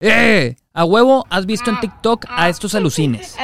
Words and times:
¡Eh! 0.00 0.56
A 0.72 0.84
huevo, 0.84 1.26
has 1.28 1.44
visto 1.44 1.68
en 1.68 1.78
TikTok 1.78 2.24
a 2.30 2.48
estos 2.48 2.74
alucines. 2.74 3.36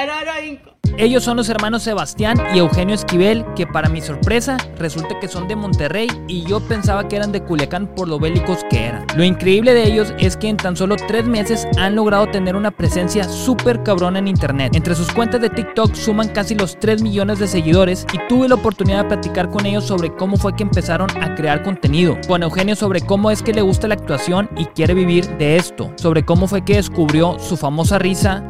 Ellos 0.99 1.25
son 1.25 1.37
los 1.37 1.51
hermanos 1.51 1.83
Sebastián 1.83 2.39
y 2.55 2.59
Eugenio 2.59 2.95
Esquivel, 2.95 3.45
que 3.55 3.67
para 3.67 3.91
mi 3.91 4.01
sorpresa 4.01 4.56
resulta 4.79 5.21
que 5.21 5.29
son 5.29 5.46
de 5.46 5.54
Monterrey 5.54 6.09
y 6.27 6.43
yo 6.45 6.61
pensaba 6.61 7.07
que 7.07 7.16
eran 7.16 7.32
de 7.32 7.43
Culiacán 7.43 7.87
por 7.87 8.09
lo 8.09 8.19
bélicos 8.19 8.61
que 8.71 8.87
eran. 8.87 9.06
Lo 9.14 9.22
increíble 9.22 9.74
de 9.74 9.85
ellos 9.85 10.14
es 10.19 10.38
que 10.38 10.48
en 10.48 10.56
tan 10.56 10.74
solo 10.74 10.96
tres 10.96 11.27
meses 11.27 11.69
han 11.77 11.96
logrado 11.96 12.29
tener 12.29 12.56
una 12.56 12.70
presencia 12.70 13.24
súper 13.24 13.82
cabrona 13.82 14.20
en 14.20 14.29
internet. 14.29 14.74
Entre 14.74 14.95
sus 14.95 15.12
cuentas 15.12 15.43
de 15.43 15.51
TikTok 15.51 15.95
suman 15.95 16.29
casi 16.29 16.55
los 16.55 16.80
3 16.80 17.02
millones 17.02 17.41
de 17.41 17.47
seguidores 17.47 18.06
y 18.15 18.19
tuve 18.27 18.48
la 18.48 18.55
oportunidad 18.55 19.02
de 19.02 19.09
platicar 19.10 19.51
con 19.51 19.66
ellos 19.66 19.84
sobre 19.84 20.15
cómo 20.15 20.38
fue 20.38 20.56
que 20.56 20.62
empezaron 20.62 21.10
a 21.23 21.34
crear 21.34 21.62
contenido. 21.62 22.16
Con 22.27 22.42
Eugenio 22.42 22.74
sobre 22.74 23.02
cómo 23.02 23.30
es 23.30 23.42
que 23.42 23.52
le 23.52 23.60
gusta 23.60 23.87
la 23.87 23.95
actuación 23.95 24.48
y 24.56 24.65
quiere 24.65 24.95
vivir 24.95 25.28
de 25.37 25.56
esto. 25.56 25.92
Sobre 25.97 26.24
cómo 26.24 26.48
fue 26.48 26.65
que 26.65 26.77
descubrió 26.77 27.38
su 27.38 27.59
famosa 27.59 27.98
risa 27.98 28.42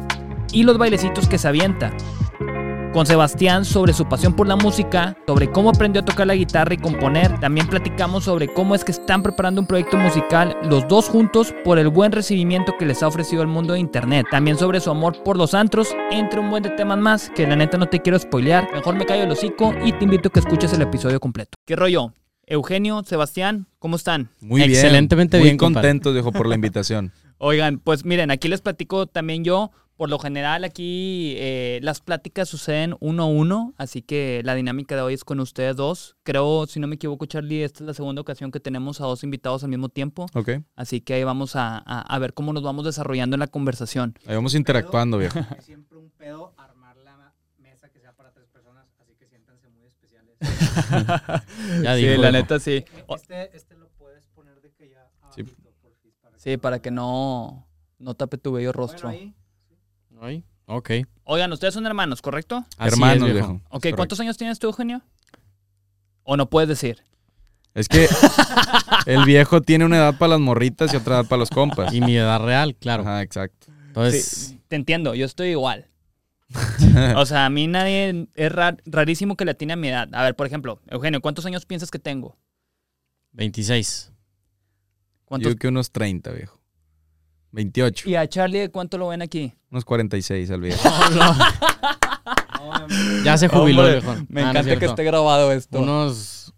y 0.53 0.63
los 0.63 0.77
bailecitos 0.77 1.27
que 1.27 1.37
se 1.37 1.49
avienta 1.49 1.91
con 2.97 3.05
Sebastián 3.05 3.63
sobre 3.63 3.93
su 3.93 4.09
pasión 4.09 4.35
por 4.35 4.47
la 4.47 4.55
música, 4.55 5.15
sobre 5.27 5.51
cómo 5.51 5.69
aprendió 5.69 6.01
a 6.01 6.05
tocar 6.05 6.25
la 6.25 6.33
guitarra 6.33 6.73
y 6.73 6.77
componer. 6.77 7.39
También 7.39 7.67
platicamos 7.67 8.23
sobre 8.23 8.51
cómo 8.51 8.73
es 8.73 8.83
que 8.83 8.91
están 8.91 9.21
preparando 9.21 9.61
un 9.61 9.67
proyecto 9.67 9.97
musical 9.97 10.57
los 10.63 10.87
dos 10.87 11.07
juntos 11.07 11.53
por 11.63 11.77
el 11.77 11.89
buen 11.89 12.11
recibimiento 12.11 12.73
que 12.75 12.87
les 12.87 13.03
ha 13.03 13.07
ofrecido 13.07 13.43
el 13.43 13.49
mundo 13.49 13.73
de 13.73 13.81
internet. 13.81 14.25
También 14.31 14.57
sobre 14.57 14.79
su 14.79 14.89
amor 14.89 15.21
por 15.21 15.37
los 15.37 15.53
antros, 15.53 15.95
entre 16.09 16.39
un 16.39 16.49
buen 16.49 16.63
de 16.63 16.71
temas 16.71 16.97
más 16.97 17.29
que 17.29 17.45
la 17.45 17.55
neta 17.55 17.77
no 17.77 17.85
te 17.85 18.01
quiero 18.01 18.17
spoilear. 18.17 18.67
Mejor 18.73 18.95
me 18.95 19.05
callo 19.05 19.25
el 19.25 19.31
hocico 19.31 19.75
y 19.85 19.91
te 19.91 20.03
invito 20.03 20.29
a 20.29 20.31
que 20.31 20.39
escuches 20.39 20.73
el 20.73 20.81
episodio 20.81 21.19
completo. 21.19 21.51
¿Qué 21.67 21.75
rollo? 21.75 22.13
Eugenio, 22.47 23.03
Sebastián, 23.03 23.67
¿cómo 23.77 23.97
están? 23.97 24.31
Muy 24.39 24.61
bien. 24.61 24.71
Excelentemente 24.71 25.37
Muy 25.37 25.49
bien, 25.49 25.57
compadre. 25.57 25.89
contentos, 25.89 26.13
viejo, 26.13 26.31
por 26.31 26.47
la 26.47 26.55
invitación. 26.55 27.11
Oigan, 27.37 27.77
pues 27.77 28.05
miren, 28.05 28.31
aquí 28.31 28.47
les 28.47 28.61
platico 28.61 29.05
también 29.05 29.43
yo. 29.43 29.69
Por 29.97 30.11
lo 30.11 30.19
general 30.19 30.63
aquí 30.63 31.33
eh, 31.37 31.79
las 31.81 32.01
pláticas 32.01 32.47
suceden 32.47 32.95
uno 32.99 33.23
a 33.23 33.25
uno, 33.25 33.73
así 33.77 34.03
que 34.03 34.41
la 34.45 34.53
dinámica 34.53 34.95
de 34.95 35.01
hoy 35.01 35.15
es 35.15 35.23
con 35.23 35.39
ustedes 35.39 35.75
dos. 35.75 36.15
Creo, 36.21 36.67
si 36.67 36.79
no 36.79 36.85
me 36.85 36.95
equivoco, 36.95 37.25
Charlie, 37.25 37.63
esta 37.63 37.83
es 37.83 37.87
la 37.87 37.93
segunda 37.95 38.21
ocasión 38.21 38.51
que 38.51 38.59
tenemos 38.59 39.01
a 39.01 39.05
dos 39.05 39.23
invitados 39.23 39.63
al 39.63 39.69
mismo 39.69 39.89
tiempo. 39.89 40.27
Ok. 40.35 40.49
Así 40.75 41.01
que 41.01 41.15
ahí 41.15 41.23
vamos 41.23 41.55
a, 41.55 41.77
a- 41.79 42.01
a 42.01 42.19
ver 42.19 42.35
cómo 42.35 42.53
nos 42.53 42.61
vamos 42.61 42.85
desarrollando 42.85 43.35
en 43.35 43.39
la 43.39 43.47
conversación. 43.47 44.13
Ahí 44.27 44.35
vamos 44.35 44.53
interactuando, 44.53 45.17
viejo. 45.17 45.39
Es 45.57 45.65
siempre 45.65 45.97
un 45.97 46.11
pedo 46.11 46.53
armar 46.57 46.95
la 46.97 47.33
mesa 47.57 47.89
que 47.89 47.99
sea 47.99 48.13
para 48.13 48.31
tres 48.31 48.47
personas, 48.49 48.85
así 49.01 49.15
que 49.17 49.25
siéntanse 49.25 49.67
muy 49.69 49.87
especiales. 49.87 50.37
Ya 51.83 51.95
sí, 51.95 52.05
dijo, 52.07 52.21
la 52.21 52.31
neta 52.31 52.59
sí. 52.59 52.85
O- 53.07 53.15
Este, 53.15 53.55
este 53.57 53.75
lo 53.75 53.89
puedes 53.97 54.27
poner 54.27 54.61
de 54.61 54.71
que 54.73 54.89
ya 54.89 55.09
Sí. 55.33 55.41
abajito, 55.41 55.73
porfis, 55.81 56.13
para 56.21 56.37
Sí, 56.37 56.57
para 56.57 56.79
que 56.83 56.91
no, 56.91 57.67
no 57.97 58.13
tape 58.13 58.37
tu 58.37 58.51
bello 58.51 58.71
rostro. 58.71 59.09
Bueno, 59.09 59.19
ahí, 59.23 59.33
Ay, 60.21 60.43
ok. 60.65 60.91
Oigan, 61.23 61.51
ustedes 61.51 61.73
son 61.73 61.85
hermanos, 61.85 62.21
¿correcto? 62.21 62.65
Así 62.77 62.89
Hermanos, 62.93 63.27
es, 63.27 63.33
viejo. 63.33 63.53
Ok, 63.53 63.61
Correcto. 63.71 63.95
¿cuántos 63.97 64.19
años 64.19 64.37
tienes 64.37 64.59
tú, 64.59 64.67
Eugenio? 64.67 65.01
¿O 66.23 66.37
no 66.37 66.49
puedes 66.49 66.67
decir? 66.69 67.03
Es 67.73 67.87
que 67.87 68.07
el 69.05 69.23
viejo 69.25 69.61
tiene 69.61 69.85
una 69.85 69.97
edad 69.97 70.17
para 70.17 70.31
las 70.31 70.39
morritas 70.39 70.93
y 70.93 70.97
otra 70.97 71.15
edad 71.19 71.25
para 71.27 71.39
los 71.39 71.49
compas. 71.49 71.93
Y 71.93 72.01
mi 72.01 72.17
edad 72.17 72.41
real, 72.43 72.75
claro. 72.75 73.03
Ajá, 73.03 73.21
exacto. 73.21 73.67
Entonces, 73.87 74.25
Sí, 74.25 74.61
te 74.67 74.75
entiendo, 74.75 75.13
yo 75.15 75.25
estoy 75.25 75.49
igual. 75.49 75.87
O 77.17 77.25
sea, 77.25 77.45
a 77.45 77.49
mí 77.49 77.67
nadie 77.67 78.27
es 78.35 78.51
ra- 78.51 78.77
rarísimo 78.85 79.35
que 79.35 79.45
le 79.45 79.51
atine 79.51 79.73
a 79.73 79.75
mi 79.75 79.89
edad. 79.89 80.07
A 80.13 80.23
ver, 80.23 80.35
por 80.35 80.47
ejemplo, 80.47 80.81
Eugenio, 80.87 81.21
¿cuántos 81.21 81.45
años 81.45 81.65
piensas 81.65 81.91
que 81.91 81.99
tengo? 81.99 82.37
26. 83.33 84.13
¿Cuántos? 85.25 85.51
Yo 85.53 85.57
que 85.59 85.67
unos 85.67 85.91
30, 85.91 86.31
viejo. 86.31 86.59
28. 87.57 88.07
¿Y 88.07 88.15
a 88.15 88.29
Charlie 88.29 88.69
cuánto 88.69 88.99
lo 88.99 89.07
ven 89.07 89.23
aquí? 89.23 89.51
Unos 89.71 89.83
46 89.83 90.51
al 90.51 90.61
viejo. 90.61 90.79
Ya 93.23 93.37
se 93.37 93.47
jubiló, 93.47 93.83
Hombre. 93.83 94.01
Me 94.29 94.41
Ah, 94.41 94.53
no 94.53 94.59
es 94.59 94.65
encanta 94.65 94.79
que 94.79 94.85
esté 94.85 95.03
grabado 95.03 95.51
esto. 95.51 95.79
Unos 95.79 96.53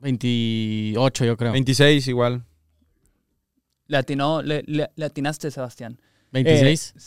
28, 0.00 1.24
yo 1.24 1.36
creo. 1.36 1.52
26 1.52 2.06
igual. 2.08 2.44
Le, 3.86 3.98
atinó- 3.98 4.42
le, 4.42 4.62
le- 4.66 4.90
le 4.94 5.04
atinaste, 5.04 5.50
Sebastián. 5.50 6.00
26. 6.32 6.94
Eh, 6.96 7.00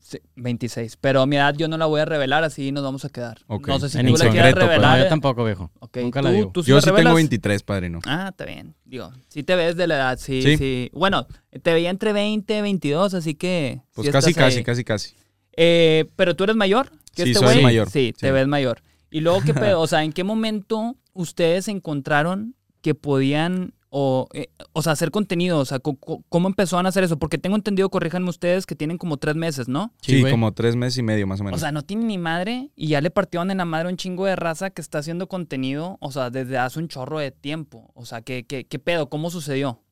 sí, 0.00 0.18
26. 0.36 0.96
Pero 1.00 1.26
mi 1.26 1.36
edad 1.36 1.54
yo 1.56 1.68
no 1.68 1.76
la 1.78 1.86
voy 1.86 2.00
a 2.00 2.04
revelar, 2.04 2.44
así 2.44 2.70
nos 2.72 2.82
vamos 2.84 3.04
a 3.04 3.08
quedar. 3.08 3.38
No 3.48 3.78
sé 3.80 3.88
si 3.88 3.98
En 3.98 4.06
tú 4.06 4.16
la 4.16 4.30
quieres 4.30 4.54
revelar. 4.54 4.92
no, 4.92 4.98
yo 4.98 5.04
eh. 5.04 5.08
tampoco, 5.08 5.44
viejo. 5.44 5.70
Nunca 5.94 6.20
¿tú, 6.20 6.26
la 6.26 6.32
digo. 6.32 6.50
tú 6.52 6.62
sí 6.62 6.70
Yo 6.70 6.76
la 6.76 6.80
sí 6.80 6.86
tengo 6.86 6.96
revelas? 6.98 7.14
23, 7.14 7.62
padrino. 7.62 7.98
Ah, 8.06 8.28
está 8.30 8.44
bien. 8.44 8.74
Digo, 8.84 9.12
sí 9.28 9.42
te 9.42 9.56
ves 9.56 9.76
de 9.76 9.86
la 9.86 9.96
edad, 9.96 10.18
sí, 10.18 10.42
sí. 10.42 10.56
Sí. 10.56 10.90
Bueno, 10.92 11.26
te 11.62 11.72
veía 11.72 11.90
entre 11.90 12.12
20 12.12 12.58
y 12.58 12.60
22, 12.62 13.14
así 13.14 13.34
que... 13.34 13.80
Pues 13.94 14.06
sí 14.06 14.12
casi, 14.12 14.34
casi, 14.34 14.62
casi, 14.64 14.84
casi. 14.84 15.14
Eh, 15.56 16.08
pero 16.16 16.36
tú 16.36 16.44
eres 16.44 16.56
mayor 16.56 16.90
que 17.14 17.24
Sí, 17.24 17.30
este 17.30 17.44
soy 17.44 17.54
güey. 17.54 17.62
mayor, 17.64 17.90
Sí, 17.90 18.14
te 18.16 18.30
ves 18.30 18.46
mayor. 18.46 18.80
Y 19.10 19.20
luego, 19.20 19.40
¿qué 19.42 19.52
pedo? 19.54 19.80
O 19.80 19.86
sea, 19.88 20.04
¿en 20.04 20.12
qué 20.12 20.22
momento 20.22 20.94
ustedes 21.14 21.66
encontraron 21.66 22.54
que 22.80 22.94
podían, 22.94 23.74
o, 23.90 24.28
eh, 24.32 24.48
o 24.72 24.82
sea, 24.82 24.92
hacer 24.92 25.10
contenido? 25.10 25.58
O 25.58 25.64
sea, 25.64 25.78
¿cómo 25.80 26.48
empezaron 26.48 26.86
a 26.86 26.88
hacer 26.90 27.04
eso? 27.04 27.18
Porque 27.18 27.38
tengo 27.38 27.56
entendido, 27.56 27.88
corríjanme 27.90 28.28
ustedes, 28.28 28.66
que 28.66 28.74
tienen 28.74 28.98
como 28.98 29.16
tres 29.16 29.34
meses, 29.34 29.68
¿no? 29.68 29.92
Sí, 30.02 30.22
como 30.30 30.52
tres 30.52 30.76
meses 30.76 30.98
y 30.98 31.02
medio 31.02 31.26
más 31.26 31.40
o 31.40 31.44
menos. 31.44 31.58
O 31.58 31.60
sea, 31.60 31.72
no 31.72 31.82
tienen 31.82 32.06
ni 32.06 32.18
madre 32.18 32.70
y 32.76 32.88
ya 32.88 33.00
le 33.00 33.10
partieron 33.10 33.50
en 33.50 33.58
la 33.58 33.64
madre 33.64 33.88
a 33.88 33.90
un 33.90 33.96
chingo 33.96 34.26
de 34.26 34.36
raza 34.36 34.70
que 34.70 34.80
está 34.80 34.98
haciendo 34.98 35.28
contenido, 35.28 35.98
o 36.00 36.12
sea, 36.12 36.30
desde 36.30 36.58
hace 36.58 36.78
un 36.78 36.88
chorro 36.88 37.18
de 37.18 37.30
tiempo. 37.30 37.90
O 37.94 38.04
sea, 38.06 38.22
¿qué, 38.22 38.44
qué, 38.46 38.66
qué 38.66 38.78
pedo? 38.78 39.08
¿Cómo 39.08 39.30
sucedió? 39.30 39.82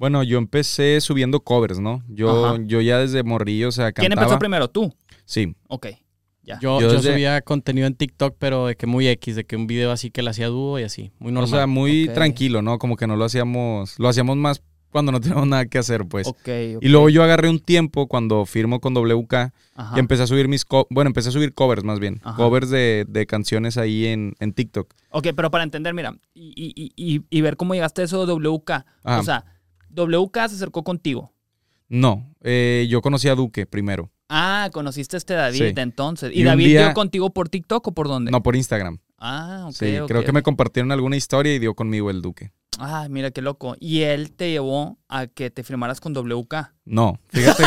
bueno, 0.00 0.22
yo 0.22 0.38
empecé 0.38 0.98
subiendo 1.02 1.40
covers, 1.40 1.78
¿no? 1.78 2.02
Yo, 2.08 2.46
Ajá. 2.46 2.58
yo 2.64 2.80
ya 2.80 2.96
desde 2.96 3.22
morrillo, 3.22 3.68
o 3.68 3.70
sea, 3.70 3.92
cantaba. 3.92 4.08
¿Quién 4.08 4.18
empezó 4.18 4.38
primero? 4.38 4.70
¿Tú? 4.70 4.90
Sí. 5.26 5.54
Ok, 5.68 5.88
ya. 6.42 6.58
Yo, 6.60 6.80
Yo 6.80 6.88
yo 6.88 6.92
desde- 6.94 7.12
subía 7.12 7.40
contenido 7.42 7.86
en 7.86 7.94
TikTok, 7.94 8.36
pero 8.38 8.66
de 8.66 8.76
que 8.76 8.86
muy 8.86 9.06
X, 9.08 9.36
de 9.36 9.44
que 9.44 9.56
un 9.56 9.66
video 9.66 9.90
así 9.92 10.10
que 10.10 10.22
le 10.22 10.30
hacía 10.30 10.48
dúo 10.48 10.78
y 10.78 10.82
así. 10.84 11.12
Muy 11.18 11.30
O 11.30 11.34
normal. 11.34 11.50
sea, 11.50 11.66
muy 11.66 12.08
tranquilo, 12.14 12.62
¿no? 12.62 12.78
Como 12.78 12.96
que 12.96 13.06
no 13.06 13.16
lo 13.16 13.24
hacíamos, 13.24 13.98
lo 13.98 14.08
hacíamos 14.08 14.36
más 14.36 14.62
cuando 14.90 15.12
no 15.12 15.20
teníamos 15.20 15.46
nada 15.46 15.66
que 15.66 15.78
hacer, 15.78 16.04
pues. 16.08 16.26
Ok, 16.26 16.36
ok. 16.76 16.82
Y 16.82 16.88
luego 16.88 17.08
yo 17.10 17.22
agarré 17.22 17.48
un 17.48 17.60
tiempo 17.60 18.08
cuando 18.08 18.44
firmo 18.44 18.80
con 18.80 18.92
WK 18.92 19.52
Ajá. 19.76 19.96
y 19.96 20.00
empecé 20.00 20.24
a 20.24 20.26
subir 20.26 20.48
mis, 20.48 20.64
co- 20.64 20.88
bueno, 20.90 21.08
empecé 21.10 21.28
a 21.28 21.32
subir 21.32 21.54
covers 21.54 21.84
más 21.84 22.00
bien, 22.00 22.20
Ajá. 22.24 22.36
covers 22.36 22.70
de, 22.70 23.04
de 23.08 23.24
canciones 23.26 23.76
ahí 23.76 24.06
en, 24.06 24.34
en 24.40 24.52
TikTok. 24.52 24.92
Ok, 25.10 25.28
pero 25.36 25.50
para 25.52 25.62
entender, 25.62 25.94
mira, 25.94 26.16
y, 26.34 26.52
y- 26.56 26.92
y- 26.96 27.22
y 27.30 27.40
ver 27.40 27.56
cómo 27.56 27.74
llegaste 27.74 28.02
a 28.02 28.04
eso 28.06 28.26
de 28.26 28.32
WK. 28.32 28.84
Ajá. 29.04 29.20
O 29.20 29.22
sea, 29.22 29.44
WK 29.90 30.48
se 30.48 30.56
acercó 30.56 30.82
contigo. 30.82 31.32
No, 31.88 32.32
eh, 32.42 32.86
yo 32.90 33.00
conocí 33.02 33.28
a 33.28 33.34
Duque 33.34 33.66
primero, 33.66 34.10
Ah, 34.32 34.70
conociste 34.72 35.16
a 35.16 35.18
este 35.18 35.34
David 35.34 35.58
Sí. 35.58 35.74
entonces. 35.76 36.30
¿Y, 36.32 36.44
David 36.44 36.66
día- 36.66 36.84
dio 36.86 36.94
contigo 36.94 37.30
por 37.30 37.48
TikTok 37.48 37.88
o 37.88 37.92
por 37.92 38.06
dónde? 38.06 38.30
no 38.30 38.42
por 38.42 38.54
Instagram. 38.54 38.98
Ah, 39.18 39.64
ok. 39.68 39.74
sí, 39.74 39.98
ok, 39.98 40.08
creo 40.08 40.24
que 40.24 40.32
me 40.32 40.42
compartieron 40.42 40.92
alguna 40.92 41.16
historia 41.16 41.52
y 41.54 41.58
dio 41.58 41.74
conmigo 41.74 42.08
el 42.10 42.22
Duque. 42.22 42.52
Ah, 42.78 43.08
mira 43.10 43.32
qué 43.32 43.42
loco. 43.42 43.76
Y 43.80 44.02
él 44.02 44.30
te 44.32 44.50
llevó 44.50 44.98
a 45.08 45.26
que 45.26 45.50
te 45.50 45.64
firmaras 45.64 46.00
con 46.00 46.14
WK. 46.14 46.72
No, 46.86 47.18
fíjate 47.28 47.64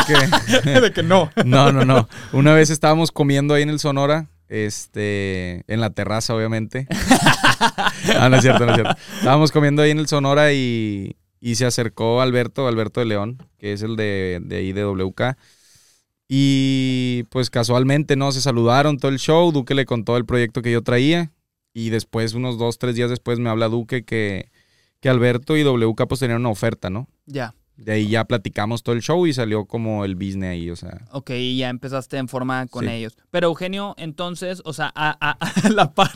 que 0.64 0.70
de 0.80 0.92
que 0.92 1.02
no. 1.02 1.30
no, 1.44 1.70
no, 1.70 1.84
no. 1.84 2.08
Una 2.32 2.54
vez 2.54 2.70
estábamos 2.70 3.12
comiendo 3.12 3.52
ahí 3.54 3.62
en 3.62 3.68
el 3.70 3.78
Sonora, 3.78 4.30
este, 4.48 5.64
en 5.72 5.80
la 5.80 5.90
terraza, 5.90 6.34
obviamente. 6.34 6.88
ah, 8.18 8.28
no 8.30 8.36
es 8.36 8.42
cierto, 8.42 8.64
no 8.66 8.72
es 8.72 8.80
cierto. 8.80 8.96
Estábamos 9.18 9.52
comiendo 9.52 9.82
ahí 9.82 9.90
en 9.90 9.98
el 9.98 10.08
Sonora 10.08 10.52
y, 10.52 11.16
y 11.40 11.54
se 11.56 11.66
acercó 11.66 12.20
Alberto, 12.20 12.66
Alberto 12.66 13.00
de 13.00 13.06
León, 13.06 13.42
que 13.58 13.72
es 13.74 13.82
el 13.82 13.96
de, 13.96 14.40
de 14.42 14.56
ahí 14.56 14.72
de 14.72 14.84
WK. 14.84 15.36
Y 16.28 17.24
pues 17.30 17.50
casualmente, 17.50 18.16
¿no? 18.16 18.32
Se 18.32 18.40
saludaron 18.40 18.98
todo 18.98 19.10
el 19.10 19.18
show. 19.18 19.52
Duque 19.52 19.74
le 19.74 19.84
contó 19.86 20.16
el 20.16 20.24
proyecto 20.24 20.62
que 20.62 20.72
yo 20.72 20.82
traía. 20.82 21.30
Y 21.72 21.90
después, 21.90 22.34
unos 22.34 22.56
dos, 22.58 22.78
tres 22.78 22.94
días 22.94 23.10
después, 23.10 23.38
me 23.38 23.50
habla 23.50 23.68
Duque 23.68 24.04
que, 24.04 24.50
que 25.00 25.08
Alberto 25.08 25.56
y 25.56 25.64
WK 25.64 26.06
pues 26.08 26.20
tenían 26.20 26.40
una 26.40 26.50
oferta, 26.50 26.88
¿no? 26.88 27.08
Ya. 27.26 27.54
De 27.76 27.90
ahí 27.90 28.08
ya 28.08 28.24
platicamos 28.24 28.84
todo 28.84 28.94
el 28.94 29.02
show 29.02 29.26
y 29.26 29.32
salió 29.34 29.64
como 29.64 30.04
el 30.04 30.14
business 30.14 30.50
ahí, 30.50 30.70
o 30.70 30.76
sea. 30.76 31.00
Ok, 31.10 31.30
y 31.30 31.56
ya 31.56 31.68
empezaste 31.70 32.16
en 32.18 32.28
forma 32.28 32.68
con 32.68 32.84
Sí. 32.84 32.92
ellos. 32.92 33.16
Pero 33.32 33.48
Eugenio, 33.48 33.96
entonces, 33.98 34.62
o 34.64 34.72
sea, 34.72 34.92
a, 34.94 35.16
a- 35.20 35.36
a 35.66 35.70
la 35.70 35.92
par. 35.92 36.12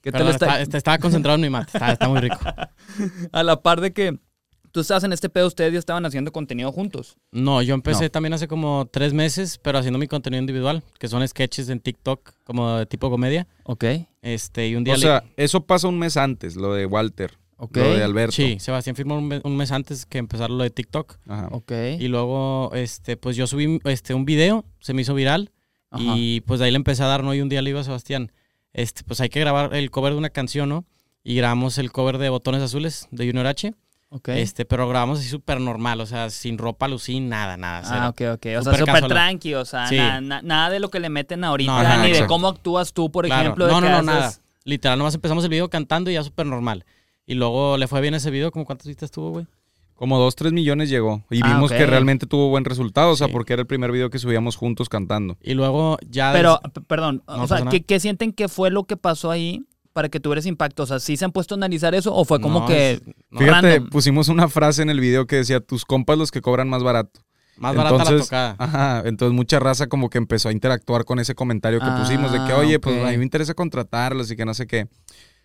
¿Qué 0.00 0.10
tal 0.10 0.22
Perdón, 0.22 0.28
está? 0.30 0.46
está- 0.46 0.60
está- 0.62 0.78
estaba 0.78 0.98
concentrado 0.98 1.34
en 1.34 1.42
mi 1.42 1.50
mate. 1.50 1.70
Está, 1.74 1.92
está 1.92 2.08
muy 2.08 2.20
rico. 2.20 2.38
A 3.32 3.42
la 3.42 3.60
par 3.60 3.82
de 3.82 3.92
que 3.92 4.18
tú 4.72 4.80
estabas 4.80 5.04
en 5.04 5.12
este 5.12 5.28
pedo, 5.28 5.46
ustedes 5.46 5.72
ya 5.72 5.78
estaban 5.78 6.04
haciendo 6.04 6.32
contenido 6.32 6.72
juntos. 6.72 7.16
No, 7.30 7.62
yo 7.62 7.74
empecé 7.74 8.04
No. 8.04 8.10
también 8.10 8.32
hace 8.32 8.48
como 8.48 8.88
tres 8.90 9.12
meses, 9.12 9.58
pero 9.62 9.78
haciendo 9.78 9.98
mi 9.98 10.08
contenido 10.08 10.40
individual, 10.40 10.82
que 10.98 11.08
son 11.08 11.26
sketches 11.28 11.68
en 11.68 11.78
TikTok, 11.80 12.32
como 12.44 12.76
de 12.78 12.86
tipo 12.86 13.10
comedia. 13.10 13.46
Ok. 13.64 13.84
Este, 14.22 14.68
y 14.68 14.74
un 14.74 14.84
día 14.84 14.94
O 14.94 14.96
le- 14.96 15.02
sea, 15.02 15.24
eso 15.36 15.64
pasa 15.64 15.86
un 15.88 15.98
mes 15.98 16.16
antes, 16.16 16.56
lo 16.56 16.72
de 16.74 16.86
Walter, 16.86 17.32
Ok. 17.56 17.76
lo 17.76 17.94
de 17.94 18.02
Alberto. 18.02 18.32
Sí, 18.32 18.58
Sebastián 18.58 18.96
firmó 18.96 19.16
un, 19.18 19.28
me- 19.28 19.40
un 19.44 19.56
mes 19.56 19.70
antes 19.72 20.06
que 20.06 20.18
empezar 20.18 20.50
lo 20.50 20.62
de 20.64 20.70
TikTok. 20.70 21.16
Ajá. 21.28 21.48
Ok. 21.52 21.72
Y 22.00 22.08
luego, 22.08 22.70
este, 22.74 23.16
pues 23.16 23.36
yo 23.36 23.46
subí 23.46 23.78
este, 23.84 24.14
un 24.14 24.24
video, 24.24 24.64
se 24.80 24.94
me 24.94 25.02
hizo 25.02 25.14
viral. 25.14 25.50
Ajá. 25.90 26.02
Y 26.16 26.40
pues 26.42 26.58
de 26.58 26.66
ahí 26.66 26.70
le 26.72 26.76
empecé 26.76 27.02
a 27.02 27.06
dar, 27.06 27.22
¿no? 27.22 27.34
Y 27.34 27.40
un 27.42 27.48
día 27.50 27.60
le 27.60 27.68
iba 27.70 27.80
a 27.80 27.84
Sebastián, 27.84 28.32
este, 28.72 29.02
pues 29.04 29.20
hay 29.20 29.28
que 29.28 29.40
grabar 29.40 29.74
el 29.74 29.90
cover 29.90 30.12
de 30.14 30.18
una 30.18 30.30
canción, 30.30 30.70
¿no? 30.70 30.86
Y 31.22 31.34
grabamos 31.36 31.76
el 31.76 31.92
cover 31.92 32.16
de 32.18 32.30
Botones 32.30 32.62
Azules 32.62 33.06
de 33.10 33.26
Junior 33.26 33.46
H. 33.46 33.74
Ok. 34.14 34.28
Este, 34.28 34.64
pero 34.66 34.86
grabamos 34.88 35.20
así 35.20 35.28
súper 35.28 35.58
normal, 35.58 36.00
o 36.02 36.06
sea, 36.06 36.28
sin 36.28 36.58
ropa, 36.58 36.86
lucín, 36.86 37.30
nada, 37.30 37.56
nada. 37.56 37.82
cero. 37.82 38.00
Ah, 38.02 38.08
ok, 38.10 38.20
ok. 38.34 38.46
O 38.58 38.62
sea, 38.62 38.74
Súper 38.76 39.06
tranqui, 39.08 39.54
o 39.54 39.64
sea, 39.64 39.86
Sí. 39.86 39.96
na- 39.96 40.20
na- 40.20 40.42
nada 40.42 40.68
de 40.68 40.80
lo 40.80 40.90
que 40.90 41.00
le 41.00 41.08
meten 41.08 41.44
ahorita, 41.44 41.96
No, 41.96 42.02
ni 42.04 42.12
de 42.12 42.26
cómo 42.26 42.48
actúas 42.48 42.92
tú, 42.92 43.10
por 43.10 43.24
Claro. 43.24 43.40
ejemplo. 43.42 43.66
de 43.66 43.72
no, 43.72 43.80
no, 43.80 43.88
no, 43.88 43.96
haces- 43.96 44.04
nada. 44.04 44.32
Literal, 44.64 44.98
nomás 44.98 45.14
empezamos 45.14 45.42
el 45.44 45.50
video 45.50 45.70
cantando 45.70 46.10
y 46.10 46.14
ya 46.14 46.22
súper 46.22 46.44
normal. 46.46 46.84
Y 47.26 47.34
luego 47.34 47.78
le 47.78 47.88
fue 47.88 48.00
bien 48.02 48.14
ese 48.14 48.30
video, 48.30 48.50
como 48.52 48.64
cuántas 48.66 48.86
vistas 48.86 49.10
tuvo, 49.10 49.30
güey. 49.30 49.46
Como 49.94 50.18
2, 50.18 50.34
3 50.36 50.52
millones 50.52 50.90
llegó. 50.90 51.22
Y 51.30 51.40
Ah, 51.42 51.48
vimos 51.54 51.70
que 51.70 51.86
realmente 51.86 52.26
tuvo 52.26 52.48
buen 52.48 52.64
resultado, 52.64 53.10
o 53.12 53.16
sea, 53.16 53.28
Sí. 53.28 53.32
porque 53.32 53.52
era 53.54 53.60
el 53.62 53.66
primer 53.66 53.92
video 53.92 54.10
que 54.10 54.18
subíamos 54.18 54.56
juntos 54.56 54.88
cantando. 54.88 55.36
Y 55.40 55.54
luego 55.54 55.96
ya... 56.08 56.32
Pero, 56.32 56.60
des- 56.74 56.84
perdón, 56.86 57.22
No 57.26 57.44
o 57.44 57.46
sea. 57.46 57.64
¿qué, 57.70 57.82
qué 57.82 57.98
sienten 58.00 58.32
que 58.32 58.48
fue 58.48 58.70
lo 58.70 58.84
que 58.84 58.96
pasó 58.96 59.30
ahí 59.30 59.62
para 59.92 60.08
que 60.08 60.20
tuvieras 60.20 60.46
impacto? 60.46 60.82
O 60.82 60.86
sea, 60.86 60.98
¿sí 61.00 61.16
se 61.16 61.24
han 61.24 61.32
puesto 61.32 61.54
a 61.54 61.56
analizar 61.56 61.94
eso 61.94 62.14
o 62.14 62.24
fue 62.24 62.40
como 62.40 62.60
No, 62.60 62.66
que... 62.66 62.92
es- 62.92 63.02
no, 63.30 63.38
Fíjate, 63.40 63.70
random. 63.74 63.90
pusimos 63.90 64.28
una 64.28 64.48
frase 64.48 64.82
en 64.82 64.90
el 64.90 65.00
video 65.00 65.26
que 65.26 65.36
decía, 65.36 65.60
tus 65.60 65.84
compas 65.84 66.18
los 66.18 66.30
que 66.30 66.40
cobran 66.40 66.68
más 66.68 66.82
barato. 66.82 67.20
más 67.56 67.74
barata 67.74 67.96
la 67.96 68.02
Entonces, 68.02 68.26
tocada. 68.28 68.56
Ajá, 68.58 69.02
entonces 69.06 69.34
mucha 69.34 69.58
raza 69.58 69.86
como 69.86 70.08
que 70.10 70.18
empezó 70.18 70.48
a 70.48 70.52
interactuar 70.52 71.04
con 71.04 71.18
ese 71.18 71.34
comentario 71.34 71.78
que 71.80 71.86
Ah, 71.88 71.98
pusimos 72.00 72.32
de 72.32 72.38
que, 72.46 72.52
oye, 72.54 72.78
pues 72.78 72.96
a 73.04 73.10
mí 73.10 73.18
me 73.18 73.24
interesa 73.24 73.54
contratarlos 73.54 74.30
y 74.30 74.36
que 74.36 74.44
no 74.44 74.54
sé 74.54 74.66
qué. 74.66 74.88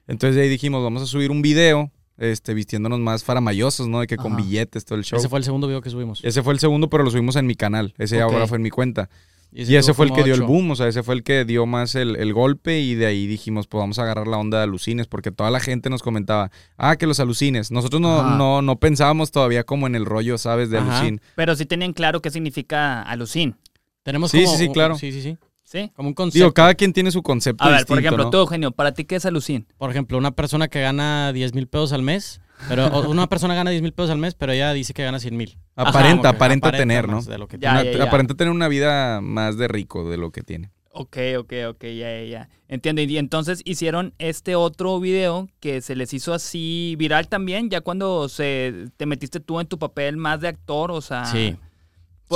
Entonces 0.07 0.35
de 0.35 0.43
ahí 0.43 0.49
dijimos, 0.49 0.81
vamos 0.83 1.01
a 1.03 1.05
subir 1.05 1.31
un 1.31 1.41
video, 1.41 1.91
este, 2.17 2.53
vistiéndonos 2.53 2.99
más 2.99 3.23
faramayosos, 3.23 3.87
¿no? 3.89 3.99
De 3.99 4.07
que 4.07 4.15
con 4.17 4.35
billetes, 4.37 4.85
todo 4.85 4.97
el 4.97 5.03
show. 5.03 5.19
Ese 5.19 5.27
fue 5.29 5.37
el 5.39 5.45
segundo 5.45 5.67
video 5.67 5.81
que 5.81 5.89
subimos. 5.89 6.21
Ese 6.23 6.41
fue 6.43 6.53
el 6.53 6.59
segundo, 6.59 6.89
pero 6.89 7.03
lo 7.03 7.11
subimos 7.11 7.35
en 7.35 7.45
mi 7.45 7.55
canal. 7.55 7.93
Ese 7.97 8.21
ahora 8.21 8.47
fue 8.47 8.55
en 8.57 8.63
mi 8.63 8.69
cuenta. 8.69 9.09
Y 9.59 9.75
ese 9.75 9.95
fue 9.95 10.05
el 10.05 10.13
que 10.13 10.23
dio 10.23 10.35
el 10.35 10.43
boom, 10.43 10.69
o 10.71 10.75
sea, 10.75 10.87
ese 10.87 11.01
fue 11.01 11.15
el 11.15 11.23
que 11.23 11.43
dio 11.43 11.65
más 11.65 11.95
el, 11.95 12.15
el 12.17 12.31
golpe 12.31 12.79
y 12.79 12.93
de 12.93 13.07
ahí 13.07 13.25
dijimos, 13.25 13.65
pues 13.65 13.79
vamos 13.79 13.97
a 13.97 14.03
agarrar 14.03 14.27
la 14.27 14.37
onda 14.37 14.59
de 14.59 14.65
alucines, 14.65 15.07
porque 15.07 15.31
toda 15.31 15.49
la 15.49 15.59
gente 15.59 15.89
nos 15.89 16.03
comentaba, 16.03 16.51
ah, 16.77 16.95
que 16.95 17.07
los 17.07 17.19
alucines. 17.19 17.71
Nosotros 17.71 17.99
no, 17.99 18.37
no, 18.37 18.61
no 18.61 18.75
pensábamos 18.75 19.31
todavía 19.31 19.63
como 19.63 19.87
en 19.87 19.95
el 19.95 20.05
rollo, 20.05 20.37
¿sabes? 20.37 20.69
De 20.69 20.77
Ajá. 20.77 20.99
alucin. 20.99 21.21
Pero 21.35 21.55
sí 21.55 21.65
tenían 21.65 21.93
claro 21.93 22.21
qué 22.21 22.29
significa 22.29 23.01
alucin, 23.01 23.55
Tenemos 24.03 24.29
Sí, 24.29 24.43
como 24.43 24.57
sí, 24.57 24.65
sí, 24.65 24.71
claro. 24.71 24.95
Sí, 24.95 25.11
sí, 25.11 25.23
sí. 25.23 25.37
¿sí? 25.63 25.91
Como 25.95 26.09
un 26.09 26.13
concepto. 26.13 26.37
Digo, 26.37 26.53
cada 26.53 26.75
quien 26.75 26.93
tiene 26.93 27.09
su 27.11 27.23
concepto 27.23 27.63
A 27.63 27.69
ver, 27.69 27.85
por 27.85 27.97
ejemplo, 27.97 28.25
¿no? 28.25 28.29
tú, 28.29 28.37
Eugenio, 28.37 28.71
¿para 28.71 28.93
ti 28.93 29.05
qué 29.05 29.15
es 29.15 29.25
alucin? 29.25 29.65
Por 29.77 29.89
ejemplo, 29.89 30.17
una 30.17 30.31
persona 30.31 30.67
que 30.67 30.81
gana 30.81 31.33
10 31.33 31.55
mil 31.55 31.67
pesos 31.67 31.93
al 31.93 32.03
mes, 32.03 32.41
pero 32.67 33.09
una 33.09 33.27
persona 33.27 33.53
gana 33.55 33.69
10 33.71 33.81
mil 33.81 33.93
pesos 33.93 34.11
al 34.11 34.17
mes, 34.17 34.35
pero 34.35 34.51
ella 34.51 34.73
dice 34.73 34.93
que 34.93 35.03
gana 35.03 35.19
100 35.19 35.37
mil. 35.37 35.57
Aparenta, 35.75 36.29
aparenta 36.29 36.71
tener, 36.71 37.07
¿no? 37.07 37.17
más 37.17 37.25
de 37.25 37.37
lo 37.37 37.47
que 37.47 37.57
Ya, 37.59 37.71
Una- 37.71 37.83
ya, 37.83 37.91
ya. 37.91 38.03
Aparenta 38.05 38.33
tener 38.35 38.51
una 38.51 38.67
vida 38.67 39.21
más 39.21 39.57
de 39.57 39.67
rico 39.67 40.09
de 40.09 40.17
lo 40.17 40.31
que 40.31 40.41
tiene. 40.41 40.71
Ok, 40.89 41.17
ok, 41.37 41.53
ok, 41.69 41.83
ya, 41.83 42.11
ya, 42.11 42.23
ya. 42.23 42.49
Entiendo. 42.67 43.01
Y 43.03 43.17
entonces 43.19 43.61
hicieron 43.65 44.15
este 44.17 44.55
otro 44.55 44.99
video 44.99 45.47
que 45.59 45.81
se 45.81 45.95
les 45.95 46.11
hizo 46.13 46.33
así 46.33 46.95
viral 46.97 47.27
también, 47.27 47.69
ya 47.69 47.81
cuando 47.81 48.27
se 48.29 48.87
te 48.97 49.05
metiste 49.05 49.39
tú 49.39 49.59
en 49.59 49.67
tu 49.67 49.77
papel 49.77 50.17
más 50.17 50.41
de 50.41 50.47
actor, 50.47 50.89
o 50.91 51.01
sea... 51.01 51.25
Sí. 51.25 51.55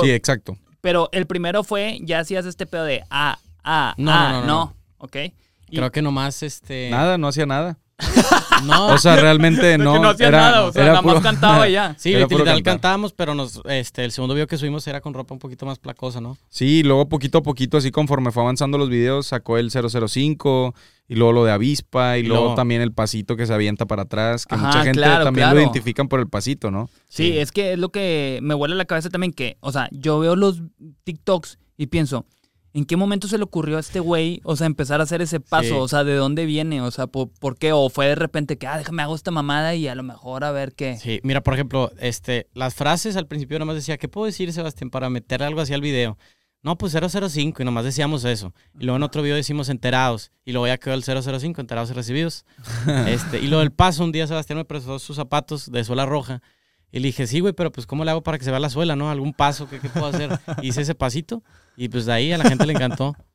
Sí, 0.00 0.10
exacto. 0.10 0.56
Pero 0.80 1.08
el 1.12 1.26
primero 1.26 1.64
fue, 1.64 1.98
ya 2.02 2.20
hacías 2.20 2.46
este 2.46 2.66
pedo 2.66 2.84
de 2.84 3.02
ah, 3.10 3.38
ah, 3.64 3.94
No, 3.98 4.10
ah, 4.12 4.28
no, 4.32 4.40
no, 4.40 4.40
no, 4.40 4.46
no. 4.46 4.76
¿ok? 4.98 5.16
Y- 5.68 5.76
Creo 5.76 5.90
que 5.90 6.02
nomás 6.02 6.42
este. 6.42 6.88
Nada, 6.90 7.18
no 7.18 7.28
hacía 7.28 7.46
nada. 7.46 7.78
No. 8.64 8.88
O 8.94 8.98
sea, 8.98 9.16
realmente 9.16 9.76
no. 9.78 9.94
que 9.94 9.98
no 10.00 10.08
hacía 10.10 10.28
era, 10.28 10.38
nada, 10.40 10.64
o 10.64 10.72
sea, 10.72 10.82
era 10.82 10.92
nada 10.92 11.02
más 11.02 11.12
puro- 11.14 11.22
cantaba 11.22 11.68
y 11.68 11.72
ya. 11.72 11.94
sí, 11.98 12.10
literal 12.14 12.28
cantar. 12.46 12.62
cantábamos, 12.62 13.12
pero 13.12 13.34
nos, 13.34 13.60
este, 13.66 14.04
el 14.04 14.12
segundo 14.12 14.34
video 14.34 14.46
que 14.46 14.56
subimos 14.58 14.86
era 14.86 15.00
con 15.00 15.14
ropa 15.14 15.34
un 15.34 15.38
poquito 15.40 15.66
más 15.66 15.78
placosa, 15.78 16.20
¿no? 16.20 16.36
Sí, 16.48 16.78
y 16.78 16.82
luego 16.82 17.08
poquito 17.08 17.38
a 17.38 17.42
poquito, 17.42 17.76
así 17.76 17.90
conforme 17.90 18.30
fue 18.32 18.42
avanzando 18.42 18.78
los 18.78 18.88
videos, 18.88 19.26
sacó 19.26 19.58
el 19.58 19.70
005 19.70 20.74
y 21.08 21.14
luego 21.14 21.32
lo 21.32 21.44
de 21.44 21.52
avispa 21.52 22.18
y, 22.18 22.20
Y 22.20 22.26
luego 22.26 22.42
luego- 22.44 22.54
también 22.56 22.80
el 22.82 22.92
pasito 22.92 23.36
que 23.36 23.46
se 23.46 23.52
avienta 23.54 23.86
para 23.86 24.02
atrás, 24.02 24.46
que 24.46 24.54
Ajá, 24.54 24.66
mucha 24.66 24.82
gente 24.84 24.98
claro, 25.00 25.24
también 25.24 25.44
claro. 25.46 25.56
lo 25.56 25.62
identifican 25.62 26.08
por 26.08 26.20
el 26.20 26.28
pasito, 26.28 26.70
¿no? 26.70 26.88
Sí, 27.08 27.32
Sí. 27.32 27.38
es 27.38 27.52
que 27.52 27.72
es 27.74 27.78
lo 27.78 27.90
que 27.90 28.38
me 28.42 28.54
vuela 28.54 28.74
la 28.74 28.84
cabeza 28.84 29.10
también 29.10 29.32
que, 29.32 29.56
o 29.60 29.72
sea, 29.72 29.88
yo 29.92 30.18
veo 30.20 30.36
los 30.36 30.62
TikToks 31.04 31.58
y 31.76 31.86
pienso, 31.86 32.26
¿en 32.74 32.84
qué 32.84 32.96
momento 32.96 33.28
se 33.28 33.38
le 33.38 33.44
ocurrió 33.44 33.76
a 33.76 33.80
este 33.80 34.00
güey, 34.00 34.40
o 34.44 34.56
sea, 34.56 34.66
empezar 34.66 35.00
a 35.00 35.04
hacer 35.04 35.22
ese 35.22 35.40
paso? 35.40 35.68
Sí. 35.68 35.72
O 35.72 35.88
sea, 35.88 36.04
¿de 36.04 36.14
dónde 36.14 36.46
viene? 36.46 36.80
O 36.80 36.90
sea, 36.90 37.06
¿por, 37.06 37.30
por 37.30 37.56
qué? 37.56 37.72
O 37.72 37.88
fue 37.90 38.06
de 38.06 38.14
repente 38.14 38.58
que, 38.58 38.66
ah, 38.66 38.78
déjame 38.78 39.02
hago 39.02 39.14
esta 39.14 39.30
mamada 39.30 39.74
y 39.74 39.88
a 39.88 39.94
lo 39.94 40.02
mejor 40.02 40.44
a 40.44 40.52
ver 40.52 40.74
qué. 40.74 40.96
Sí, 40.96 41.20
mira, 41.22 41.42
por 41.42 41.54
ejemplo, 41.54 41.92
este, 41.98 42.48
las 42.54 42.74
frases 42.74 43.16
al 43.16 43.26
principio 43.26 43.58
nomás 43.58 43.76
decía, 43.76 43.98
¿qué 43.98 44.08
puedo 44.08 44.26
decir, 44.26 44.52
Sebastián, 44.52 44.90
para 44.90 45.10
meterle 45.10 45.46
algo 45.46 45.60
así 45.60 45.74
al 45.74 45.80
video? 45.80 46.16
No, 46.62 46.78
pues 46.78 46.92
005 46.92 47.60
y 47.60 47.64
nomás 47.64 47.84
decíamos 47.84 48.24
eso. 48.24 48.54
Y 48.78 48.84
luego 48.84 48.96
en 48.96 49.02
otro 49.02 49.20
video 49.20 49.34
decimos 49.34 49.68
enterados 49.68 50.30
y 50.44 50.52
luego 50.52 50.68
ya 50.68 50.78
quedó 50.78 50.94
el 50.94 51.02
005, 51.02 51.60
enterados 51.60 51.90
y 51.90 51.94
recibidos. 51.94 52.44
este, 53.08 53.40
y 53.40 53.48
lo 53.48 53.58
del 53.58 53.72
paso, 53.72 54.04
un 54.04 54.12
día 54.12 54.26
Sebastián 54.28 54.58
me 54.58 54.64
prestó 54.64 54.98
sus 55.00 55.16
zapatos 55.16 55.70
de 55.72 55.82
suela 55.82 56.06
roja 56.06 56.40
y 56.92 57.00
le 57.00 57.08
dije, 57.08 57.26
sí, 57.26 57.40
güey, 57.40 57.52
pero 57.52 57.72
pues 57.72 57.86
¿cómo 57.86 58.04
le 58.04 58.12
hago 58.12 58.22
para 58.22 58.38
que 58.38 58.44
se 58.44 58.50
vea 58.50 58.60
la 58.60 58.70
suela, 58.70 58.94
no? 58.94 59.10
¿Algún 59.10 59.32
paso? 59.32 59.68
¿Qué, 59.68 59.80
qué 59.80 59.88
puedo 59.88 60.06
hacer? 60.06 60.38
Hice 60.62 60.82
ese 60.82 60.94
pasito 60.94 61.42
y 61.76 61.88
pues 61.88 62.06
de 62.06 62.12
ahí 62.12 62.32
a 62.32 62.38
la 62.38 62.44
gente 62.44 62.66
le 62.66 62.72
encantó. 62.74 63.14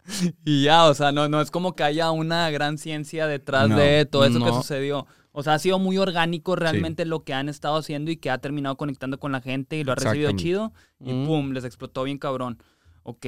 Y 0.45 0.63
ya, 0.63 0.85
o 0.85 0.93
sea, 0.93 1.11
no, 1.11 1.27
no 1.27 1.41
es 1.41 1.51
como 1.51 1.75
que 1.75 1.83
haya 1.83 2.11
una 2.11 2.49
gran 2.49 2.77
ciencia 2.77 3.27
detrás 3.27 3.67
No, 3.67 3.77
de 3.77 4.05
todo 4.05 4.23
eso 4.23 4.39
que 4.39 4.53
sucedió. 4.53 5.05
O 5.33 5.43
sea, 5.43 5.55
ha 5.55 5.59
sido 5.59 5.79
muy 5.79 5.97
orgánico 5.97 6.55
realmente 6.55 7.03
lo 7.03 7.25
que 7.25 7.33
han 7.33 7.49
estado 7.49 7.75
haciendo 7.75 8.09
y 8.09 8.15
que 8.15 8.29
ha 8.29 8.37
terminado 8.37 8.77
conectando 8.77 9.19
con 9.19 9.33
la 9.33 9.41
gente 9.41 9.75
y 9.75 9.83
lo 9.83 9.91
ha 9.91 9.95
recibido 9.95 10.31
chido. 10.31 10.71
Y 11.01 11.11
Mm. 11.11 11.25
pum, 11.25 11.51
les 11.51 11.65
explotó 11.65 12.03
bien 12.05 12.19
cabrón. 12.19 12.57
Ok, 13.03 13.25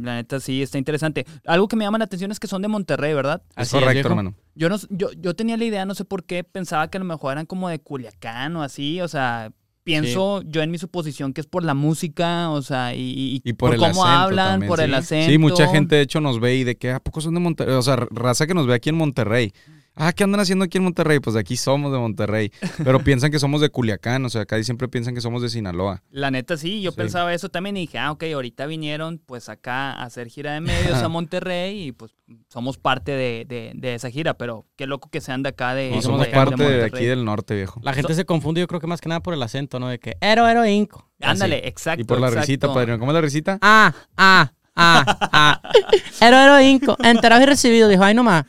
la 0.00 0.14
neta 0.14 0.40
sí, 0.40 0.62
está 0.62 0.78
interesante. 0.78 1.26
Algo 1.46 1.68
que 1.68 1.76
me 1.76 1.84
llama 1.84 1.98
la 1.98 2.04
atención 2.04 2.30
es 2.32 2.40
que 2.40 2.46
son 2.46 2.62
de 2.62 2.68
Monterrey, 2.68 3.12
¿verdad? 3.12 3.42
Es 3.50 3.68
Así 3.74 3.78
correcto, 3.78 4.08
hermano. 4.08 4.34
Yo, 4.54 4.70
no, 4.70 4.76
yo, 4.88 5.12
yo 5.12 5.36
tenía 5.36 5.58
la 5.58 5.64
idea, 5.64 5.84
no 5.84 5.94
sé 5.94 6.06
por 6.06 6.24
qué, 6.24 6.44
pensaba 6.44 6.88
que 6.88 6.96
a 6.96 7.00
lo 7.00 7.04
mejor 7.04 7.32
eran 7.32 7.44
como 7.44 7.68
de 7.68 7.78
Culiacán 7.78 8.56
o 8.56 8.62
así, 8.62 9.02
o 9.02 9.08
sea, 9.08 9.52
pienso 9.84 10.42
yo 10.42 10.62
en 10.62 10.70
mi 10.70 10.78
suposición 10.78 11.32
que 11.32 11.40
es 11.40 11.46
por 11.46 11.64
la 11.64 11.74
música, 11.74 12.50
o 12.50 12.62
sea, 12.62 12.94
y, 12.94 13.00
y- 13.00 13.40
Y 13.44 13.52
por, 13.54 13.70
cómo 13.76 13.84
acento 13.86 14.02
hablan, 14.04 14.48
también, 14.52 14.68
por 14.68 14.78
sí. 14.78 14.84
el 14.84 14.94
acento. 14.94 15.30
Sí, 15.30 15.38
mucha 15.38 15.68
gente 15.68 15.96
de 15.96 16.02
hecho 16.02 16.20
nos 16.20 16.40
ve 16.40 16.56
y 16.56 16.64
de 16.64 16.76
que, 16.76 16.90
¿a 16.90 17.00
poco 17.00 17.20
son 17.20 17.34
de 17.34 17.40
Monterrey? 17.40 17.74
O 17.74 17.82
sea, 17.82 17.96
raza 17.96 18.46
que 18.46 18.54
nos 18.54 18.66
ve 18.66 18.74
aquí 18.74 18.88
en 18.90 18.96
Monterrey. 18.96 19.52
Ah, 19.94 20.12
¿qué 20.12 20.24
andan 20.24 20.40
haciendo 20.40 20.64
aquí 20.64 20.78
en 20.78 20.84
Monterrey? 20.84 21.20
Pues 21.20 21.34
de 21.34 21.40
aquí 21.40 21.56
somos 21.56 21.92
de 21.92 21.98
Monterrey. 21.98 22.50
Pero 22.82 23.00
piensan 23.04 23.30
que 23.30 23.38
somos 23.38 23.60
de 23.60 23.68
Culiacán, 23.68 24.24
o 24.24 24.30
sea, 24.30 24.42
acá 24.42 24.62
siempre 24.62 24.88
piensan 24.88 25.14
que 25.14 25.20
somos 25.20 25.42
de 25.42 25.50
Sinaloa. 25.50 26.02
La 26.10 26.30
neta 26.30 26.56
sí, 26.56 26.80
yo 26.80 26.92
Sí. 26.92 26.96
pensaba 26.96 27.34
eso 27.34 27.50
también 27.50 27.76
y 27.76 27.80
dije, 27.80 27.98
ah, 27.98 28.10
ok, 28.12 28.24
ahorita 28.34 28.64
vinieron 28.66 29.18
pues 29.24 29.48
acá 29.50 29.92
a 29.92 30.04
hacer 30.04 30.28
gira 30.28 30.52
de 30.54 30.60
medios 30.60 31.02
a 31.02 31.08
Monterrey 31.10 31.88
y 31.88 31.92
pues 31.92 32.14
somos 32.48 32.78
parte 32.78 33.12
de, 33.12 33.44
de- 33.46 33.72
de 33.74 33.94
esa 33.94 34.08
gira, 34.10 34.34
pero 34.34 34.66
qué 34.76 34.86
loco 34.86 35.10
que 35.10 35.20
sean 35.20 35.42
de 35.42 35.50
acá 35.50 35.74
de... 35.74 35.90
No, 35.90 36.00
somos 36.00 36.20
de- 36.22 36.26
parte 36.32 36.62
de, 36.62 36.84
aquí 36.84 37.04
del 37.04 37.24
norte, 37.24 37.54
viejo. 37.54 37.78
La 37.82 37.92
gente 37.92 38.14
se 38.14 38.24
confunde, 38.24 38.60
yo 38.62 38.66
creo 38.66 38.80
que 38.80 38.86
más 38.86 39.00
que 39.02 39.08
nada 39.10 39.20
por 39.20 39.34
el 39.34 39.42
acento, 39.42 39.78
¿no? 39.78 39.88
De 39.88 39.98
que 39.98 40.16
ero, 40.22 40.48
ero, 40.48 40.64
inco. 40.66 41.10
Ándale, 41.20 41.56
Así. 41.58 41.68
exacto. 41.68 42.00
Y 42.00 42.04
por 42.04 42.18
la 42.18 42.28
exacto. 42.28 42.46
risita, 42.46 42.72
padrino. 42.74 42.98
¿Cómo 42.98 43.10
es 43.12 43.14
la 43.14 43.20
risita? 43.20 43.58
Ah, 43.60 43.92
ah, 44.16 44.52
ah, 44.74 45.18
ah. 45.32 45.62
Ero, 46.20 46.36
ero, 46.38 46.60
inco. 46.60 46.96
Enterado 47.04 47.42
y 47.42 47.46
recibido. 47.46 47.88
Dijo, 47.88 48.02
ay, 48.02 48.14
nomás. 48.14 48.44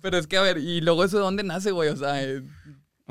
Pero 0.00 0.18
es 0.18 0.26
que, 0.26 0.36
a 0.36 0.42
ver, 0.42 0.58
¿y 0.58 0.80
luego 0.80 1.04
eso 1.04 1.16
de 1.18 1.22
dónde 1.22 1.42
nace, 1.42 1.70
güey? 1.70 1.88
O 1.90 1.96
sea, 1.96 2.22
eh, 2.22 2.42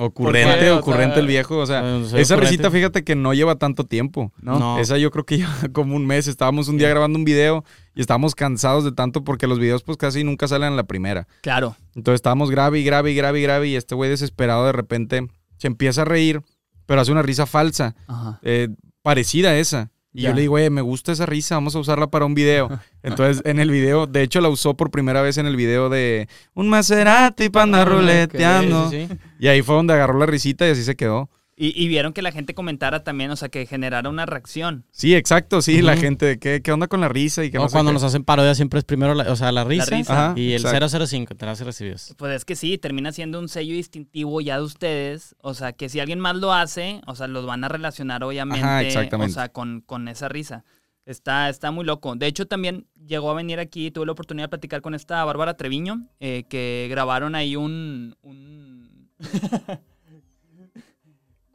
Ocurrente, 0.02 0.60
qué? 0.60 0.72
O 0.72 0.80
ocurrente 0.80 1.16
sea, 1.16 1.22
el 1.22 1.28
viejo. 1.28 1.58
O 1.58 1.66
sea, 1.66 1.80
esa 1.82 2.06
ocurrente. 2.08 2.36
risita, 2.38 2.72
fíjate 2.72 3.04
que 3.04 3.16
no 3.16 3.34
lleva 3.34 3.56
tanto 3.58 3.84
tiempo. 3.84 4.32
¿no? 4.42 4.58
No. 4.58 4.80
Esa 4.80 4.98
yo 4.98 5.12
creo 5.12 5.26
que 5.26 5.40
lleva 5.40 5.54
como 5.74 5.96
un 5.96 6.06
mes. 6.08 6.28
Estábamos 6.28 6.70
un 6.70 6.78
día 6.78 6.88
grabando 6.88 7.20
un 7.20 7.26
video 7.26 7.66
y 7.94 8.00
estábamos 8.00 8.34
cansados 8.34 8.86
de 8.86 8.94
tanto 8.94 9.26
porque 9.26 9.46
los 9.46 9.60
videos 9.60 9.84
pues 9.84 9.98
casi 9.98 10.24
nunca 10.24 10.48
salen 10.48 10.70
en 10.70 10.78
la 10.78 10.84
primera. 10.86 11.28
Claro. 11.42 11.76
Entonces 11.96 12.20
estábamos 12.20 12.50
grave 12.50 12.80
y 12.80 12.84
grave 12.86 13.12
y 13.12 13.16
grave 13.16 13.40
y 13.40 13.44
grave 13.44 13.68
y 13.68 13.76
este 13.76 13.94
güey 13.94 14.10
desesperado 14.10 14.66
de 14.66 14.72
repente 14.72 15.28
se 15.58 15.68
empieza 15.68 16.04
a 16.04 16.06
reír, 16.06 16.44
pero 16.86 17.02
hace 17.02 17.12
una 17.12 17.22
risa 17.22 17.46
falsa, 17.46 17.94
Ajá. 18.08 18.40
eh, 18.42 18.70
parecida 19.02 19.50
a 19.50 19.58
esa. 19.58 19.92
Y 20.20 20.24
yo 20.24 20.34
le 20.34 20.42
digo, 20.42 20.52
güey, 20.52 20.70
me 20.70 20.82
gusta 20.82 21.12
esa 21.12 21.26
risa, 21.26 21.56
vamos 21.56 21.76
a 21.76 21.80
usarla 21.80 22.08
para 22.08 22.26
un 22.26 22.34
video. 22.34 22.70
Entonces, 23.04 23.42
en 23.46 23.60
el 23.60 23.72
video, 23.72 24.06
de 24.08 24.22
hecho, 24.22 24.42
la 24.42 24.50
usó 24.50 24.76
por 24.76 24.92
primera 24.92 25.22
vez 25.22 25.38
en 25.38 25.46
el 25.46 25.56
video 25.56 25.90
de 25.90 26.28
un 26.54 26.70
Maserati 26.70 27.50
para 27.50 27.64
andar 27.64 27.88
Ah, 27.88 27.92
ruleteando. 27.92 28.90
Sí, 28.90 29.08
sí, 29.10 29.14
sí. 29.14 29.20
Y 29.40 29.48
ahí 29.48 29.62
fue 29.62 29.76
donde 29.76 29.94
agarró 29.94 30.20
la 30.20 30.26
risita 30.26 30.68
y 30.68 30.72
así 30.72 30.84
se 30.84 30.96
quedó. 30.96 31.30
Y, 31.62 31.74
y 31.76 31.90
vieron 31.90 32.14
que 32.14 32.22
la 32.22 32.32
gente 32.32 32.54
comentara 32.54 33.04
también, 33.04 33.32
o 33.32 33.36
sea, 33.36 33.50
que 33.50 33.66
generara 33.66 34.10
una 34.10 34.26
reacción. 34.26 34.86
Sí, 34.92 35.14
exacto, 35.14 35.62
sí, 35.62 35.82
la 35.82 35.98
gente 35.98 36.40
qué, 36.40 36.62
qué 36.62 36.72
onda 36.72 36.88
con 36.88 37.02
la 37.02 37.10
risa 37.10 37.44
y 37.44 37.52
que 37.52 37.58
no 37.58 37.68
cuando 37.68 37.92
nos 37.92 38.02
hacen 38.04 38.24
parodia 38.24 38.56
siempre 38.56 38.80
es 38.80 38.86
primero, 38.86 39.14
la, 39.14 39.30
o 39.30 39.36
sea, 39.36 39.52
la 39.52 39.66
risa, 39.66 39.94
risa. 39.94 40.30
Ajá, 40.30 40.40
y 40.40 40.54
el 40.54 40.66
exacto. 40.66 41.06
005, 41.06 41.34
enterados 41.34 41.60
y 41.60 41.64
recibidos. 41.66 42.16
Pues 42.18 42.34
es 42.34 42.46
que 42.46 42.56
sí, 42.56 42.78
termina 42.78 43.12
siendo 43.12 43.40
un 43.40 43.50
sello 43.50 43.74
distintivo 43.74 44.40
ya 44.40 44.56
de 44.56 44.64
ustedes. 44.64 45.36
O 45.42 45.54
sea, 45.54 45.74
que 45.74 45.90
si 45.90 46.00
alguien 46.00 46.22
más 46.22 46.38
lo 46.38 46.54
hace, 46.54 47.02
o 47.08 47.16
sea, 47.16 47.28
los 47.28 47.46
van 47.46 47.62
a 47.66 47.68
relacionar 47.68 48.24
obviamente. 48.24 48.66
Ajá, 48.66 48.82
exactamente. 48.82 49.32
O 49.32 49.34
sea, 49.34 49.50
con, 49.50 49.82
con 49.82 50.08
esa 50.08 50.30
risa. 50.30 50.64
Está, 51.06 51.50
está 51.50 51.72
muy 51.72 51.84
loco. 51.84 52.16
De 52.16 52.28
hecho, 52.28 52.48
también 52.48 52.88
llegó 53.06 53.32
a 53.32 53.34
venir 53.34 53.60
aquí, 53.60 53.92
tuve 53.92 54.06
la 54.06 54.14
oportunidad 54.14 54.46
de 54.46 54.50
platicar 54.50 54.82
con 54.82 54.94
esta 54.94 55.26
Bárbara 55.26 55.58
Treviño, 55.58 56.08
eh, 56.22 56.46
que 56.48 56.88
grabaron 56.90 57.36
ahí 57.36 57.58
un... 57.58 58.16
un... 58.22 59.10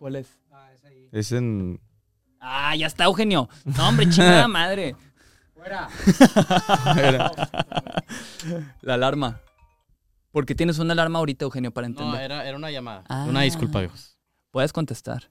¿Cuál 0.04 0.16
es? 0.16 0.38
Ah, 0.52 0.68
es 0.74 0.84
ahí. 0.84 1.08
Es 1.12 1.32
en... 1.32 1.80
Ah, 2.38 2.76
ya 2.76 2.86
está, 2.86 3.04
Eugenio. 3.04 3.48
No, 3.64 3.88
hombre, 3.88 4.06
chingada 4.10 4.46
madre. 4.48 4.94
¡Fuera! 5.54 5.88
Era- 6.98 7.32
La 8.82 8.94
alarma. 8.94 9.40
¿Por 10.30 10.44
qué 10.44 10.54
tienes 10.54 10.78
una 10.78 10.92
alarma 10.92 11.20
ahorita, 11.20 11.46
Eugenio, 11.46 11.70
para 11.72 11.86
entender? 11.86 12.12
No, 12.16 12.20
era, 12.20 12.46
era 12.46 12.54
una 12.54 12.70
llamada. 12.70 13.04
Ah. 13.08 13.24
Una 13.26 13.40
disculpa, 13.40 13.78
viejos. 13.80 14.18
Puedes 14.50 14.74
contestar. 14.74 15.30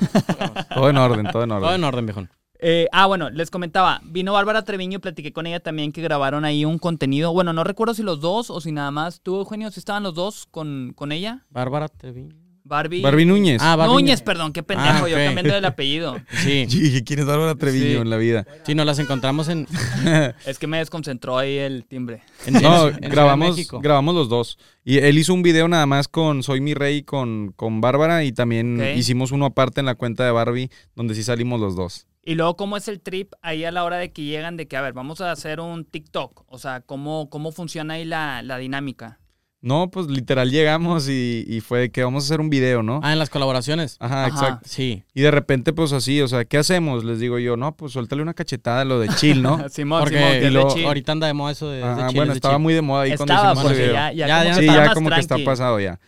Todo 0.74 0.90
en 0.90 0.96
orden, 0.96 1.30
todo 1.30 1.44
en 1.44 1.48
Todo 1.50 1.58
en 1.58 1.64
orden. 1.66 1.84
orden, 1.84 2.06
viejón. 2.06 2.30
Eh, 2.58 2.88
ah, 2.90 3.06
bueno, 3.06 3.30
les 3.30 3.48
comentaba, 3.48 4.00
vino 4.02 4.32
Bárbara 4.32 4.64
Treviño, 4.64 4.98
platiqué 4.98 5.32
con 5.32 5.46
ella 5.46 5.60
también 5.60 5.92
que 5.92 6.02
grabaron 6.02 6.44
ahí 6.44 6.64
un 6.64 6.80
contenido. 6.80 7.32
Bueno, 7.32 7.52
no 7.52 7.62
recuerdo 7.62 7.94
si 7.94 8.02
los 8.02 8.20
dos 8.20 8.50
o 8.50 8.60
si 8.60 8.72
nada 8.72 8.90
más. 8.90 9.20
¿Tú, 9.20 9.36
Eugenio, 9.36 9.70
si 9.70 9.78
estaban 9.78 10.02
los 10.02 10.14
dos 10.16 10.46
con, 10.50 10.94
con 10.96 11.12
ella? 11.12 11.46
Bárbara 11.48 11.86
Treviño. 11.86 12.49
Barbie. 12.70 13.02
Barbie 13.02 13.26
Núñez. 13.26 13.60
Ah, 13.60 13.76
Barbie 13.76 13.92
Núñez, 13.94 14.22
perdón, 14.22 14.52
qué 14.54 14.62
pendejo, 14.62 15.04
Ah, 15.04 15.08
yo 15.08 15.16
ok. 15.16 15.24
cambiando 15.26 15.56
el 15.56 15.64
apellido. 15.66 16.16
Sí. 16.42 16.66
Yo 16.68 16.78
dije, 16.80 17.04
¿quién 17.04 17.18
es 17.20 17.26
Bárbara 17.26 17.54
Treviño 17.56 17.84
Sí. 17.84 17.96
en 17.96 18.08
la 18.10 18.16
vida? 18.16 18.46
Sí, 18.64 18.74
nos 18.74 18.86
las 18.86 18.98
encontramos 18.98 19.48
en, 19.48 19.66
Es 20.46 20.58
que 20.58 20.66
me 20.66 20.78
desconcentró 20.78 21.36
ahí 21.36 21.58
el 21.58 21.84
timbre. 21.84 22.22
en, 22.46 22.54
No, 22.62 22.88
en 22.88 22.96
grabamos, 23.10 23.68
grabamos 23.82 24.14
los 24.14 24.28
dos. 24.30 24.58
Y 24.84 24.98
él 24.98 25.18
hizo 25.18 25.34
un 25.34 25.42
video 25.42 25.68
nada 25.68 25.84
más 25.86 26.08
con 26.08 26.42
Soy 26.42 26.60
mi 26.60 26.72
rey 26.72 27.02
con, 27.02 27.52
con 27.56 27.80
Bárbara 27.82 28.24
y 28.24 28.32
también 28.32 28.80
hicimos 28.96 29.32
uno 29.32 29.44
aparte 29.46 29.80
en 29.80 29.86
la 29.86 29.96
cuenta 29.96 30.24
de 30.24 30.30
Barbie 30.30 30.70
donde 30.94 31.14
sí 31.14 31.22
salimos 31.22 31.60
los 31.60 31.76
dos. 31.76 32.06
Y 32.22 32.34
luego, 32.34 32.54
¿cómo 32.56 32.76
es 32.76 32.86
el 32.86 33.00
trip 33.00 33.32
ahí 33.42 33.64
a 33.64 33.72
la 33.72 33.82
hora 33.82 33.96
de 33.96 34.12
que 34.12 34.22
llegan 34.22 34.56
de 34.58 34.68
que, 34.68 34.76
a 34.76 34.82
ver, 34.82 34.92
vamos 34.92 35.20
a 35.22 35.32
hacer 35.32 35.58
un 35.58 35.84
TikTok? 35.84 36.44
O 36.48 36.58
sea, 36.58 36.82
¿cómo, 36.82 37.28
cómo 37.30 37.50
funciona 37.50 37.94
ahí 37.94 38.04
la, 38.04 38.42
la 38.42 38.58
dinámica? 38.58 39.18
No, 39.62 39.90
pues 39.90 40.06
literal 40.06 40.50
llegamos 40.50 41.06
y, 41.08 41.44
y 41.46 41.60
fue 41.60 41.80
de 41.80 41.90
que 41.90 42.02
vamos 42.02 42.24
a 42.24 42.26
hacer 42.28 42.40
un 42.40 42.48
video, 42.48 42.82
¿no? 42.82 43.00
Ah, 43.02 43.12
en 43.12 43.18
las 43.18 43.28
colaboraciones. 43.28 43.96
Ajá, 44.00 44.24
Ajá. 44.24 44.28
exacto. 44.28 44.66
Sí. 44.68 45.04
Y 45.12 45.20
de 45.20 45.30
repente, 45.30 45.74
pues 45.74 45.92
así, 45.92 46.22
o 46.22 46.28
sea, 46.28 46.46
¿qué 46.46 46.56
hacemos? 46.56 47.04
Les 47.04 47.20
digo 47.20 47.38
yo, 47.38 47.58
no, 47.58 47.76
pues 47.76 47.92
suéltale 47.92 48.22
una 48.22 48.32
cachetada 48.32 48.80
a 48.80 48.84
lo 48.86 48.98
de 49.00 49.08
chill, 49.16 49.42
¿no? 49.42 49.62
Simón, 49.68 50.00
Porque 50.00 50.16
Simón, 50.16 50.54
de 50.68 50.74
chill. 50.74 50.86
ahorita 50.86 51.12
anda 51.12 51.26
de 51.26 51.34
moda 51.34 51.52
eso 51.52 51.68
de, 51.68 51.76
de 51.78 51.84
Ajá, 51.84 52.06
chill, 52.08 52.16
bueno, 52.16 52.32
de 52.32 52.38
estaba 52.38 52.54
chill. 52.54 52.62
muy 52.62 52.72
de 52.74 52.80
moda 52.82 53.02
ahí 53.02 53.16
cuando 53.16 53.34
hicimos 53.34 53.56
el 53.58 53.62
porque 53.64 53.78
video. 53.78 53.92
ya, 53.92 54.12
ya, 54.12 54.26
Ya, 54.26 54.38
como 54.38 54.44
ya. 54.44 54.54
que 54.54 54.54
Sí, 54.54 54.60
está 54.66 54.72
ya 54.80 54.84
más 54.86 54.94
como 54.94 55.10
que 55.10 55.20
está 55.20 55.36
pasado 55.44 55.80
ya. 55.80 56.00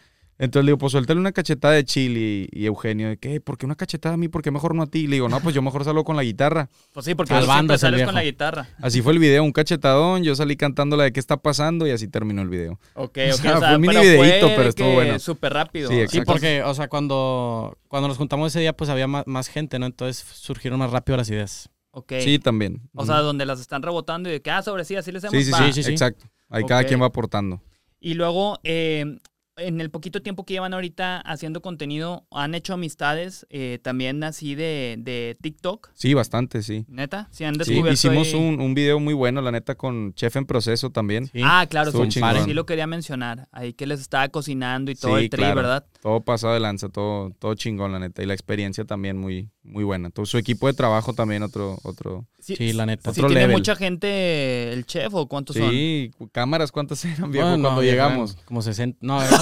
Entonces 0.43 0.65
le 0.65 0.71
digo, 0.71 0.79
pues 0.79 0.91
suéltale 0.91 1.21
una 1.21 1.31
cachetada 1.31 1.75
de 1.75 1.85
chill 1.85 2.19
y, 2.19 2.67
Eugenio, 2.67 3.11
de 3.11 3.17
que, 3.17 3.41
¿por 3.41 3.57
qué 3.57 3.65
una 3.65 3.77
cachetada 3.77 4.17
a 4.17 4.19
mí? 4.19 4.27
¿Por 4.27 4.43
qué 4.43 4.51
mejor 4.51 4.75
no 4.75 4.83
a 4.83 4.87
ti? 4.89 5.07
Le 5.07 5.15
digo, 5.15 5.29
no, 5.29 5.39
pues 5.39 5.55
yo 5.55 5.63
mejor 5.63 5.85
salgo 5.85 6.03
con 6.03 6.17
la 6.17 6.25
guitarra. 6.25 6.69
Pues 6.93 7.07
sí, 7.07 7.15
porque 7.15 7.33
es 7.33 7.43
el 7.43 7.79
sales 7.79 7.99
viejo. 7.99 8.09
con 8.09 8.17
la 8.17 8.25
guitarra. 8.25 8.69
Así 8.81 9.03
fue 9.03 9.13
el 9.13 9.21
video, 9.21 9.45
un 9.45 9.53
cachetadón, 9.53 10.25
yo 10.25 10.35
salí 10.35 10.57
cantando 10.57 10.97
la 10.97 11.05
de 11.05 11.13
qué 11.13 11.21
está 11.21 11.37
pasando 11.37 11.87
y 11.87 11.93
así 11.93 12.09
terminó 12.09 12.43
el 12.43 12.49
video. 12.49 12.81
Ok, 12.95 13.19
O 13.31 13.35
ok. 13.37 13.41
sea, 13.41 13.57
o 13.57 13.61
sea, 13.61 13.69
fue 13.69 13.77
un 13.77 13.83
mini 13.83 13.95
pero 13.95 14.17
fue 14.57 14.69
estuvo 14.69 14.93
bueno. 14.95 15.19
Súper 15.21 15.53
rápido. 15.53 15.89
Sí, 16.09 16.23
porque, 16.27 16.65
o 16.65 16.75
sea, 16.75 16.89
cuando, 16.89 17.79
cuando 17.87 18.09
nos 18.09 18.17
juntamos 18.17 18.49
ese 18.49 18.59
día, 18.59 18.73
pues 18.73 18.91
había 18.91 19.07
más, 19.07 19.25
más 19.29 19.47
gente, 19.47 19.79
¿no? 19.79 19.87
Entonces 19.87 20.27
surgieron 20.29 20.81
más 20.81 20.91
rápido 20.91 21.19
las 21.19 21.31
ideas. 21.31 21.71
Ok. 21.93 22.15
Sí, 22.19 22.41
también. 22.41 22.81
O 22.97 23.07
sea, 23.07 23.19
donde 23.19 23.47
las 23.47 23.61
están 23.61 23.81
rebotando 23.81 24.29
y 24.29 24.33
de 24.33 24.43
que, 24.43 24.51
ah, 24.51 24.61
sobre 24.63 24.85
sí, 24.85 24.97
así 24.97 25.13
les 25.13 25.23
hacemos. 25.23 25.45
sí, 25.45 25.53
sí, 25.53 25.59
sí, 25.67 25.73
sí, 25.73 25.83
sí. 25.85 25.93
exacto. 25.93 26.27
Ahí 26.49 26.65
cada 26.65 26.83
quien 26.83 27.01
va 27.01 27.07
aportando. 27.07 27.63
Y 28.01 28.15
luego, 28.15 28.59
eh, 28.65 29.21
en 29.67 29.81
el 29.81 29.91
poquito 29.91 30.23
tiempo 30.23 30.45
que 30.45 30.55
llevan 30.55 30.75
ahorita 30.75 31.21
haciendo 31.21 31.63
contenido, 31.63 32.27
¿han 32.31 32.55
hecho 32.55 32.75
amistades 32.75 33.47
eh, 33.51 33.79
también 33.83 34.23
así 34.25 34.55
de, 34.55 34.97
de 34.99 35.37
TikTok? 35.41 35.91
Sí, 35.95 36.15
bastante, 36.15 36.63
sí. 36.63 36.85
¿Neta? 36.89 37.29
¿Sí 37.31 37.45
han 37.45 37.55
Sí, 37.55 37.59
descubierto 37.59 37.93
hicimos 37.93 38.29
ahí? 38.29 38.35
un, 38.35 38.61
un 38.61 38.75
video 38.75 39.01
muy 39.01 39.15
bueno, 39.15 39.41
la 39.41 39.51
neta, 39.53 39.75
con 39.75 40.15
Chef 40.15 40.37
en 40.37 40.45
Proceso 40.47 40.91
también. 40.91 41.27
Sí. 41.27 41.41
Ah, 41.45 41.67
claro, 41.69 41.91
sí, 41.93 41.99
sí 42.11 42.55
lo 42.55 42.67
quería 42.67 42.87
mencionar. 42.87 43.49
Ahí 43.53 43.73
que 43.73 43.87
les 43.87 44.01
estaba 44.01 44.29
cocinando 44.29 44.91
y 44.91 44.95
todo 44.95 45.17
Sí, 45.19 45.25
el 45.25 45.31
tri, 45.31 45.39
claro. 45.39 45.57
¿verdad? 45.57 45.87
Todo 46.03 46.21
pasado 46.21 46.55
de 46.55 46.61
lanza, 46.61 46.89
todo, 46.89 47.31
todo 47.39 47.55
chingón, 47.55 47.93
la 47.93 47.99
neta. 47.99 48.23
Y 48.23 48.27
la 48.27 48.35
experiencia 48.35 48.85
también 48.85 49.17
muy, 49.19 49.51
muy 49.65 49.85
buena. 49.85 50.11
Todo 50.11 50.27
su 50.27 50.39
equipo 50.39 50.67
de 50.67 50.73
trabajo 50.73 51.13
también, 51.13 51.43
otro, 51.43 51.79
otro. 51.85 52.27
Sí, 52.41 52.73
la 52.73 52.85
neta. 52.87 53.13
¿Sí 53.15 53.21
Otro 53.21 53.29
tiene 53.29 53.43
level. 53.43 53.57
mucha 53.57 53.77
gente 53.77 54.73
el 54.73 54.85
chef 54.87 55.15
o 55.15 55.29
cuántos 55.29 55.57
son? 55.57 55.71
Sí, 55.71 56.11
cámaras, 56.33 56.73
¿cuántas 56.73 57.05
eran, 57.05 57.31
viejo, 57.31 57.57
no, 57.57 57.63
cuando 57.63 57.83
eran 57.83 57.85
llegamos? 57.93 58.37
Como 58.45 58.61
60. 58.63 58.99
No, 59.01 59.23
eran 59.23 59.41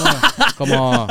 como, 0.58 1.06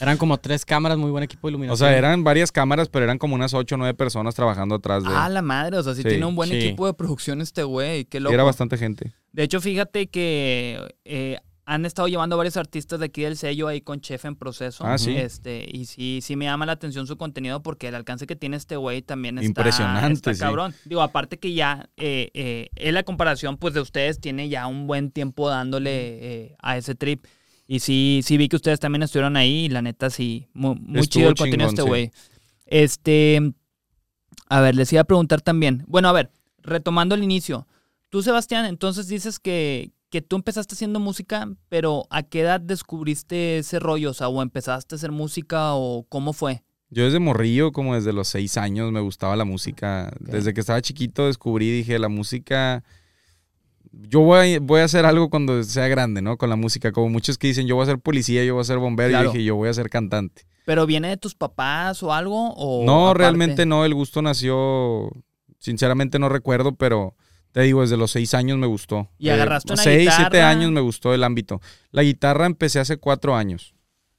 eran 0.00 0.16
como 0.18 0.38
tres 0.38 0.64
cámaras, 0.64 0.98
muy 0.98 1.10
buen 1.10 1.24
equipo 1.24 1.46
de 1.48 1.48
O 1.48 1.50
iluminación. 1.52 1.88
sea, 1.88 1.96
eran 1.96 2.22
varias 2.24 2.52
cámaras, 2.52 2.88
pero 2.88 3.04
eran 3.04 3.18
como 3.18 3.34
unas 3.34 3.54
8 3.54 3.74
o 3.74 3.78
9 3.78 3.94
personas 3.94 4.34
trabajando 4.34 4.74
atrás 4.74 5.02
de... 5.04 5.10
Ah, 5.12 5.28
la 5.28 5.40
madre, 5.42 5.78
o 5.78 5.82
sea, 5.82 5.94
sí, 5.94 6.02
Sí, 6.02 6.08
tiene 6.10 6.26
un 6.26 6.36
buen 6.36 6.50
sí. 6.50 6.56
equipo 6.56 6.86
de 6.86 6.94
producción 6.94 7.40
este 7.40 7.62
güey, 7.62 8.04
qué 8.04 8.18
Y 8.18 8.20
loco. 8.20 8.34
era 8.34 8.42
bastante 8.42 8.76
gente. 8.76 9.14
De 9.32 9.42
hecho, 9.44 9.60
fíjate 9.60 10.08
que 10.08 10.94
eh, 11.04 11.38
han 11.66 11.86
estado 11.86 12.08
llevando 12.08 12.36
varios 12.36 12.56
artistas 12.56 13.00
de 13.00 13.06
aquí 13.06 13.22
del 13.22 13.36
sello 13.36 13.68
ahí 13.68 13.80
con 13.80 14.00
Chef 14.00 14.24
en 14.26 14.36
proceso. 14.36 14.84
Ah, 14.84 14.98
¿sí? 14.98 15.16
Este, 15.16 15.66
y 15.70 15.86
sí, 15.86 16.20
sí 16.22 16.36
me 16.36 16.44
llama 16.44 16.66
la 16.66 16.72
atención 16.72 17.06
su 17.06 17.16
contenido 17.16 17.62
porque 17.62 17.88
el 17.88 17.94
alcance 17.94 18.26
que 18.26 18.36
tiene 18.36 18.56
este 18.56 18.76
güey 18.76 19.02
también 19.02 19.38
está, 19.38 19.46
Impresionante, 19.46 20.12
está 20.12 20.34
sí. 20.34 20.40
cabrón. 20.40 20.74
Digo, 20.84 21.00
aparte 21.00 21.38
que 21.38 21.54
ya, 21.54 21.88
eh, 21.96 22.30
eh, 22.34 22.68
en 22.76 22.94
la 22.94 23.02
comparación 23.02 23.56
pues 23.56 23.72
de 23.72 23.80
ustedes 23.80 24.20
tiene 24.20 24.48
ya 24.48 24.66
un 24.66 24.86
buen 24.86 25.10
tiempo 25.10 25.48
dándole 25.48 25.90
eh, 25.92 26.56
a 26.60 26.76
ese 26.76 26.94
trip. 26.94 27.24
Y 27.66 27.80
sí, 27.80 28.20
sí 28.22 28.36
vi 28.36 28.48
que 28.48 28.56
ustedes 28.56 28.78
también 28.78 29.02
estuvieron 29.02 29.36
ahí 29.36 29.64
y 29.64 29.68
la 29.70 29.80
neta 29.80 30.10
sí, 30.10 30.48
muy, 30.52 30.76
chido 31.06 31.30
el 31.30 31.34
contenido 31.34 31.70
de 31.70 31.74
este 31.74 31.82
güey. 31.82 32.10
Este, 32.66 33.54
a 34.50 34.60
ver, 34.60 34.74
les 34.74 34.92
iba 34.92 35.00
a 35.00 35.04
preguntar 35.04 35.40
también. 35.40 35.82
Bueno, 35.86 36.08
a 36.08 36.12
ver, 36.12 36.30
retomando 36.62 37.14
el 37.14 37.22
inicio. 37.22 37.66
Tú, 38.10 38.22
Sebastián, 38.22 38.66
entonces 38.66 39.08
dices 39.08 39.38
que, 39.38 39.92
que 40.14 40.22
tú 40.22 40.36
empezaste 40.36 40.76
haciendo 40.76 41.00
música, 41.00 41.48
pero 41.68 42.06
¿a 42.08 42.22
qué 42.22 42.42
edad 42.42 42.60
descubriste 42.60 43.58
ese 43.58 43.80
rollo? 43.80 44.12
O 44.12 44.14
sea, 44.14 44.28
o 44.28 44.42
empezaste 44.42 44.94
a 44.94 44.96
hacer 44.96 45.10
música 45.10 45.74
o 45.74 46.06
cómo 46.08 46.32
fue? 46.32 46.62
Yo 46.88 47.02
desde 47.02 47.18
morrillo, 47.18 47.72
como 47.72 47.96
desde 47.96 48.12
los 48.12 48.28
6 48.28 48.56
años, 48.58 48.92
me 48.92 49.00
gustaba 49.00 49.34
la 49.34 49.44
música. 49.44 50.12
Desde 50.20 50.54
que 50.54 50.60
estaba 50.60 50.80
chiquito 50.80 51.26
descubrí, 51.26 51.68
dije, 51.72 51.98
la 51.98 52.08
música... 52.08 52.84
Yo 53.90 54.20
voy 54.20 54.54
a, 54.54 54.60
voy 54.60 54.82
a 54.82 54.84
hacer 54.84 55.04
algo 55.04 55.30
cuando 55.30 55.64
sea 55.64 55.88
grande, 55.88 56.22
¿no? 56.22 56.36
Con 56.36 56.48
la 56.48 56.54
música. 56.54 56.92
Como 56.92 57.08
muchos 57.08 57.36
que 57.36 57.48
dicen, 57.48 57.66
yo 57.66 57.74
voy 57.74 57.82
a 57.82 57.86
ser 57.86 57.98
policía, 57.98 58.44
yo 58.44 58.54
voy 58.54 58.60
a 58.60 58.64
ser 58.66 58.78
bombero. 58.78 59.10
Claro. 59.10 59.24
Yo 59.24 59.32
dije, 59.32 59.44
yo 59.44 59.56
voy 59.56 59.68
a 59.68 59.74
ser 59.74 59.90
cantante. 59.90 60.42
¿Pero 60.64 60.86
viene 60.86 61.08
de 61.08 61.16
tus 61.16 61.34
papás 61.34 62.04
o 62.04 62.12
algo? 62.12 62.54
O 62.54 62.86
no, 62.86 63.06
aparte? 63.08 63.18
realmente 63.18 63.66
no. 63.66 63.84
El 63.84 63.94
gusto 63.94 64.22
nació... 64.22 65.10
Sinceramente 65.58 66.20
no 66.20 66.28
recuerdo, 66.28 66.76
pero 66.76 67.16
te 67.54 67.60
digo, 67.62 67.82
desde 67.82 67.96
los 67.96 68.10
6 68.10 68.34
años 68.34 68.58
me 68.58 68.66
gustó. 68.66 69.08
¿Y 69.16 69.28
agarraste 69.28 69.74
una 69.74 69.82
6, 69.84 70.10
7 70.12 70.24
guitarra? 70.24 70.50
años 70.50 70.72
me 70.72 70.80
gustó 70.80 71.14
el 71.14 71.22
ámbito. 71.22 71.60
La 71.92 72.02
guitarra 72.02 72.46
empecé 72.46 72.80
hace 72.80 72.96
4 72.96 73.36
años. 73.36 73.74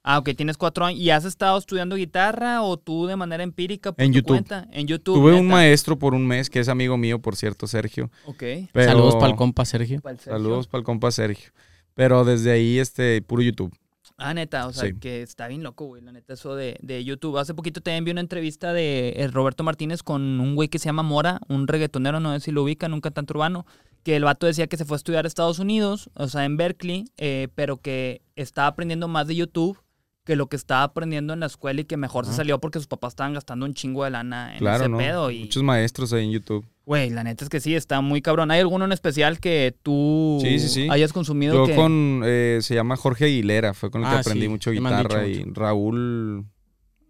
Ah, 0.08 0.20
ok, 0.20 0.30
tienes 0.38 0.56
cuatro 0.56 0.86
años. 0.86 1.02
¿Y 1.02 1.10
has 1.10 1.26
estado 1.26 1.58
estudiando 1.58 1.96
guitarra 1.96 2.62
o 2.62 2.78
tú 2.78 3.08
de 3.08 3.16
manera 3.16 3.42
empírica 3.44 3.92
por 3.92 4.06
En 4.06 4.12
tu 4.12 4.18
YouTube. 4.20 4.28
cuenta? 4.28 4.68
En 4.72 4.86
YouTube. 4.88 5.16
Tuve 5.16 5.34
un 5.34 5.48
maestro 5.48 5.98
por 5.98 6.14
un 6.14 6.26
mes, 6.28 6.50
que 6.52 6.60
es 6.60 6.70
amigo 6.70 6.96
mío, 6.96 7.20
por 7.20 7.36
cierto, 7.36 7.66
Sergio. 7.66 8.12
Ok. 8.28 8.44
pero- 8.72 8.92
Saludos 8.92 9.16
para 9.16 9.30
el 9.32 9.36
compa 9.36 9.66
Sergio. 9.66 10.02
Saludos 10.24 10.68
para 10.68 10.80
el 10.80 10.86
compa 10.86 11.10
Sergio. 11.12 11.50
Pero 11.96 12.24
desde 12.24 12.52
ahí, 12.52 12.78
este, 12.78 13.22
puro 13.24 13.42
YouTube. 13.42 13.74
Ah, 14.18 14.34
neta, 14.34 14.68
o 14.68 14.72
sea, 14.74 14.88
Sí. 14.90 14.96
que 15.00 15.22
está 15.22 15.48
bien 15.50 15.62
loco, 15.62 15.86
güey, 15.86 16.02
la 16.02 16.12
neta, 16.14 16.34
eso 16.36 16.56
de, 16.56 16.78
de 16.82 17.04
YouTube. 17.04 17.38
Hace 17.38 17.54
poquito 17.54 17.82
también 17.82 18.06
vi 18.06 18.12
una 18.12 18.22
entrevista 18.22 18.72
de 18.72 19.10
eh, 19.18 19.28
Roberto 19.28 19.64
Martínez 19.64 20.04
con 20.04 20.40
un 20.40 20.56
güey 20.56 20.70
que 20.70 20.80
se 20.80 20.86
llama 20.86 21.04
Mora, 21.04 21.42
un 21.50 21.68
reggaetonero, 21.68 22.20
no 22.22 22.32
sé 22.34 22.40
si 22.40 22.52
lo 22.52 22.64
ubican, 22.64 22.94
un 22.94 23.02
cantante 23.02 23.34
urbano, 23.34 23.66
que 24.04 24.16
el 24.16 24.24
vato 24.24 24.46
decía 24.46 24.68
que 24.68 24.78
se 24.78 24.86
fue 24.86 24.96
a 24.96 24.98
estudiar 25.00 25.26
a 25.26 25.28
Estados 25.28 25.60
Unidos, 25.60 26.10
o 26.14 26.28
sea, 26.30 26.46
en 26.46 26.56
Berkeley, 26.56 27.06
eh, 27.18 27.50
pero 27.56 27.78
que 27.78 28.22
estaba 28.38 28.68
aprendiendo 28.68 29.08
más 29.10 29.28
de 29.28 29.36
YouTube 29.36 29.80
que 30.24 30.36
lo 30.36 30.48
que 30.48 30.56
estaba 30.56 30.84
aprendiendo 30.84 31.34
en 31.34 31.42
la 31.42 31.46
escuela 31.48 31.82
y 31.82 31.86
que 31.86 31.98
mejor 31.98 32.26
se 32.26 32.32
Ah. 32.32 32.36
salió 32.36 32.60
porque 32.60 32.80
sus 32.80 32.88
papás 32.88 33.12
estaban 33.14 33.34
gastando 33.34 33.66
un 33.66 33.74
chingo 33.76 34.06
de 34.06 34.10
lana 34.12 34.54
en 34.54 34.60
Claro, 34.60 34.84
ese 34.86 34.90
¿no? 34.90 34.98
pedo. 34.98 35.30
Y, 35.30 35.42
Muchos 35.42 35.62
maestros 35.62 36.14
ahí 36.14 36.24
en 36.26 36.32
YouTube. 36.32 36.66
Güey, 36.86 37.10
la 37.10 37.24
neta 37.24 37.44
es 37.44 37.50
que 37.50 37.60
sí, 37.60 37.76
está 37.76 38.02
muy 38.02 38.22
cabrón. 38.22 38.52
¿Hay 38.52 38.60
alguno 38.60 38.86
en 38.86 38.92
especial 38.92 39.40
que 39.40 39.76
tú 39.84 40.40
Sí, 40.42 40.60
sí, 40.60 40.70
sí. 40.70 40.88
hayas 40.92 41.12
consumido 41.14 41.54
Yo 41.56 41.66
que... 41.66 41.76
con, 41.76 42.22
eh, 42.26 42.60
se 42.62 42.76
llama 42.76 42.96
Jorge 42.96 43.26
Aguilera, 43.26 43.74
fue 43.74 43.90
con 43.92 44.04
el 44.04 44.10
que 44.10 44.16
Ah, 44.16 44.20
aprendí 44.20 44.44
sí, 44.44 44.50
mucho 44.50 44.72
guitarra. 44.72 45.28
Y 45.28 45.44
Raúl, 45.54 46.46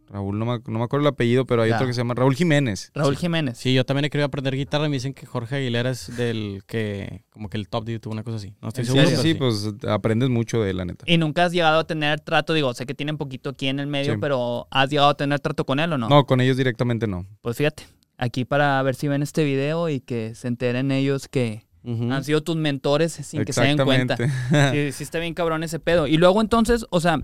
Raúl, 0.07 0.37
no 0.37 0.45
me, 0.45 0.59
no 0.67 0.77
me 0.79 0.83
acuerdo 0.85 1.07
el 1.07 1.13
apellido, 1.13 1.45
pero 1.45 1.63
hay 1.63 1.69
Ya. 1.71 1.75
otro 1.77 1.87
que 1.87 1.93
se 1.93 1.97
llama 1.99 2.13
Raúl 2.13 2.35
Jiménez. 2.35 2.91
Raúl 2.93 3.17
Jiménez. 3.17 3.57
Sí, 3.57 3.73
yo 3.73 3.85
también 3.85 4.05
he 4.05 4.09
querido 4.11 4.27
aprender 4.27 4.55
guitarra 4.55 4.85
y 4.85 4.89
me 4.89 4.97
dicen 4.97 5.13
que 5.15 5.25
Jorge 5.25 5.55
Aguilera 5.55 5.89
es 5.89 6.15
del 6.15 6.61
que, 6.67 7.23
como 7.31 7.49
que 7.49 7.57
el 7.57 7.67
top 7.67 7.85
de 7.85 7.93
YouTube, 7.93 8.13
una 8.13 8.23
cosa 8.23 8.37
así. 8.37 8.53
No 8.61 8.67
estoy 8.69 8.83
¿En 8.83 8.87
Sí, 8.91 8.93
seguro. 8.99 9.17
sí, 9.17 9.21
sí, 9.29 9.33
pues 9.33 9.73
aprendes 9.89 10.29
mucho 10.29 10.61
de 10.61 10.69
él, 10.69 10.77
la 10.77 10.85
neta. 10.85 11.03
Y 11.07 11.17
nunca 11.17 11.45
has 11.45 11.51
llegado 11.53 11.79
a 11.79 11.87
tener 11.87 12.19
trato, 12.19 12.53
digo, 12.53 12.71
sé 12.75 12.85
que 12.85 12.93
tienen 12.93 13.17
poquito 13.17 13.49
aquí 13.49 13.67
en 13.67 13.79
el 13.79 13.87
medio, 13.87 14.13
Sí. 14.13 14.19
pero 14.21 14.67
¿has 14.69 14.89
llegado 14.91 15.09
a 15.09 15.17
tener 15.17 15.39
trato 15.39 15.65
con 15.65 15.79
él 15.79 15.91
o 15.91 15.97
no? 15.97 16.07
No, 16.07 16.25
con 16.25 16.39
ellos 16.39 16.55
directamente 16.55 17.07
no. 17.07 17.25
Pues 17.41 17.57
fíjate, 17.57 17.83
aquí 18.17 18.45
para 18.45 18.81
ver 18.83 18.95
si 18.95 19.07
ven 19.07 19.21
este 19.21 19.43
video 19.43 19.89
y 19.89 19.99
que 19.99 20.35
se 20.35 20.47
enteren 20.47 20.91
ellos 20.91 21.27
que 21.27 21.65
han 21.87 22.23
sido 22.23 22.41
tus 22.41 22.55
mentores 22.55 23.13
sin 23.13 23.45
que 23.45 23.53
se 23.53 23.61
den 23.61 23.77
cuenta. 23.77 24.17
Sí, 24.17 24.91
sí 24.91 25.03
está 25.03 25.19
bien 25.19 25.33
cabrón 25.35 25.63
ese 25.63 25.79
pedo. 25.79 26.07
Y 26.07 26.17
luego 26.17 26.41
entonces, 26.41 26.85
o 26.89 26.99
sea, 26.99 27.19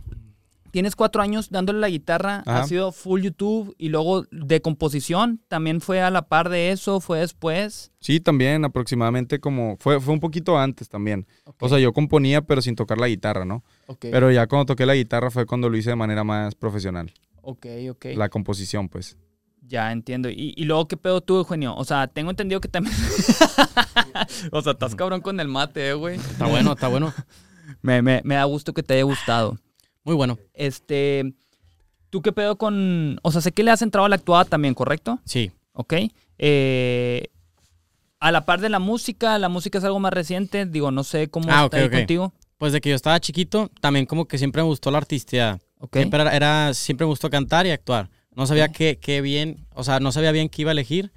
tienes 0.69 0.95
cuatro 0.95 1.21
años 1.24 1.50
dándole 1.50 1.79
la 1.79 1.89
guitarra, 1.89 2.43
Ajá. 2.45 2.62
ha 2.62 2.67
sido 2.67 2.91
full 2.91 3.21
YouTube 3.21 3.74
y 3.79 3.89
luego 3.89 4.24
de 4.31 4.62
composición, 4.62 5.41
también 5.48 5.81
fue 5.81 6.01
a 6.01 6.12
la 6.12 6.27
par 6.27 6.50
de 6.50 6.71
eso, 6.71 7.00
fue 7.01 7.19
después. 7.19 7.91
Sí, 8.00 8.19
también 8.19 8.63
aproximadamente 8.63 9.39
como... 9.39 9.77
Fue, 9.79 10.00
fue 10.00 10.13
un 10.13 10.19
poquito 10.19 10.60
antes 10.60 10.89
también. 10.89 11.25
O 11.60 11.67
sea, 11.67 11.79
yo 11.79 11.91
componía, 11.91 12.41
pero 12.43 12.62
sin 12.62 12.75
tocar 12.75 13.00
la 13.00 13.07
guitarra, 13.07 13.45
¿no? 13.45 13.63
Ok, 13.88 14.05
Pero 14.12 14.31
ya 14.31 14.45
cuando 14.48 14.67
toqué 14.67 14.86
la 14.86 14.93
guitarra 14.95 15.31
fue 15.31 15.45
cuando 15.48 15.69
lo 15.69 15.77
hice 15.77 15.89
de 15.89 15.95
manera 15.95 16.24
más 16.24 16.53
profesional. 16.53 17.12
ok, 17.41 17.65
ok. 17.89 18.05
La 18.15 18.29
composición, 18.29 18.89
pues. 18.89 19.17
Ya 19.62 19.91
entiendo. 19.91 20.30
Y, 20.30 20.53
y 20.58 20.65
luego, 20.65 20.88
¿qué 20.88 20.98
pedo 20.98 21.22
tú, 21.22 21.38
Eugenio? 21.38 21.75
O 21.75 21.86
sea, 21.86 22.08
tengo 22.08 22.30
entendido 22.32 22.60
que 22.62 22.68
también. 22.68 22.96
o 24.51 24.62
sea, 24.62 24.74
estás 24.74 24.96
cabrón 24.96 25.22
con 25.22 25.39
el 25.39 25.48
mate, 25.48 25.89
eh, 25.89 25.94
güey. 25.94 26.15
Está 26.18 26.48
bueno, 26.48 26.74
está 26.74 26.88
bueno. 26.88 27.13
Me, 27.82 28.01
me, 28.01 28.22
me 28.25 28.36
da 28.36 28.44
gusto 28.44 28.74
que 28.74 28.84
te 28.84 28.96
haya 28.96 29.03
gustado. 29.03 29.58
Muy 30.03 30.13
bueno. 30.15 30.38
Este. 30.53 31.34
¿Tú 32.10 32.22
qué 32.22 32.34
pedo 32.34 32.58
con...? 32.58 33.18
O 33.24 33.32
sea, 33.32 33.39
sé 33.39 33.53
que 33.53 33.63
le 33.63 33.72
has 33.72 33.82
entrado 33.82 34.06
a 34.06 34.10
la 34.10 34.18
actuada 34.18 34.44
también, 34.44 34.74
¿correcto? 34.74 35.20
Sí. 35.25 35.51
Ok. 35.72 35.94
Eh, 36.38 37.27
a 38.20 38.32
la 38.32 38.46
par 38.46 38.60
de 38.60 38.68
la 38.70 38.80
música, 38.80 39.39
la 39.39 39.48
música 39.48 39.77
es 39.77 39.84
algo 39.86 40.00
más 40.00 40.12
reciente. 40.12 40.65
Digo, 40.65 40.91
no 40.91 41.03
sé 41.06 41.30
cómo 41.30 41.48
Ah, 41.50 41.63
está 41.63 41.77
ok, 41.77 41.82
ahí 41.82 41.86
ok. 41.86 41.91
contigo. 41.94 42.34
Pues 42.58 42.74
de 42.74 42.82
que 42.82 42.89
yo 42.89 42.96
estaba 42.96 43.20
chiquito, 43.22 43.72
también 43.80 44.06
como 44.06 44.25
que 44.27 44.38
siempre 44.38 44.62
me 44.62 44.68
gustó 44.68 44.91
la 44.91 44.98
artistía. 44.98 45.60
Ok. 45.80 45.96
Siempre 45.96 46.22
era, 46.22 46.36
era- 46.36 46.74
siempre 46.74 47.06
me 47.06 47.10
gustó 47.12 47.30
cantar 47.30 47.65
y 47.65 47.72
actuar. 47.72 48.10
No 48.35 48.45
sabía 48.47 48.69
qué, 48.69 48.97
qué 49.00 49.21
bien, 49.21 49.65
o 49.73 49.83
sea, 49.83 50.00
no 50.00 50.11
sabía 50.11 50.31
bien 50.31 50.50
qué 50.50 50.61
iba 50.63 50.71
a 50.71 50.73
elegir, 50.73 51.11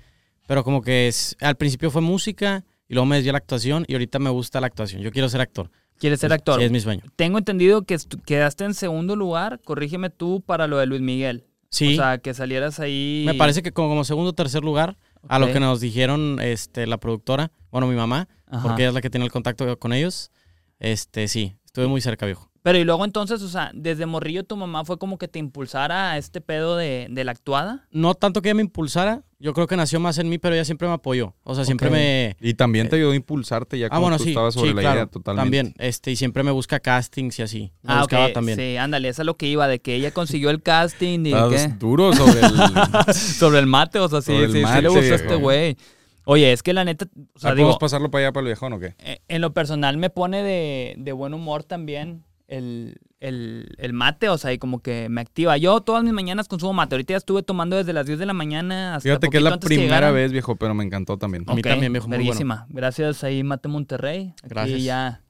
pero 0.47 0.65
como 0.65 0.83
que 0.83 1.09
es- 1.09 1.37
al 1.41 1.57
principio 1.57 1.91
fue 1.91 2.03
música 2.03 2.65
y 2.89 2.95
luego 2.95 3.07
me 3.07 3.17
desvió 3.17 3.33
la 3.33 3.39
actuación 3.39 3.85
y 3.89 3.93
ahorita 3.95 4.19
me 4.19 4.31
gusta 4.31 4.61
la 4.61 4.67
actuación. 4.67 5.01
Yo 5.03 5.11
quiero 5.13 5.29
ser 5.29 5.41
actor. 5.41 5.71
¿Quieres 5.99 6.21
ser 6.21 6.33
actor? 6.33 6.59
Sí, 6.59 6.67
es 6.67 6.73
mi 6.73 6.81
sueño. 6.81 7.03
Tengo 7.17 7.39
entendido 7.39 7.83
que 7.83 7.97
quedaste 8.27 8.65
en 8.65 8.75
segundo 8.75 9.15
lugar. 9.15 9.61
Corrígeme 9.65 10.11
tú 10.11 10.43
para 10.45 10.67
lo 10.67 10.79
de 10.79 10.87
Luis 10.87 11.01
Miguel. 11.01 11.45
Sí, 11.71 11.95
O 11.95 11.97
sea, 11.97 12.19
que 12.19 12.35
salieras 12.35 12.79
ahí... 12.81 13.25
me 13.27 13.35
parece 13.35 13.63
que 13.63 13.73
como, 13.73 13.89
como 13.89 14.05
segundo 14.05 14.31
o 14.31 14.33
tercer 14.33 14.63
lugar, 14.63 14.97
a 15.29 15.39
lo 15.39 15.53
que 15.53 15.59
nos 15.61 15.81
dijeron 15.81 16.39
este, 16.41 16.87
la 16.87 16.99
productora, 16.99 17.51
bueno, 17.73 17.87
mi 17.89 17.97
mamá, 17.97 18.29
Ajá. 18.47 18.63
porque 18.63 18.83
ella 18.83 18.89
es 18.91 18.95
la 18.95 19.01
que 19.01 19.11
tiene 19.11 19.25
el 19.25 19.33
contacto 19.33 19.77
con 19.79 19.93
ellos, 19.93 20.31
este, 20.79 21.27
sí, 21.27 21.57
estuve 21.65 21.87
muy 21.89 22.01
cerca, 22.01 22.27
viejo. 22.27 22.49
Pero 22.65 22.79
y 22.79 22.85
luego 22.85 23.05
entonces, 23.05 23.43
o 23.43 23.49
sea, 23.51 23.71
desde 23.75 24.07
morrillo 24.07 24.43
tu 24.43 24.57
mamá 24.57 24.87
fue 24.87 24.97
como 24.97 25.19
que 25.19 25.29
te 25.29 25.39
impulsara 25.39 26.13
a 26.13 26.17
este 26.17 26.41
pedo 26.41 26.79
de, 26.79 27.09
de 27.11 27.23
la 27.23 27.33
actuada. 27.33 27.87
No 27.91 28.15
tanto 28.15 28.41
que 28.41 28.49
ella 28.49 28.55
me 28.55 28.63
impulsara, 28.63 29.23
yo 29.39 29.53
creo 29.53 29.67
que 29.67 29.77
nació 29.77 30.01
más 30.01 30.17
en 30.17 30.31
mí, 30.31 30.39
pero 30.39 30.55
ella 30.55 30.65
siempre 30.65 30.89
me 30.89 30.95
apoyó. 30.95 31.35
O 31.43 31.55
sea, 31.55 31.67
siempre 31.67 31.91
me... 31.91 32.39
Y 32.41 32.55
también 32.55 32.89
te 32.89 32.97
ayudó 32.97 33.11
a 33.11 33.17
impulsarte 33.17 33.79
ya 33.79 33.89
Ah, 33.89 33.91
como 33.91 34.01
bueno, 34.05 34.17
tú 34.17 34.25
sí, 34.25 34.31
estabas 34.31 34.55
sobre 34.55 34.71
sí, 34.71 34.77
la 34.77 34.81
claro, 34.81 34.97
idea 35.01 35.07
totalmente. 35.09 35.43
también. 35.45 35.75
Este, 35.77 36.13
y 36.13 36.17
siempre 36.17 36.43
me 36.43 36.53
busca 36.53 36.81
castings 36.81 37.39
y 37.39 37.43
así. 37.43 37.73
Me 37.83 37.93
ah, 37.93 37.99
buscaba 37.99 38.33
también. 38.33 38.57
Sí, 38.59 38.79
ándale, 38.79 39.11
eso 39.11 39.21
es 39.21 39.27
lo 39.27 39.37
que 39.37 39.47
iba, 39.47 39.69
de 39.69 39.81
que 39.81 39.97
ella 39.97 40.13
consiguió 40.13 40.49
el 40.49 40.63
casting 40.63 41.19
y 41.27 41.33
¿qué? 41.33 41.69
duro 41.79 42.15
sobre 42.15 42.41
el... 42.41 43.15
sobre 43.15 43.59
el 43.59 43.67
mate, 43.67 43.99
o 43.99 44.09
sea, 44.09 44.23
sí, 44.23 44.33
sí, 44.47 44.53
sí 44.53 44.61
mate, 44.63 44.81
le 44.81 44.89
gustó 44.89 45.13
a 45.13 45.17
este 45.17 45.35
güey. 45.35 45.77
Oye, 46.25 46.51
es 46.51 46.63
que 46.63 46.73
la 46.73 46.87
neta, 46.87 47.05
o 47.35 47.39
sea, 47.39 47.51
¿Ah, 47.51 47.55
digo, 47.55 47.67
¿Podemos 47.67 47.79
pasarlo 47.79 48.11
para 48.11 48.25
allá 48.25 48.33
para 48.33 48.41
el 48.41 48.47
viejón 48.47 48.73
o 48.73 48.81
qué? 48.81 48.95
eh, 49.01 49.21
en 49.29 49.43
lo 49.43 49.53
personal 49.53 49.99
me 49.99 50.09
pone 50.09 50.43
de, 50.43 50.95
de 50.97 51.13
buen 51.13 51.35
humor 51.35 51.65
también 51.65 52.25
el, 52.47 52.97
el, 53.21 53.75
el 53.79 53.93
mate, 53.93 54.29
o 54.29 54.39
sea, 54.39 54.53
y 54.53 54.59
como 54.59 54.81
que 54.81 55.09
me 55.09 55.21
activa. 55.21 55.57
Yo 55.57 55.81
todas 55.81 56.05
mis 56.05 56.13
mañanas 56.13 56.49
consumo 56.49 56.73
mate. 56.73 56.95
Ahorita 56.95 57.13
ya 57.13 57.19
estuve 57.19 57.43
tomando 57.43 57.77
desde 57.77 57.93
las 57.93 58.07
10 58.07 58.19
de 58.19 58.27
la 58.27 58.35
mañana 58.35 58.97
hasta 58.97 59.09
Fíjate 59.09 59.29
que 59.29 59.39
es 59.39 59.43
la 59.43 59.59
primera 59.59 60.11
vez, 60.11 60.33
viejo, 60.33 60.57
pero 60.57 60.75
me 60.75 60.85
encantó 60.85 61.17
también. 61.17 61.45
A 61.47 61.55
mí 61.55 61.63
también, 61.63 61.93
viejo, 61.93 62.09
muy 62.09 62.25
bueno. 62.25 62.67
Gracias 62.69 63.25
ahí, 63.25 63.43
Mate 63.43 63.69
Monterrey. 63.69 64.35
Aquí 64.43 64.49
Gracias. 64.49 64.83
ya 64.83 65.23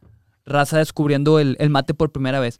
raza 0.46 0.78
descubriendo 0.78 1.38
el, 1.38 1.56
el 1.58 1.70
mate 1.70 1.94
por 1.94 2.12
primera 2.12 2.40
vez. 2.40 2.58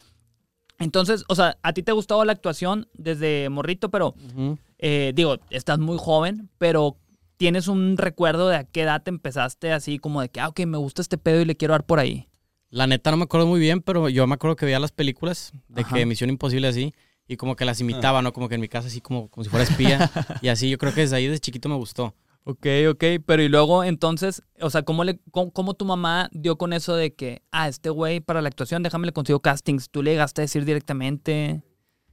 Entonces, 0.79 1.25
o 1.29 1.35
sea, 1.35 1.57
a 1.63 1.73
ti 1.73 1.83
te 1.83 1.91
ha 1.93 1.95
gustado 1.95 2.25
la 2.25 2.33
actuación 2.33 2.89
desde 2.95 3.49
morrito, 3.49 3.91
pero 3.91 4.15
eh, 4.79 5.13
digo, 5.15 5.39
estás 5.51 5.79
muy 5.79 5.97
joven, 5.99 6.51
pero 6.59 6.97
tienes 7.37 7.69
un 7.69 7.97
recuerdo 7.97 8.49
de 8.49 8.57
a 8.57 8.65
qué 8.65 8.83
edad 8.83 9.03
te 9.03 9.11
empezaste 9.11 9.73
así 9.73 9.99
como 9.99 10.21
de 10.21 10.31
que, 10.31 10.41
ah, 10.41 10.49
ok, 10.49 10.61
me 10.67 10.79
gusta 10.79 11.03
este 11.03 11.19
pedo 11.19 11.41
y 11.41 11.45
le 11.45 11.57
quiero 11.57 11.73
dar 11.73 11.85
por 11.85 11.99
ahí. 12.01 12.29
La 12.75 12.89
neta 12.89 13.13
no 13.13 13.17
me 13.17 13.23
acuerdo 13.23 13.47
muy 13.47 13.61
bien, 13.61 13.83
pero 13.83 14.09
yo 14.09 14.27
me 14.27 14.35
acuerdo 14.35 14.57
que 14.57 14.65
veía 14.67 14.81
las 14.81 14.91
películas 14.91 15.53
de 15.69 15.83
Ajá. 15.83 15.95
que 15.95 16.07
Misión 16.07 16.29
Imposible 16.29 16.67
así. 16.67 16.93
Y 17.29 17.37
como 17.37 17.55
que 17.55 17.65
las 17.65 17.81
imitaba, 17.81 18.21
¿no? 18.21 18.33
Como 18.33 18.49
que 18.49 18.57
en 18.57 18.61
mi 18.61 18.67
casa 18.67 18.89
así 18.89 19.01
como, 19.01 19.29
como 19.29 19.45
si 19.45 19.51
fuera 19.51 19.63
espía. 19.63 20.11
y 20.43 20.49
así 20.49 20.69
yo 20.69 20.77
creo 20.77 20.93
que 20.93 21.03
desde 21.03 21.15
ahí, 21.15 21.29
desde 21.29 21.39
chiquito 21.39 21.69
me 21.69 21.77
gustó. 21.77 22.17
Ok, 22.43 22.67
ok, 22.91 23.05
pero 23.25 23.45
y 23.45 23.49
luego 23.49 23.85
entonces, 23.85 24.43
o 24.61 24.71
sea, 24.71 24.83
¿cómo, 24.83 25.05
le, 25.05 25.21
cómo, 25.31 25.53
cómo 25.53 25.75
tu 25.75 25.85
mamá 25.85 26.29
dio 26.33 26.59
con 26.59 26.73
eso 26.73 26.97
de 26.97 27.15
que, 27.15 27.43
ah, 27.53 27.69
este 27.69 27.91
güey 27.91 28.19
para 28.19 28.43
la 28.43 28.49
actuación, 28.49 28.83
déjame 28.83 29.07
le 29.07 29.13
consigo 29.13 29.39
castings? 29.39 29.89
¿Tú 29.89 30.03
le 30.03 30.11
llegaste 30.11 30.41
a 30.41 30.43
decir 30.43 30.65
directamente? 30.65 31.63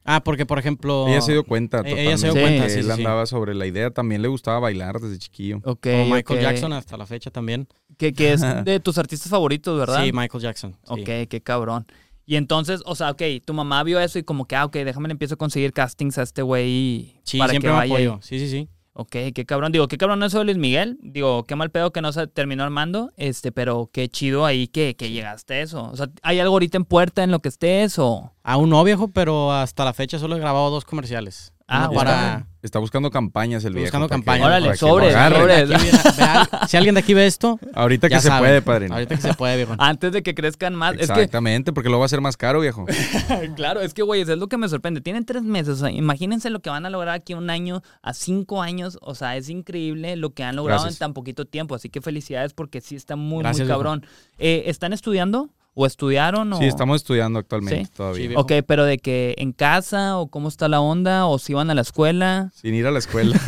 Ah, 0.03 0.24
porque 0.24 0.46
por 0.46 0.58
ejemplo... 0.60 1.08
Ella 1.08 1.22
se 1.22 1.31
dio 1.34 1.43
cuenta 1.43 1.81
ella 1.86 2.17
se 2.17 2.25
dio 2.27 2.34
totalmente 2.34 2.41
cuenta, 2.41 2.70
sí, 2.70 2.79
él 2.79 2.86
sí, 2.86 2.91
sí. 2.91 2.98
andaba 2.98 3.25
sobre 3.25 3.53
la 3.53 3.67
idea. 3.67 3.91
También 3.91 4.22
le 4.22 4.27
gustaba 4.27 4.60
bailar 4.60 5.00
desde 5.00 5.20
chiquillo. 5.20 5.58
Ok, 5.63 5.81
como 5.84 6.05
Michael 6.15 6.39
ok. 6.39 6.43
Jackson 6.43 6.74
hasta 6.74 6.98
la 6.98 7.05
fecha 7.05 7.29
también. 7.31 7.67
Que, 7.98 8.13
que 8.13 8.34
es 8.34 8.41
de 8.65 8.79
tus 8.79 8.98
artistas 8.98 9.29
favoritos, 9.29 9.77
¿verdad? 9.77 10.03
Sí, 10.03 10.12
Michael 10.12 10.41
Jackson. 10.41 10.72
sí. 10.74 11.01
Ok, 11.01 11.27
qué 11.29 11.42
cabrón. 11.44 11.85
Y 12.25 12.35
entonces, 12.35 12.81
o 12.85 12.96
sea, 12.96 13.11
ok, 13.11 13.22
tu 13.46 13.53
mamá 13.53 13.83
vio 13.83 14.00
eso 14.00 14.18
y 14.18 14.24
como 14.24 14.46
que, 14.46 14.55
ah, 14.55 14.66
ok, 14.66 14.74
déjame 14.77 15.07
le 15.07 15.14
empiezo 15.14 15.33
a 15.33 15.37
conseguir 15.37 15.74
castings 15.74 16.18
a 16.18 16.24
este 16.24 16.42
güey 16.42 17.20
Sí, 17.24 17.37
para 17.40 17.50
siempre 17.51 17.70
que 17.70 17.74
me 17.74 17.79
vaya. 17.79 17.94
apoyó. 17.94 18.20
Sí, 18.22 18.40
sí, 18.40 18.48
sí. 18.50 18.70
Ok, 18.93 19.11
qué 19.33 19.45
cabrón. 19.45 19.71
Digo, 19.71 19.87
qué 19.87 19.97
cabrón 19.97 20.21
eso 20.23 20.39
de 20.39 20.45
Luis 20.45 20.57
Miguel. 20.57 20.97
Digo, 21.01 21.43
qué 21.45 21.55
mal 21.55 21.71
pedo 21.71 21.91
que 21.91 22.01
no 22.01 22.11
se 22.11 22.27
terminó 22.27 22.63
armando. 22.63 23.13
Este, 23.15 23.51
pero 23.51 23.89
qué 23.93 24.09
chido 24.09 24.45
ahí 24.45 24.67
que, 24.67 24.95
que 24.95 25.11
llegaste 25.11 25.53
a 25.55 25.61
eso. 25.61 25.89
O 25.91 25.95
sea, 25.95 26.07
¿hay 26.21 26.39
algo 26.39 26.55
ahorita 26.55 26.77
en 26.77 26.85
puerta 26.85 27.23
en 27.23 27.31
lo 27.31 27.39
que 27.39 27.49
estés 27.49 27.97
o...? 27.99 28.33
Aún 28.43 28.69
no, 28.69 28.83
viejo, 28.83 29.07
pero 29.07 29.53
hasta 29.53 29.85
la 29.85 29.93
fecha 29.93 30.19
solo 30.19 30.35
he 30.35 30.39
grabado 30.39 30.69
dos 30.69 30.83
comerciales. 30.83 31.53
Ah, 31.72 31.88
bueno. 31.88 32.00
para... 32.01 32.48
Está 32.62 32.77
buscando 32.77 33.10
campañas 33.10 33.64
el 33.64 33.70
Estoy 33.70 33.81
viejo. 33.81 33.86
buscando 33.86 34.07
campañas. 34.07 34.46
Órale, 34.46 34.70
ve 34.70 35.16
al- 35.16 36.50
si 36.68 36.77
alguien 36.77 36.94
de 36.94 37.01
aquí 37.01 37.16
ve 37.16 37.25
esto, 37.25 37.60
Ahorita 37.74 38.07
que 38.07 38.20
se 38.20 38.29
puede, 38.29 38.62
padrino. 38.62 38.94
Ahorita 38.94 39.16
que 39.16 39.22
se 39.22 39.34
puede, 39.34 39.55
viejo. 39.55 39.74
Antes 39.79 40.12
de 40.12 40.22
que 40.22 40.36
crezcan 40.36 40.75
más. 40.75 40.92
Es 40.94 40.98
que, 40.98 41.03
Exactamente, 41.14 41.74
porque 41.74 41.90
lo 41.90 41.98
va 41.98 42.03
a 42.03 42.07
hacer 42.07 42.22
más 42.22 42.38
caro, 42.38 42.60
viejo. 42.60 42.86
claro, 43.55 43.81
es 43.81 43.96
que, 43.96 44.03
güey, 44.03 44.22
eso 44.22 44.34
es 44.34 44.38
lo 44.38 44.48
que 44.48 44.57
me 44.57 44.70
sorprende. 44.70 45.01
Tienen 45.01 45.25
tres 45.25 45.42
meses. 45.42 45.70
O 45.70 45.77
sea, 45.77 45.90
imagínense 45.92 46.51
lo 46.51 46.60
que 46.60 46.70
van 46.70 46.86
a 46.86 46.92
lograr 46.92 47.16
aquí 47.16 47.34
un 47.34 47.50
año 47.50 47.81
a 48.03 48.14
cinco 48.14 48.62
años. 48.62 49.00
O 49.01 49.16
sea, 49.16 49.38
es 49.38 49.50
increíble 49.50 50.16
lo 50.16 50.29
que 50.36 50.44
han 50.44 50.55
logrado 50.55 50.81
Gracias. 50.84 50.98
en 50.98 51.00
tan 51.00 51.14
poquito 51.14 51.46
tiempo. 51.46 51.74
Así 51.74 51.90
que 51.90 52.00
felicidades 52.01 52.53
porque 52.53 52.79
sí 52.81 52.96
está 52.96 53.16
muy, 53.16 53.42
Gracias, 53.42 53.68
muy 53.68 53.74
cabrón. 53.74 54.05
Eh, 54.38 54.66
¿Están 54.68 54.94
estudiando 54.94 55.50
o 55.74 55.86
estudiaron? 55.86 56.51
O... 56.53 56.57
Sí, 56.57 56.66
estamos 56.66 56.98
estudiando 56.98 57.40
actualmente 57.40 57.86
¿Sí? 57.86 57.92
todavía. 57.96 58.29
Sí. 58.29 58.36
Ok, 58.36 58.51
pero 58.68 58.84
de 58.84 58.98
que 58.98 59.36
en 59.38 59.53
casa 59.53 60.18
o 60.18 60.27
cómo 60.27 60.48
está 60.48 60.68
la 60.68 60.81
onda 60.81 61.25
o 61.25 61.40
si 61.40 61.53
van 61.53 61.70
a 61.70 61.75
la 61.75 61.81
escuela. 61.81 62.51
Sin 62.53 62.74
ir 62.75 62.86
a 62.86 62.92
la 62.92 63.00
escuela. 63.00 63.40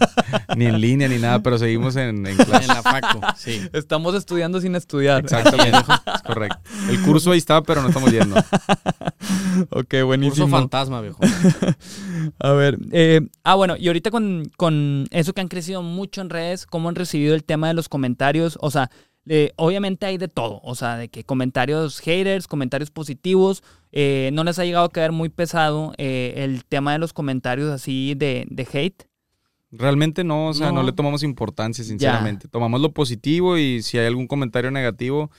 ni 0.56 0.66
en 0.66 0.80
línea 0.80 1.08
ni 1.08 1.18
nada, 1.18 1.42
pero 1.42 1.58
seguimos 1.58 1.96
en, 1.96 2.26
en 2.26 2.36
clase. 2.36 2.64
En 2.64 2.68
la 2.68 2.82
facu, 2.82 3.20
sí. 3.36 3.60
Estamos 3.72 4.14
estudiando 4.14 4.60
sin 4.60 4.76
estudiar. 4.76 5.22
Exactamente, 5.24 5.78
es 6.14 6.22
correcto. 6.22 6.58
El 6.88 7.00
curso 7.02 7.32
ahí 7.32 7.38
está, 7.38 7.62
pero 7.62 7.82
no 7.82 7.88
estamos 7.88 8.10
yendo. 8.12 8.36
Ok, 9.70 9.88
Curso 9.90 10.06
buenísimo. 10.06 10.48
fantasma, 10.48 11.00
viejo. 11.00 11.20
A 12.38 12.52
ver, 12.52 12.78
eh, 12.90 13.20
ah, 13.44 13.54
bueno, 13.54 13.76
y 13.76 13.86
ahorita 13.86 14.10
con, 14.10 14.50
con 14.56 15.06
eso 15.10 15.32
que 15.32 15.40
han 15.40 15.48
crecido 15.48 15.82
mucho 15.82 16.20
en 16.20 16.30
redes, 16.30 16.66
¿cómo 16.66 16.88
han 16.88 16.94
recibido 16.94 17.34
el 17.34 17.44
tema 17.44 17.68
de 17.68 17.74
los 17.74 17.88
comentarios? 17.88 18.58
O 18.60 18.70
sea, 18.70 18.90
eh, 19.28 19.52
obviamente 19.56 20.06
hay 20.06 20.18
de 20.18 20.28
todo, 20.28 20.60
o 20.64 20.74
sea, 20.74 20.96
de 20.96 21.08
que 21.08 21.24
comentarios 21.24 22.00
haters, 22.00 22.46
comentarios 22.48 22.90
positivos, 22.90 23.62
eh, 23.92 24.30
¿no 24.32 24.42
les 24.44 24.58
ha 24.58 24.64
llegado 24.64 24.84
a 24.84 24.90
caer 24.90 25.12
muy 25.12 25.28
pesado 25.28 25.92
eh, 25.98 26.34
el 26.38 26.64
tema 26.64 26.92
de 26.92 26.98
los 26.98 27.12
comentarios 27.12 27.70
así 27.70 28.14
de, 28.16 28.46
de 28.50 28.66
hate? 28.72 29.04
Realmente 29.70 30.22
no, 30.24 30.48
o 30.48 30.54
sea, 30.54 30.66
no, 30.68 30.80
No. 30.80 30.82
le 30.82 30.92
tomamos 30.92 31.22
importancia, 31.22 31.82
sinceramente. 31.82 32.46
Tomamos 32.48 32.80
lo 32.80 32.92
positivo 32.92 33.56
y 33.56 33.82
si 33.82 33.96
hay 33.96 34.06
algún 34.06 34.26
comentario 34.26 34.70
negativo 34.70 35.30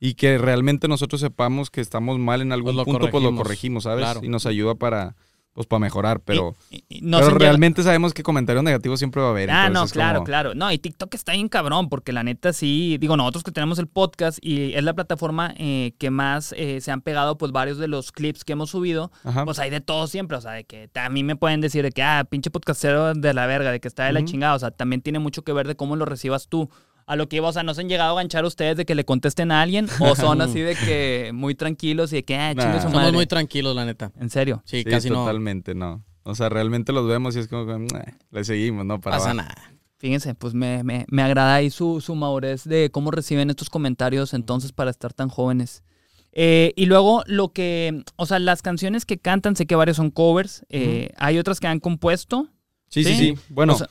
y 0.00 0.14
que 0.14 0.38
realmente 0.38 0.88
nosotros 0.88 1.20
sepamos 1.20 1.70
que 1.70 1.80
estamos 1.80 2.18
mal 2.18 2.42
en 2.42 2.52
algún 2.52 2.74
Pues 2.74 2.76
lo 2.76 2.84
punto, 2.84 3.10
pues 3.10 3.22
lo 3.22 3.34
corregimos, 3.34 3.42
corregimos, 3.42 3.84
¿sabes? 3.84 4.02
claro. 4.04 4.20
Y 4.24 4.28
nos 4.28 4.44
ayuda 4.46 4.74
para, 4.74 5.14
pues, 5.56 5.66
para 5.66 5.80
mejorar, 5.80 6.20
pero, 6.20 6.54
Y- 6.70 6.76
y- 6.76 6.98
y 6.98 7.00
no 7.00 7.18
pero 7.18 7.30
realmente 7.38 7.82
sabemos 7.82 8.14
que 8.14 8.22
comentarios 8.22 8.62
negativos 8.62 9.00
siempre 9.00 9.20
va 9.22 9.28
a 9.28 9.30
haber. 9.30 9.50
Ah, 9.50 9.68
no, 9.70 9.86
claro, 9.88 10.18
como- 10.18 10.26
claro. 10.26 10.54
No, 10.54 10.70
y 10.70 10.78
TikTok 10.78 11.12
está 11.14 11.32
bien 11.32 11.48
cabrón, 11.48 11.88
porque 11.88 12.12
la 12.12 12.22
neta 12.22 12.52
sí, 12.52 12.98
digo, 13.00 13.16
nosotros 13.16 13.42
que 13.42 13.50
tenemos 13.50 13.78
el 13.78 13.86
podcast 13.88 14.38
y 14.42 14.74
es 14.74 14.84
la 14.84 14.92
plataforma 14.94 15.54
eh, 15.56 15.94
que 15.98 16.10
más 16.10 16.54
eh, 16.56 16.80
se 16.82 16.92
han 16.92 17.00
pegado, 17.00 17.38
pues 17.38 17.50
varios 17.52 17.78
de 17.78 17.88
los 17.88 18.12
clips 18.12 18.44
que 18.44 18.52
hemos 18.52 18.70
subido, 18.70 19.10
Ajá. 19.24 19.44
pues 19.46 19.58
hay 19.58 19.70
de 19.70 19.80
todo 19.80 20.06
siempre, 20.06 20.36
o 20.36 20.40
sea, 20.40 20.52
de 20.52 20.64
que 20.64 20.90
a 20.94 21.08
mí 21.08 21.24
me 21.24 21.34
pueden 21.36 21.60
decir 21.62 21.82
de 21.82 21.90
que, 21.90 22.02
ah, 22.02 22.24
pinche 22.28 22.50
podcastero 22.50 23.14
de 23.14 23.34
la 23.34 23.46
verga, 23.46 23.72
de 23.72 23.80
que 23.80 23.88
está 23.88 24.04
de 24.04 24.12
la 24.12 24.24
chingada, 24.24 24.54
o 24.54 24.58
sea, 24.58 24.70
también 24.70 25.00
tiene 25.00 25.18
mucho 25.18 25.42
que 25.42 25.52
ver 25.54 25.66
de 25.66 25.74
cómo 25.76 25.96
lo 25.96 26.04
recibas 26.04 26.48
tú. 26.48 26.68
A 27.06 27.14
lo 27.16 27.28
que 27.28 27.36
iba, 27.36 27.48
o 27.48 27.52
sea, 27.52 27.62
no 27.62 27.72
se 27.72 27.82
han 27.82 27.88
llegado 27.88 28.12
a 28.18 28.20
ganchar 28.20 28.44
ustedes 28.44 28.76
de 28.76 28.84
que 28.84 28.96
le 28.96 29.04
contesten 29.04 29.52
a 29.52 29.62
alguien, 29.62 29.86
o 30.00 30.16
son 30.16 30.40
así 30.40 30.58
de 30.60 30.74
que 30.74 31.30
muy 31.34 31.54
tranquilos 31.54 32.12
y 32.12 32.16
de 32.16 32.24
que, 32.24 32.36
ah, 32.36 32.50
chingue 32.50 32.66
Nah. 32.66 32.76
su 32.76 32.82
Somos 32.82 32.94
madre. 32.96 33.12
muy 33.12 33.26
tranquilos, 33.26 33.76
la 33.76 33.84
neta. 33.84 34.10
En 34.18 34.28
serio. 34.28 34.62
Sí, 34.64 34.78
Sí, 34.78 34.84
casi 34.84 35.08
no 35.08 35.16
totalmente, 35.16 35.74
no. 35.74 36.04
O 36.24 36.34
sea, 36.34 36.48
realmente 36.48 36.92
los 36.92 37.06
vemos 37.06 37.36
y 37.36 37.38
es 37.38 37.46
como 37.48 37.64
que 37.66 37.86
le 38.32 38.44
seguimos, 38.44 38.84
¿no? 38.84 39.00
Para 39.00 39.18
pasa 39.18 39.30
abajo. 39.30 39.48
nada. 39.48 39.70
Fíjense, 39.98 40.34
pues 40.34 40.52
me, 40.54 40.82
me, 40.82 41.06
me 41.08 41.22
agrada 41.22 41.54
ahí 41.54 41.70
su, 41.70 42.00
su 42.00 42.14
madurez 42.16 42.64
de 42.64 42.90
cómo 42.90 43.10
reciben 43.12 43.48
estos 43.50 43.70
comentarios 43.70 44.34
entonces 44.34 44.72
para 44.72 44.90
estar 44.90 45.12
tan 45.12 45.28
jóvenes. 45.28 45.84
Eh, 46.32 46.74
y 46.76 46.84
luego 46.86 47.22
lo 47.26 47.52
que, 47.52 48.02
o 48.16 48.26
sea, 48.26 48.38
las 48.40 48.60
canciones 48.60 49.06
que 49.06 49.16
cantan, 49.18 49.56
sé 49.56 49.66
que 49.66 49.74
varias 49.76 49.96
son 49.96 50.10
covers, 50.10 50.66
eh, 50.68 51.10
hay 51.16 51.38
otras 51.38 51.60
que 51.60 51.68
han 51.68 51.80
compuesto. 51.80 52.48
Sí, 52.88 53.04
sí, 53.04 53.14
Sí. 53.14 53.16
sí. 53.36 53.38
Bueno, 53.48 53.72
O 53.74 53.78
sea- 53.78 53.88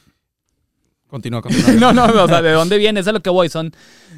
continúa, 1.08 1.42
continúa. 1.44 1.94
no, 1.94 1.94
no, 1.94 2.24
o 2.24 2.28
sea, 2.28 2.42
¿de 2.42 2.52
dónde 2.52 2.78
viene? 2.78 3.00
Eso 3.00 3.10
es 3.10 3.12
a 3.12 3.18
lo 3.18 3.22
que 3.22 3.30
voy. 3.30 3.50
Son, 3.50 3.72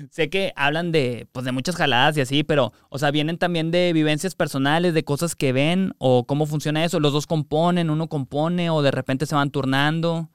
sé 0.09 0.29
que 0.29 0.53
hablan 0.55 0.91
de, 0.91 1.27
pues, 1.31 1.45
de 1.45 1.51
muchas 1.51 1.75
jaladas 1.75 2.17
y 2.17 2.21
así, 2.21 2.43
pero, 2.43 2.73
o 2.89 2.99
sea, 2.99 3.11
vienen 3.11 3.37
también 3.37 3.71
de 3.71 3.93
vivencias 3.93 4.35
personales, 4.35 4.93
de 4.93 5.03
cosas 5.03 5.35
que 5.35 5.53
ven 5.53 5.93
o 5.97 6.25
cómo 6.25 6.45
funciona 6.45 6.83
eso. 6.83 6.99
Los 6.99 7.13
dos 7.13 7.27
componen, 7.27 7.89
uno 7.89 8.07
compone 8.07 8.69
o 8.69 8.81
de 8.81 8.91
repente 8.91 9.25
se 9.25 9.35
van 9.35 9.51
turnando. 9.51 10.29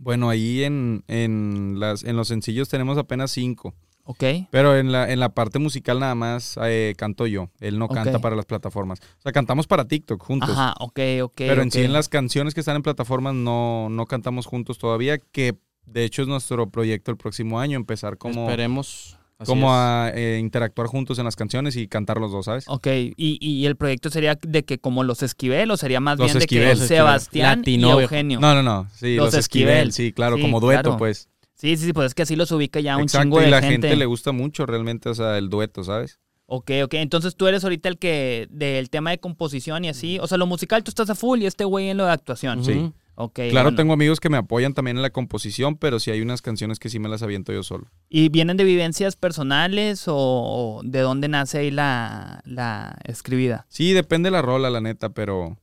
Bueno, 0.00 0.28
ahí 0.28 0.62
en, 0.64 1.04
en, 1.08 1.80
las, 1.80 2.04
en 2.04 2.16
los 2.16 2.28
sencillos 2.28 2.68
tenemos 2.68 2.98
apenas 2.98 3.30
cinco. 3.30 3.74
Ok. 4.08 4.22
Pero 4.50 4.76
en 4.78 4.92
la, 4.92 5.10
en 5.12 5.18
la 5.20 5.30
parte 5.30 5.58
musical 5.58 5.98
nada 5.98 6.14
más 6.14 6.58
eh, 6.62 6.94
canto 6.96 7.26
yo. 7.26 7.50
Él 7.60 7.78
no 7.78 7.88
canta 7.88 8.20
para 8.20 8.36
las 8.36 8.46
plataformas. 8.46 9.00
O 9.00 9.22
sea, 9.22 9.32
cantamos 9.32 9.66
para 9.66 9.84
TikTok 9.86 10.22
juntos. 10.22 10.50
Ajá, 10.50 10.74
ok, 10.78 11.00
ok. 11.22 11.32
Pero 11.36 11.62
en 11.62 11.70
sí 11.72 11.82
en 11.82 11.92
las 11.92 12.08
canciones 12.08 12.54
que 12.54 12.60
están 12.60 12.76
en 12.76 12.82
plataformas 12.82 13.34
no, 13.34 13.88
no 13.90 14.06
cantamos 14.06 14.46
juntos 14.46 14.78
todavía, 14.78 15.18
que 15.18 15.56
de 15.86 16.04
hecho 16.04 16.22
es 16.22 16.28
nuestro 16.28 16.70
proyecto 16.70 17.10
el 17.10 17.16
próximo 17.16 17.58
año, 17.60 17.76
empezar 17.76 18.16
como, 18.16 18.48
Esperemos. 18.48 19.18
Así 19.38 19.50
como 19.50 19.66
es. 19.68 19.74
a 19.76 20.10
eh, 20.14 20.38
interactuar 20.38 20.86
juntos 20.86 21.18
en 21.18 21.26
las 21.26 21.36
canciones 21.36 21.76
y 21.76 21.88
cantar 21.88 22.16
los 22.18 22.32
dos, 22.32 22.46
¿sabes? 22.46 22.64
Ok, 22.68 22.86
y, 22.86 23.14
y 23.38 23.66
el 23.66 23.76
proyecto 23.76 24.08
sería 24.08 24.38
de 24.40 24.64
que 24.64 24.78
como 24.78 25.02
los 25.04 25.22
Esquivel, 25.22 25.70
o 25.70 25.76
sería 25.76 26.00
más 26.00 26.18
Los 26.18 26.28
bien 26.28 26.38
de 26.38 26.46
que 26.46 26.54
los 26.60 26.64
Esquivel. 26.80 26.88
Sebastián 26.88 27.58
Latino, 27.58 28.00
y. 28.00 28.02
Eugenio. 28.04 28.40
No, 28.40 28.54
no, 28.54 28.62
no. 28.62 28.88
Sí, 28.94 29.14
Los 29.16 29.26
los, 29.26 29.34
Esquivel, 29.34 29.88
Esquivel. 29.88 29.92
sí, 29.92 30.12
claro, 30.14 30.36
Sí, 30.36 30.42
como 30.42 30.58
dueto, 30.60 30.82
claro. 30.84 30.96
pues. 30.96 31.28
Sí, 31.56 31.76
sí, 31.76 31.86
sí, 31.86 31.92
pues 31.92 32.06
es 32.08 32.14
que 32.14 32.22
así 32.22 32.36
los 32.36 32.52
ubica 32.52 32.80
ya 32.80 32.96
un 32.96 33.02
Exacto, 33.04 33.24
chingo 33.24 33.40
de 33.40 33.48
y 33.48 33.50
la 33.50 33.60
gente. 33.60 33.88
gente. 33.88 33.96
le 33.96 34.06
gusta 34.06 34.30
mucho 34.32 34.66
realmente, 34.66 35.08
o 35.08 35.14
sea, 35.14 35.38
el 35.38 35.48
dueto, 35.48 35.82
¿sabes? 35.82 36.20
Ok, 36.46 36.70
ok. 36.84 36.94
Entonces 36.94 37.34
tú 37.34 37.48
eres 37.48 37.64
ahorita 37.64 37.88
el 37.88 37.98
que 37.98 38.46
del 38.50 38.88
tema 38.90 39.10
de 39.10 39.18
composición 39.18 39.84
y 39.84 39.88
así. 39.88 40.18
O 40.20 40.28
sea, 40.28 40.38
lo 40.38 40.46
musical 40.46 40.84
tú 40.84 40.90
estás 40.90 41.10
a 41.10 41.14
full 41.16 41.42
y 41.42 41.46
este 41.46 41.64
güey 41.64 41.88
en 41.88 41.96
lo 41.96 42.04
de 42.06 42.12
actuación. 42.12 42.64
Sí. 42.64 42.92
Ok. 43.18 43.34
claro, 43.50 43.64
bueno. 43.68 43.76
tengo 43.76 43.94
amigos 43.94 44.20
que 44.20 44.28
me 44.28 44.36
apoyan 44.36 44.74
también 44.74 44.98
en 44.98 45.02
la 45.02 45.08
composición, 45.10 45.76
pero 45.76 45.98
sí 45.98 46.10
hay 46.10 46.20
unas 46.20 46.42
canciones 46.42 46.78
que 46.78 46.90
sí 46.90 46.98
me 46.98 47.08
las 47.08 47.22
aviento 47.22 47.50
yo 47.52 47.62
solo. 47.62 47.86
¿Y 48.10 48.28
vienen 48.28 48.58
de 48.58 48.64
vivencias 48.64 49.16
personales 49.16 50.06
o, 50.06 50.14
o 50.16 50.82
de 50.84 51.00
dónde 51.00 51.26
nace 51.28 51.58
ahí 51.58 51.70
la, 51.70 52.42
la 52.44 52.98
escribida? 53.04 53.64
Sí, 53.70 53.94
depende 53.94 54.26
de 54.26 54.32
la 54.32 54.42
rola, 54.42 54.68
la 54.68 54.82
neta, 54.82 55.08
pero, 55.08 55.56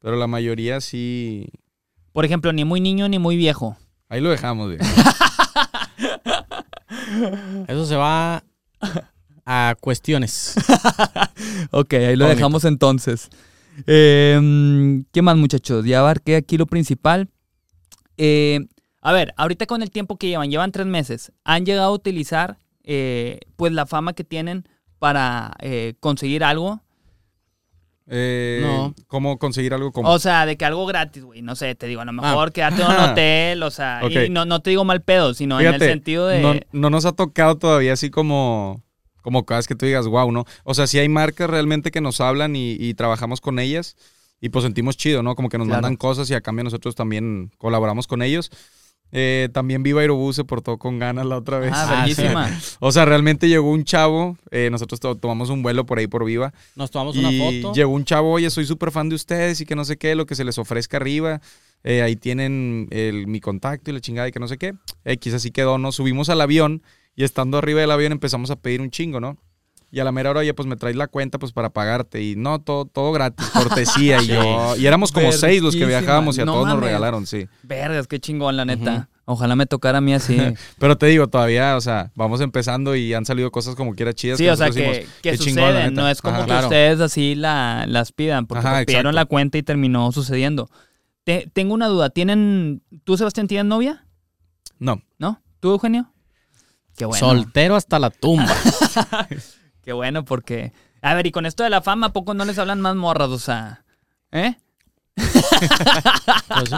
pero 0.00 0.16
la 0.16 0.26
mayoría 0.26 0.80
sí. 0.80 1.46
Por 2.12 2.24
ejemplo, 2.24 2.50
ni 2.54 2.64
muy 2.64 2.80
niño 2.80 3.08
ni 3.10 3.18
muy 3.18 3.36
viejo. 3.36 3.76
Ahí 4.08 4.20
lo 4.20 4.30
dejamos, 4.30 4.66
güey. 4.68 4.78
Eso 7.68 7.86
se 7.86 7.96
va 7.96 8.42
a 9.44 9.76
cuestiones. 9.80 10.54
Ok, 11.70 11.94
ahí 11.94 12.16
lo 12.16 12.24
Bonito. 12.24 12.36
dejamos 12.36 12.64
entonces. 12.64 13.28
Eh, 13.86 15.02
¿Qué 15.12 15.22
más, 15.22 15.36
muchachos? 15.36 15.84
Ya 15.84 16.00
abarqué 16.00 16.36
aquí 16.36 16.56
lo 16.56 16.66
principal. 16.66 17.28
Eh, 18.16 18.66
a 19.00 19.12
ver, 19.12 19.34
ahorita 19.36 19.66
con 19.66 19.82
el 19.82 19.90
tiempo 19.90 20.16
que 20.16 20.28
llevan, 20.28 20.50
llevan 20.50 20.72
tres 20.72 20.86
meses, 20.86 21.32
¿han 21.44 21.66
llegado 21.66 21.88
a 21.88 21.92
utilizar 21.92 22.58
eh, 22.84 23.40
pues 23.56 23.72
la 23.72 23.86
fama 23.86 24.14
que 24.14 24.24
tienen 24.24 24.68
para 24.98 25.52
eh, 25.60 25.94
conseguir 26.00 26.44
algo? 26.44 26.80
Eh, 28.08 28.60
No. 28.62 28.94
¿Cómo 29.08 29.38
conseguir 29.38 29.74
algo 29.74 29.90
como? 29.92 30.08
O 30.10 30.18
sea, 30.18 30.46
de 30.46 30.56
que 30.56 30.64
algo 30.64 30.86
gratis, 30.86 31.24
güey. 31.24 31.42
No 31.42 31.56
sé, 31.56 31.74
te 31.74 31.86
digo, 31.86 32.00
a 32.00 32.04
lo 32.04 32.12
mejor 32.12 32.52
quedarte 32.52 32.82
en 32.82 32.88
un 32.88 32.96
hotel, 33.10 33.62
o 33.62 33.70
sea, 33.70 34.00
y 34.08 34.28
no, 34.30 34.44
no 34.44 34.60
te 34.60 34.70
digo 34.70 34.84
mal 34.84 35.02
pedo, 35.02 35.34
sino 35.34 35.60
en 35.60 35.74
el 35.74 35.80
sentido 35.80 36.26
de... 36.28 36.40
no, 36.40 36.54
no 36.72 36.90
nos 36.90 37.04
ha 37.04 37.12
tocado 37.12 37.56
todavía 37.58 37.92
así 37.94 38.10
como, 38.10 38.82
como 39.22 39.44
cosas 39.44 39.66
que 39.66 39.74
tú 39.74 39.86
digas, 39.86 40.06
wow, 40.06 40.30
¿no? 40.30 40.44
O 40.64 40.74
sea, 40.74 40.86
sí 40.86 40.98
hay 40.98 41.08
marcas 41.08 41.50
realmente 41.50 41.90
que 41.90 42.00
nos 42.00 42.20
hablan 42.20 42.54
y, 42.54 42.72
y 42.78 42.94
trabajamos 42.94 43.40
con 43.40 43.58
ellas 43.58 43.96
y 44.40 44.50
pues 44.50 44.62
sentimos 44.64 44.96
chido, 44.96 45.22
¿no? 45.24 45.34
Como 45.34 45.48
que 45.48 45.58
nos 45.58 45.66
Claro. 45.66 45.82
mandan 45.82 45.96
cosas 45.96 46.30
y 46.30 46.34
a 46.34 46.40
cambio 46.42 46.62
nosotros 46.64 46.94
también 46.94 47.50
colaboramos 47.58 48.06
con 48.06 48.22
ellos. 48.22 48.50
Eh, 49.12 49.48
también 49.52 49.82
Viva 49.82 50.00
Aerobús 50.00 50.36
se 50.36 50.44
portó 50.44 50.78
con 50.78 50.98
ganas 50.98 51.24
la 51.26 51.36
otra 51.38 51.58
vez. 51.58 51.72
Ah, 51.74 52.02
bellísima. 52.04 52.50
O 52.80 52.90
sea, 52.92 53.04
realmente 53.04 53.48
llegó 53.48 53.70
un 53.70 53.84
chavo, 53.84 54.36
eh, 54.50 54.68
nosotros 54.70 55.00
to- 55.00 55.14
tomamos 55.14 55.48
un 55.48 55.62
vuelo 55.62 55.86
por 55.86 55.98
ahí 55.98 56.06
por 56.06 56.24
Viva. 56.24 56.52
Nos 56.74 56.90
tomamos 56.90 57.16
y 57.16 57.20
una 57.20 57.30
foto. 57.62 57.72
llegó 57.74 57.92
un 57.92 58.04
chavo, 58.04 58.32
oye, 58.32 58.50
soy 58.50 58.66
súper 58.66 58.90
fan 58.90 59.08
de 59.08 59.14
ustedes 59.14 59.60
y 59.60 59.64
que 59.66 59.76
no 59.76 59.84
sé 59.84 59.96
qué, 59.96 60.14
lo 60.14 60.26
que 60.26 60.34
se 60.34 60.44
les 60.44 60.58
ofrezca 60.58 60.96
arriba. 60.98 61.40
Eh, 61.84 62.02
ahí 62.02 62.16
tienen 62.16 62.88
el- 62.90 63.26
mi 63.28 63.40
contacto 63.40 63.90
y 63.90 63.94
la 63.94 64.00
chingada 64.00 64.28
y 64.28 64.32
que 64.32 64.40
no 64.40 64.48
sé 64.48 64.58
qué. 64.58 64.74
X 65.04 65.34
así 65.34 65.50
quedó, 65.52 65.78
nos 65.78 65.94
subimos 65.94 66.28
al 66.28 66.40
avión 66.40 66.82
y 67.14 67.24
estando 67.24 67.58
arriba 67.58 67.80
del 67.80 67.92
avión 67.92 68.12
empezamos 68.12 68.50
a 68.50 68.56
pedir 68.56 68.80
un 68.80 68.90
chingo, 68.90 69.20
¿no? 69.20 69.36
Y 69.96 70.00
a 70.00 70.04
la 70.04 70.12
mera 70.12 70.28
hora, 70.28 70.40
oye, 70.40 70.52
pues 70.52 70.66
me 70.68 70.76
traes 70.76 70.94
la 70.94 71.06
cuenta 71.06 71.38
pues 71.38 71.52
para 71.52 71.70
pagarte. 71.70 72.22
Y 72.22 72.36
no, 72.36 72.58
todo, 72.60 72.84
todo 72.84 73.12
gratis, 73.12 73.46
cortesía. 73.54 74.20
y 74.20 74.26
yo, 74.26 74.76
y 74.76 74.84
éramos 74.86 75.10
como 75.10 75.32
seis 75.32 75.62
los 75.62 75.74
que 75.74 75.86
viajábamos 75.86 76.36
y 76.36 76.42
a 76.42 76.44
No 76.44 76.52
todos 76.52 76.66
nos 76.66 76.74
mames. 76.74 76.86
regalaron, 76.88 77.26
sí. 77.26 77.48
Vergas, 77.62 78.06
qué 78.06 78.20
chingón, 78.20 78.58
la 78.58 78.66
neta. 78.66 79.08
Ojalá 79.24 79.56
me 79.56 79.64
tocara 79.64 79.96
a 79.96 80.00
mí 80.02 80.12
así. 80.12 80.36
Pero 80.78 80.98
te 80.98 81.06
digo, 81.06 81.28
todavía, 81.28 81.76
o 81.76 81.80
sea, 81.80 82.12
vamos 82.14 82.42
empezando 82.42 82.94
y 82.94 83.14
han 83.14 83.24
salido 83.24 83.50
cosas 83.50 83.74
como 83.74 83.94
quiera 83.94 84.12
chidas. 84.12 84.36
Sí, 84.36 84.46
o 84.48 84.54
sea, 84.54 84.66
nosotros 84.66 84.84
que, 84.86 84.92
decimos, 84.98 85.14
que 85.22 85.30
"Qué 85.30 85.38
chingón, 85.38 85.62
la 85.64 85.70
suceden. 85.70 85.90
neta". 85.94 86.02
No 86.02 86.08
es 86.10 86.20
como 86.20 86.34
Ajá. 86.36 86.44
que 86.44 86.50
claro. 86.50 86.66
ustedes 86.66 87.00
así 87.00 87.34
la, 87.34 87.86
las 87.88 88.12
pidan, 88.12 88.46
porque 88.46 88.66
Ajá, 88.68 88.80
pidieron 88.84 89.06
exacto. 89.14 89.16
la 89.16 89.24
cuenta 89.24 89.56
y 89.56 89.62
terminó 89.62 90.12
sucediendo. 90.12 90.68
Te- 91.24 91.50
tengo 91.54 91.72
una 91.72 91.86
duda. 91.88 92.10
¿Tienen. 92.10 92.82
¿Tú, 93.04 93.16
Sebastián, 93.16 93.48
tienes 93.48 93.64
novia? 93.64 94.04
No. 94.78 95.00
¿No? 95.18 95.40
¿Tú, 95.58 95.70
Eugenio? 95.72 96.12
Qué 96.98 97.06
bueno. 97.06 97.18
Soltero 97.26 97.76
hasta 97.76 97.98
la 97.98 98.10
tumba. 98.10 98.54
Qué 99.86 99.92
bueno, 99.92 100.24
porque. 100.24 100.72
A 101.00 101.14
ver, 101.14 101.26
y 101.28 101.30
con 101.30 101.46
esto 101.46 101.62
de 101.62 101.70
la 101.70 101.80
fama, 101.80 102.08
¿a 102.08 102.12
poco 102.12 102.34
no 102.34 102.44
les 102.44 102.58
hablan 102.58 102.80
más 102.80 102.96
morras? 102.96 103.28
O 103.28 103.38
sea. 103.38 103.84
¿Eh? 104.32 104.56
Pues, 105.14 106.70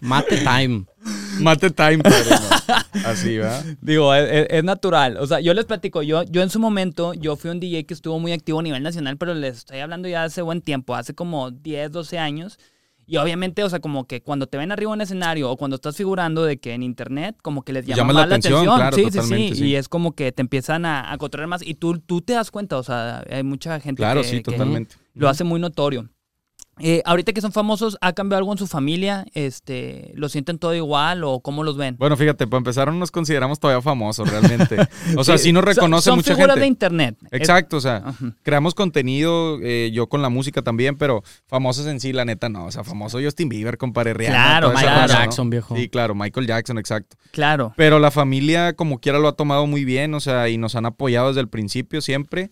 mate 0.00 0.38
time. 0.38 0.86
Mate 1.40 1.70
time, 1.70 1.98
padrino. 1.98 2.38
Así, 3.04 3.38
¿va? 3.38 3.60
Digo, 3.80 4.14
es, 4.14 4.30
es- 4.30 4.46
es 4.50 4.64
natural. 4.64 5.16
O 5.18 5.26
sea, 5.26 5.40
yo 5.40 5.52
les 5.52 5.64
platico, 5.64 6.02
yo, 6.02 6.22
yo 6.22 6.42
en 6.42 6.48
su 6.50 6.60
momento, 6.60 7.12
yo 7.14 7.34
fui 7.36 7.50
un 7.50 7.58
DJ 7.58 7.84
que 7.86 7.94
estuvo 7.94 8.18
muy 8.20 8.32
activo 8.32 8.60
a 8.60 8.62
nivel 8.62 8.82
nacional, 8.84 9.16
pero 9.18 9.34
les 9.34 9.58
estoy 9.58 9.80
hablando 9.80 10.08
ya 10.08 10.22
hace 10.22 10.40
buen 10.42 10.60
tiempo, 10.62 10.94
hace 10.94 11.14
como 11.14 11.50
10, 11.50 11.90
12 11.90 12.18
años. 12.20 12.58
Y 13.06 13.16
obviamente, 13.18 13.62
o 13.64 13.68
sea, 13.68 13.80
como 13.80 14.06
que 14.06 14.22
cuando 14.22 14.46
te 14.46 14.56
ven 14.56 14.72
arriba 14.72 14.94
en 14.94 15.00
escenario 15.00 15.50
o 15.50 15.56
cuando 15.56 15.74
estás 15.76 15.96
figurando 15.96 16.44
de 16.44 16.58
que 16.58 16.72
en 16.72 16.82
internet, 16.82 17.36
como 17.42 17.62
que 17.62 17.72
les 17.72 17.84
llama 17.86 18.12
más 18.12 18.14
la 18.14 18.20
la 18.26 18.34
atención, 18.36 18.54
atención. 18.68 18.76
claro, 18.78 18.96
sí, 18.96 19.04
sí, 19.10 19.20
sí, 19.50 19.54
sí. 19.56 19.64
Y 19.66 19.76
es 19.76 19.88
como 19.88 20.12
que 20.12 20.32
te 20.32 20.40
empiezan 20.42 20.86
a, 20.86 21.12
a 21.12 21.18
controlar 21.18 21.48
más. 21.48 21.62
Y 21.66 21.74
tú, 21.74 21.98
tú 21.98 22.20
te 22.22 22.32
das 22.32 22.50
cuenta, 22.50 22.78
o 22.78 22.82
sea, 22.82 23.22
hay 23.30 23.42
mucha 23.42 23.78
gente 23.80 24.00
Claro, 24.00 24.22
que, 24.22 24.28
sí, 24.28 24.36
que 24.38 24.52
totalmente. 24.52 24.96
lo 25.14 25.28
hace 25.28 25.44
muy 25.44 25.60
notorio. 25.60 26.08
Eh, 26.80 27.02
ahorita 27.04 27.32
que 27.32 27.40
son 27.40 27.52
famosos, 27.52 27.96
¿ha 28.00 28.12
cambiado 28.14 28.38
algo 28.40 28.52
en 28.52 28.58
su 28.58 28.66
familia? 28.66 29.24
Este, 29.32 30.10
¿Lo 30.14 30.28
sienten 30.28 30.58
todo 30.58 30.74
igual 30.74 31.22
o 31.22 31.40
cómo 31.40 31.62
los 31.62 31.76
ven? 31.76 31.96
Bueno, 31.98 32.16
fíjate, 32.16 32.46
para 32.48 32.58
empezar 32.58 32.88
no 32.88 32.94
nos 32.98 33.10
consideramos 33.12 33.60
todavía 33.60 33.80
famosos 33.82 34.28
realmente. 34.28 34.76
O 35.16 35.22
sea, 35.22 35.38
sí, 35.38 35.52
nos 35.52 35.62
Son- 35.64 35.74
reconoce 35.74 36.04
son 36.10 36.16
mucha 36.16 36.34
figuras 36.34 36.54
gente. 36.54 36.60
de 36.60 36.66
internet. 36.66 37.16
Exacto, 37.30 37.76
o 37.76 37.80
sea, 37.80 38.02
creamos 38.42 38.74
contenido, 38.74 39.58
eh, 39.62 39.90
yo 39.92 40.08
con 40.08 40.22
la 40.22 40.28
música 40.28 40.62
también, 40.62 40.96
pero 40.96 41.22
famosos 41.46 41.86
en 41.86 42.00
sí, 42.00 42.12
la 42.12 42.24
neta, 42.24 42.48
no. 42.48 42.64
O 42.66 42.72
sea, 42.72 42.82
famoso 42.84 43.18
Justin 43.22 43.48
Bieber, 43.48 43.78
compadre 43.78 44.14
Rihanna. 44.14 44.34
Claro, 44.36 44.72
Michael. 44.72 45.08
Jackson, 45.10 45.50
viejo. 45.50 45.76
Sí, 45.76 45.88
claro, 45.88 46.14
Michael 46.14 46.46
Jackson, 46.46 46.78
exacto. 46.78 47.16
Claro. 47.30 47.72
Pero 47.76 47.98
la 47.98 48.10
familia, 48.10 48.74
como 48.74 48.98
quiera, 48.98 49.18
lo 49.18 49.28
ha 49.28 49.32
tomado 49.36 49.66
muy 49.66 49.84
bien, 49.84 50.14
o 50.14 50.20
sea, 50.20 50.48
y 50.48 50.58
nos 50.58 50.74
han 50.74 50.86
apoyado 50.86 51.28
desde 51.28 51.40
el 51.40 51.48
principio 51.48 52.00
siempre. 52.00 52.50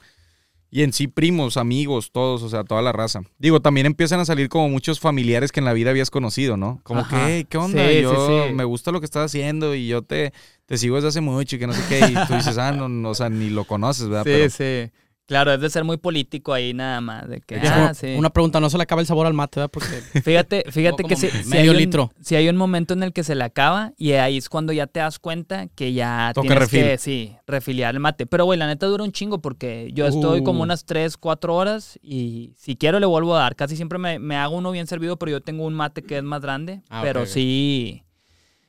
Y 0.74 0.82
en 0.84 0.94
sí, 0.94 1.06
primos, 1.06 1.58
amigos, 1.58 2.12
todos, 2.12 2.42
o 2.42 2.48
sea, 2.48 2.64
toda 2.64 2.80
la 2.80 2.92
raza. 2.92 3.20
Digo, 3.38 3.60
también 3.60 3.84
empiezan 3.86 4.20
a 4.20 4.24
salir 4.24 4.48
como 4.48 4.70
muchos 4.70 5.00
familiares 5.00 5.52
que 5.52 5.60
en 5.60 5.66
la 5.66 5.74
vida 5.74 5.90
habías 5.90 6.08
conocido, 6.10 6.56
¿no? 6.56 6.80
Como 6.82 7.00
Ajá. 7.02 7.10
que, 7.10 7.22
"Hey, 7.26 7.46
¿qué 7.46 7.58
onda? 7.58 7.86
Sí, 7.86 7.96
sí, 7.96 8.00
yo 8.00 8.46
sí. 8.48 8.54
me 8.54 8.64
gusta 8.64 8.90
lo 8.90 8.98
que 8.98 9.04
estás 9.04 9.26
haciendo 9.26 9.74
y 9.74 9.86
yo 9.86 10.00
te, 10.00 10.32
te 10.64 10.78
sigo 10.78 10.96
desde 10.96 11.08
hace 11.08 11.20
mucho 11.20 11.56
y 11.56 11.58
que 11.58 11.66
no 11.66 11.74
sé 11.74 11.82
qué. 11.90 11.98
Y 12.08 12.14
tú 12.26 12.32
dices, 12.34 12.56
ah, 12.56 12.72
no, 12.72 12.88
no, 12.88 13.10
o 13.10 13.14
sea, 13.14 13.28
ni 13.28 13.50
lo 13.50 13.66
conoces, 13.66 14.08
¿verdad? 14.08 14.24
Pero, 14.24 14.48
sí. 14.48 14.90
Claro, 15.26 15.52
es 15.52 15.60
de 15.60 15.70
ser 15.70 15.84
muy 15.84 15.96
político 15.96 16.52
ahí 16.52 16.74
nada 16.74 17.00
más. 17.00 17.28
De 17.28 17.40
que, 17.40 17.54
ah, 17.56 17.94
sí. 17.94 18.14
Una 18.18 18.30
pregunta, 18.30 18.60
¿no 18.60 18.68
se 18.68 18.76
le 18.76 18.82
acaba 18.82 19.00
el 19.00 19.06
sabor 19.06 19.26
al 19.26 19.32
mate, 19.32 19.60
verdad? 19.60 19.70
Porque 19.72 19.86
Fíjate, 20.22 20.64
fíjate 20.70 21.04
que 21.04 21.16
si, 21.16 21.28
si 21.28 21.56
hay 21.56 21.68
un, 21.68 21.76
litro. 21.76 22.12
si 22.20 22.34
hay 22.34 22.48
un 22.48 22.56
momento 22.56 22.92
en 22.92 23.02
el 23.04 23.12
que 23.12 23.22
se 23.24 23.34
le 23.34 23.44
acaba 23.44 23.92
y 23.96 24.12
ahí 24.12 24.36
es 24.36 24.48
cuando 24.48 24.72
ya 24.72 24.86
te 24.88 25.00
das 25.00 25.18
cuenta 25.20 25.68
que 25.68 25.92
ya 25.92 26.32
Toca 26.34 26.42
tienes 26.48 26.58
refil. 26.58 26.82
que, 26.82 26.98
sí, 26.98 27.36
refiliar 27.46 27.94
el 27.94 28.00
mate. 28.00 28.26
Pero, 28.26 28.44
güey, 28.44 28.58
la 28.58 28.66
neta 28.66 28.86
dura 28.86 29.04
un 29.04 29.12
chingo 29.12 29.38
porque 29.40 29.90
yo 29.94 30.06
estoy 30.06 30.40
Uh. 30.40 30.44
como 30.44 30.62
unas 30.62 30.84
3, 30.84 31.16
4 31.16 31.54
horas 31.54 31.98
y 32.02 32.52
si 32.58 32.76
quiero 32.76 32.98
le 33.00 33.06
vuelvo 33.06 33.36
a 33.36 33.40
dar. 33.42 33.56
Casi 33.56 33.76
siempre 33.76 33.98
me, 33.98 34.18
me 34.18 34.36
hago 34.36 34.56
uno 34.56 34.70
bien 34.72 34.86
servido, 34.88 35.16
pero 35.18 35.30
yo 35.30 35.40
tengo 35.40 35.64
un 35.64 35.72
mate 35.74 36.02
que 36.02 36.18
es 36.18 36.24
más 36.24 36.42
grande. 36.42 36.82
Ah, 36.90 37.00
pero 37.02 37.24
sí, 37.26 38.02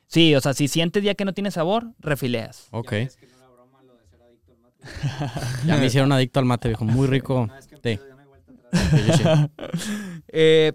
sí, 0.07 0.33
o 0.35 0.39
sea, 0.39 0.53
si 0.53 0.67
sientes 0.67 1.03
ya 1.03 1.15
que 1.15 1.25
no 1.25 1.33
tiene 1.33 1.49
sabor, 1.51 1.87
refileas. 1.99 2.67
Ok. 2.71 2.93
Ya 5.65 5.77
me 5.77 5.85
hicieron 5.85 6.11
adicto 6.11 6.39
al 6.39 6.45
mate, 6.45 6.67
viejo. 6.69 6.85
Muy 6.85 7.07
rico. 7.07 7.49
Sí. 7.83 7.99
Eh, 10.27 10.73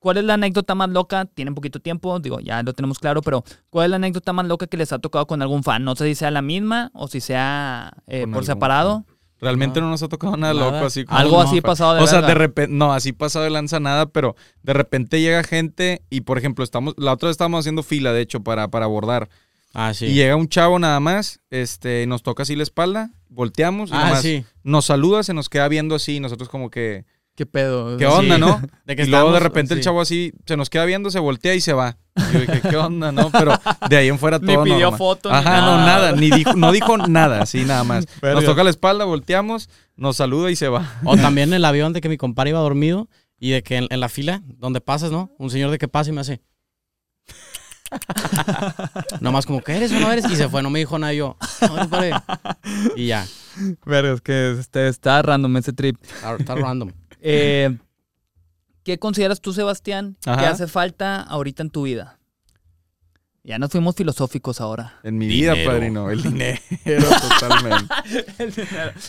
¿Cuál 0.00 0.18
es 0.18 0.24
la 0.24 0.34
anécdota 0.34 0.74
más 0.76 0.88
loca? 0.90 1.24
Tienen 1.24 1.54
poquito 1.56 1.80
tiempo, 1.80 2.18
digo, 2.20 2.38
ya 2.40 2.62
lo 2.62 2.72
tenemos 2.72 2.98
claro, 3.00 3.20
pero 3.20 3.42
¿cuál 3.68 3.86
es 3.86 3.90
la 3.90 3.96
anécdota 3.96 4.32
más 4.32 4.46
loca 4.46 4.66
que 4.68 4.76
les 4.76 4.92
ha 4.92 4.98
tocado 5.00 5.26
con 5.26 5.42
algún 5.42 5.64
fan? 5.64 5.82
No 5.84 5.96
sé 5.96 6.04
si 6.06 6.14
sea 6.14 6.30
la 6.30 6.40
misma 6.42 6.90
o 6.94 7.08
si 7.08 7.20
sea 7.20 7.92
eh, 8.06 8.26
por 8.32 8.44
separado. 8.44 9.04
realmente 9.40 9.80
No. 9.80 9.86
no 9.86 9.92
nos 9.92 10.02
ha 10.04 10.08
tocado 10.08 10.36
nada, 10.36 10.54
Nada. 10.54 10.70
loco, 10.72 10.86
así 10.86 11.04
como. 11.04 11.18
Algo 11.18 11.36
no, 11.36 11.42
así 11.48 11.60
pa- 11.60 11.68
pasado 11.70 11.94
de 11.94 12.02
O 12.02 12.06
sea, 12.06 12.20
verga. 12.20 12.28
de 12.28 12.34
repente, 12.34 12.72
no, 12.74 12.92
así 12.92 13.12
pasado 13.12 13.44
de 13.44 13.50
lanza 13.50 13.80
nada, 13.80 14.06
pero 14.06 14.36
de 14.62 14.72
repente 14.72 15.20
llega 15.20 15.42
gente 15.42 16.02
y, 16.10 16.20
por 16.20 16.38
ejemplo, 16.38 16.62
estamos, 16.64 16.94
la 16.96 17.12
otra 17.12 17.26
vez 17.28 17.34
estábamos 17.34 17.60
haciendo 17.60 17.82
fila, 17.82 18.12
de 18.12 18.20
hecho, 18.20 18.40
para, 18.40 18.68
para 18.68 18.84
abordar. 18.84 19.28
Ah, 19.74 19.92
sí. 19.94 20.06
Y 20.06 20.14
llega 20.14 20.36
un 20.36 20.48
chavo 20.48 20.78
nada 20.78 20.98
más, 21.00 21.40
este, 21.50 22.06
nos 22.06 22.22
toca 22.22 22.42
así 22.42 22.56
la 22.56 22.62
espalda, 22.62 23.10
volteamos 23.28 23.90
y 23.90 23.92
nada 23.92 24.06
ah, 24.08 24.10
más 24.12 24.22
sí. 24.22 24.44
nos 24.62 24.86
saluda, 24.86 25.22
se 25.22 25.34
nos 25.34 25.48
queda 25.48 25.68
viendo 25.68 25.94
así 25.94 26.16
y 26.16 26.20
nosotros 26.20 26.48
como 26.48 26.70
que, 26.70 27.04
¿Qué 27.38 27.46
pedo? 27.46 27.96
¿Qué 27.98 28.06
onda, 28.06 28.34
Sí. 28.34 28.40
no? 28.40 28.60
De 28.84 28.96
que 28.96 29.04
y 29.04 29.06
luego 29.06 29.30
de 29.30 29.38
repente 29.38 29.72
el 29.72 29.78
sí. 29.78 29.84
chavo 29.84 30.00
así 30.00 30.32
se 30.44 30.56
nos 30.56 30.70
queda 30.70 30.84
viendo, 30.86 31.08
se 31.08 31.20
voltea 31.20 31.54
y 31.54 31.60
se 31.60 31.72
va. 31.72 31.96
Y 32.16 32.32
yo 32.32 32.40
dije, 32.40 32.60
¿qué 32.68 32.76
onda, 32.76 33.12
no? 33.12 33.30
Pero 33.30 33.52
de 33.88 33.96
ahí 33.96 34.08
en 34.08 34.18
fuera 34.18 34.38
Ni 34.42 34.54
todo 34.54 34.64
pidió 34.64 34.80
normal. 34.80 34.98
foto, 34.98 35.30
ni 35.30 35.36
Ajá, 35.36 35.60
no, 35.60 35.76
nada. 35.76 35.86
nada. 35.86 36.12
Ni 36.16 36.32
dijo, 36.32 36.54
no 36.54 36.72
dijo 36.72 36.98
nada, 36.98 37.40
así 37.42 37.64
nada 37.64 37.84
más. 37.84 38.06
Verga. 38.20 38.34
Nos 38.40 38.44
toca 38.44 38.64
la 38.64 38.70
espalda, 38.70 39.04
volteamos, 39.04 39.70
nos 39.94 40.16
saluda 40.16 40.50
y 40.50 40.56
se 40.56 40.66
va. 40.66 40.98
O 41.04 41.16
también 41.16 41.50
en 41.50 41.54
el 41.54 41.64
avión 41.64 41.92
de 41.92 42.00
que 42.00 42.08
mi 42.08 42.16
compadre 42.16 42.50
iba 42.50 42.58
dormido 42.58 43.08
y 43.38 43.50
de 43.50 43.62
que 43.62 43.76
en, 43.76 43.86
en 43.88 44.00
la 44.00 44.08
fila 44.08 44.42
donde 44.56 44.80
pasas, 44.80 45.12
¿no? 45.12 45.30
Un 45.38 45.50
señor 45.50 45.70
de 45.70 45.78
que 45.78 45.86
pasa 45.86 46.10
y 46.10 46.14
me 46.14 46.22
hace. 46.22 46.40
Nomás 49.20 49.46
como, 49.46 49.60
¿qué 49.62 49.76
eres 49.76 49.92
o 49.92 50.00
no 50.00 50.10
eres? 50.10 50.30
Y 50.30 50.36
se 50.36 50.48
fue, 50.48 50.62
no 50.62 50.70
me 50.70 50.78
dijo 50.78 50.98
nada 50.98 51.12
y 51.14 51.18
yo. 51.18 51.36
Y 52.96 53.06
ya, 53.06 53.26
Verga, 53.84 54.12
es 54.12 54.20
que 54.20 54.52
este, 54.58 54.88
está 54.88 55.20
random 55.22 55.56
ese 55.56 55.72
trip. 55.72 55.96
está, 56.02 56.36
está 56.36 56.54
random. 56.54 56.92
Eh, 57.20 57.76
¿Qué 58.84 59.00
consideras 59.00 59.40
tú, 59.40 59.52
Sebastián, 59.52 60.16
que 60.22 60.30
Ajá. 60.30 60.50
hace 60.50 60.68
falta 60.68 61.20
ahorita 61.20 61.64
en 61.64 61.70
tu 61.70 61.82
vida? 61.82 62.20
Ya 63.42 63.58
nos 63.58 63.70
fuimos 63.72 63.96
filosóficos 63.96 64.60
ahora. 64.60 65.00
En 65.02 65.18
mi 65.18 65.26
vida, 65.26 65.54
Dinero. 65.54 65.70
padrino. 65.72 66.10
El 66.10 66.22
dinero, 66.22 66.60
totalmente. 67.28 67.92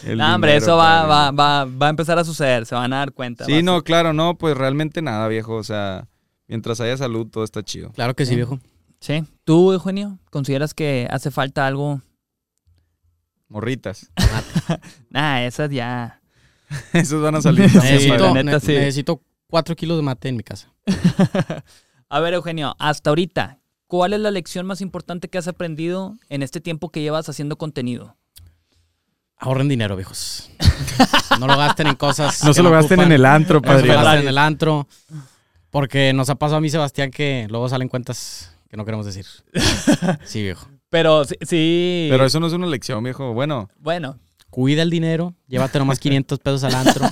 El 0.06 0.18
no, 0.18 0.34
hombre, 0.34 0.54
dinero, 0.54 0.66
eso 0.66 0.76
va, 0.76 1.06
va, 1.06 1.30
va, 1.30 1.66
va 1.66 1.86
a 1.86 1.90
empezar 1.92 2.18
a 2.18 2.24
suceder, 2.24 2.66
se 2.66 2.74
van 2.74 2.92
a 2.94 2.98
dar 2.98 3.12
cuenta. 3.12 3.46
Sí, 3.46 3.62
no, 3.62 3.84
claro, 3.84 4.12
no, 4.12 4.36
pues 4.40 4.58
realmente 4.58 5.04
nada, 5.04 5.28
viejo. 5.28 5.54
O 5.56 5.64
sea, 5.64 6.08
mientras 6.50 6.82
haya 6.82 6.98
salud, 6.98 7.28
todo 7.28 7.46
está 7.46 7.64
chido. 7.64 7.92
Claro 7.94 8.14
que 8.16 8.26
sí, 8.26 8.36
viejo. 8.36 8.60
Sí. 9.00 9.24
¿Tú, 9.46 9.72
Eugenio, 9.72 10.20
consideras 10.30 10.74
que 10.74 11.08
hace 11.10 11.32
falta 11.32 11.66
algo? 11.66 12.02
Morritas. 13.48 14.12
Nah, 15.10 15.42
esas 15.46 15.72
ya. 15.72 16.22
Esos 16.94 17.22
van 17.22 17.36
a 17.36 17.42
salir 17.42 17.62
Necesito, 17.74 18.14
la 18.14 18.20
padrino. 18.20 18.44
neta, 18.44 18.58
ne- 18.58 18.60
sí. 18.60 18.74
necesito 18.74 19.24
cuatro 19.48 19.76
kilos 19.76 19.98
de 19.98 20.04
mate 20.04 20.30
en 20.30 20.36
mi 20.38 20.44
casa. 20.44 20.72
A 22.10 22.20
ver, 22.20 22.34
Eugenio, 22.36 22.76
hasta 22.78 23.10
ahorita, 23.10 23.60
¿cuál 23.88 24.14
es 24.14 24.20
la 24.20 24.30
lección 24.32 24.66
más 24.68 24.82
importante 24.82 25.30
que 25.30 25.38
has 25.40 25.48
aprendido 25.48 26.16
en 26.30 26.44
este 26.44 26.60
tiempo 26.62 26.90
que 26.92 27.02
llevas 27.02 27.28
haciendo 27.30 27.58
contenido? 27.58 28.18
Ahorren 29.38 29.68
dinero, 29.70 29.96
viejos. 29.96 30.52
No 31.40 31.48
lo 31.48 31.58
gasten 31.58 31.88
en 31.88 31.96
cosas. 31.96 32.44
No 32.44 32.50
que 32.50 32.56
se 32.56 32.62
lo 32.64 32.70
gasten 32.72 33.00
en 33.00 33.12
el 33.14 33.26
antro, 33.26 33.62
No 33.62 33.80
se 33.80 33.86
lo 33.86 33.94
gasten 33.94 34.22
en 34.24 34.28
el 34.28 34.38
antro. 34.38 34.88
Porque 35.72 36.14
nos 36.14 36.30
ha 36.30 36.36
pasado 36.36 36.58
a 36.58 36.62
mí, 36.62 36.70
Sebastián, 36.70 37.12
que 37.12 37.48
luego 37.50 37.70
salen 37.70 37.88
cuentas 37.90 38.56
que 38.70 38.78
no 38.78 38.86
queremos 38.86 39.06
decir. 39.06 39.26
Sí, 40.24 40.42
viejo. 40.44 40.68
Pero 40.90 41.26
sí, 41.26 41.36
sí. 41.42 42.08
Pero 42.10 42.26
eso 42.26 42.40
no 42.40 42.48
es 42.48 42.54
una 42.54 42.66
lección, 42.68 43.04
viejo. 43.04 43.34
Bueno, 43.34 43.70
Bueno, 43.80 44.18
Cuida 44.50 44.82
el 44.82 44.90
dinero, 44.90 45.36
llévate 45.48 45.78
nomás 45.78 46.00
500 46.00 46.40
pesos 46.40 46.64
al 46.64 46.74
antro. 46.74 47.06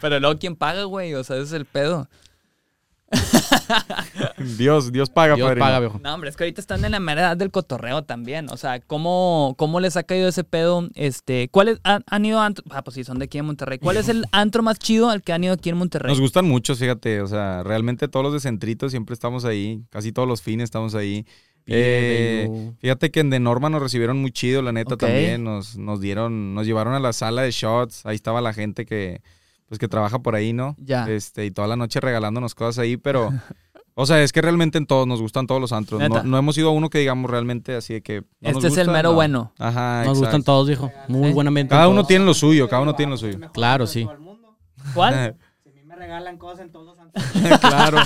pero 0.00 0.18
luego 0.20 0.38
quién 0.38 0.56
paga, 0.56 0.84
güey, 0.84 1.12
o 1.14 1.22
sea, 1.22 1.36
ese 1.36 1.44
es 1.44 1.52
el 1.52 1.66
pedo. 1.66 2.08
Dios, 4.58 4.92
Dios 4.92 5.10
paga, 5.10 5.34
Dios 5.34 5.46
padrino. 5.46 5.64
paga, 5.64 5.80
viejo. 5.80 6.00
No, 6.02 6.14
hombre, 6.14 6.30
es 6.30 6.36
que 6.36 6.44
ahorita 6.44 6.60
están 6.60 6.84
en 6.84 6.92
la 6.92 7.00
mera 7.00 7.22
edad 7.22 7.36
del 7.36 7.50
cotorreo 7.50 8.04
también. 8.04 8.48
O 8.50 8.56
sea, 8.56 8.80
¿cómo, 8.80 9.54
cómo 9.58 9.80
les 9.80 9.96
ha 9.96 10.02
caído 10.02 10.28
ese 10.28 10.44
pedo? 10.44 10.88
Este, 10.94 11.48
¿Cuáles 11.48 11.80
han, 11.82 12.04
han 12.06 12.24
ido 12.24 12.40
a 12.40 12.46
antro? 12.46 12.64
Ah, 12.70 12.82
pues 12.82 12.94
sí, 12.94 13.04
son 13.04 13.18
de 13.18 13.24
aquí 13.24 13.38
en 13.38 13.46
Monterrey. 13.46 13.78
¿Cuál 13.78 13.96
es 13.96 14.08
el 14.08 14.24
antro 14.32 14.62
más 14.62 14.78
chido 14.78 15.10
al 15.10 15.22
que 15.22 15.32
han 15.32 15.44
ido 15.44 15.54
aquí 15.54 15.70
en 15.70 15.76
Monterrey? 15.76 16.10
Nos 16.10 16.20
gustan 16.20 16.46
mucho, 16.46 16.74
fíjate. 16.76 17.20
O 17.20 17.26
sea, 17.26 17.62
realmente 17.62 18.08
todos 18.08 18.24
los 18.24 18.32
de 18.32 18.40
Centrito 18.40 18.88
siempre 18.88 19.14
estamos 19.14 19.44
ahí. 19.44 19.82
Casi 19.90 20.12
todos 20.12 20.28
los 20.28 20.42
fines 20.42 20.64
estamos 20.64 20.94
ahí. 20.94 21.26
Eh, 21.66 22.72
fíjate 22.80 23.10
que 23.10 23.20
en 23.20 23.30
De 23.30 23.38
Norma 23.38 23.70
nos 23.70 23.82
recibieron 23.82 24.20
muy 24.20 24.32
chido, 24.32 24.62
la 24.62 24.72
neta 24.72 24.96
también. 24.96 25.44
Nos, 25.44 25.76
nos 25.76 26.00
dieron, 26.00 26.54
nos 26.54 26.66
llevaron 26.66 26.94
a 26.94 27.00
la 27.00 27.12
sala 27.12 27.42
de 27.42 27.50
shots. 27.50 28.06
Ahí 28.06 28.16
estaba 28.16 28.40
la 28.40 28.52
gente 28.52 28.86
que, 28.86 29.22
pues, 29.70 29.78
que 29.78 29.88
trabaja 29.88 30.18
por 30.18 30.34
ahí, 30.34 30.52
¿no? 30.52 30.74
Ya. 30.78 31.08
Este, 31.08 31.46
y 31.46 31.50
toda 31.50 31.66
la 31.68 31.76
noche 31.76 32.00
regalándonos 32.00 32.54
cosas 32.54 32.78
ahí, 32.82 32.96
pero. 32.98 33.30
O 33.94 34.06
sea, 34.06 34.22
es 34.22 34.32
que 34.32 34.40
realmente 34.40 34.78
en 34.78 34.86
todos 34.86 35.06
nos 35.06 35.20
gustan 35.20 35.46
todos 35.46 35.60
los 35.60 35.72
antros. 35.72 36.00
No, 36.08 36.22
no 36.22 36.38
hemos 36.38 36.56
ido 36.56 36.68
a 36.68 36.72
uno 36.72 36.88
que 36.88 37.00
digamos 37.00 37.28
realmente 37.30 37.74
así 37.74 37.94
de 37.94 38.00
que. 38.02 38.22
no 38.40 38.52
nos 38.52 38.64
este 38.64 38.68
es 38.68 38.78
el 38.78 38.88
mero 38.92 39.10
no. 39.10 39.14
bueno. 39.16 39.52
Ajá, 39.58 40.04
Nos 40.06 40.18
gustan 40.20 40.42
todos, 40.42 40.68
viejo. 40.68 40.90
Muy 41.08 41.28
Sí. 41.28 41.34
buen 41.34 41.48
ambiente. 41.48 41.74
Cada 41.74 41.88
uno 41.88 42.04
tiene 42.06 42.24
lo 42.24 42.32
suyo, 42.32 42.66
cada 42.68 42.80
uno 42.82 42.94
tiene 42.94 43.10
lo 43.10 43.18
suyo. 43.18 43.38
Claro, 43.52 43.86
sí. 43.86 44.08
¿Cuál? 44.94 45.36
Si 45.64 45.68
a 45.68 45.72
mí 45.72 45.82
me 45.84 45.96
regalan 45.96 46.38
cosas 46.38 46.60
en 46.60 46.72
todos 46.72 46.86
los 46.86 46.98
antros. 46.98 47.24
claro. 47.60 47.98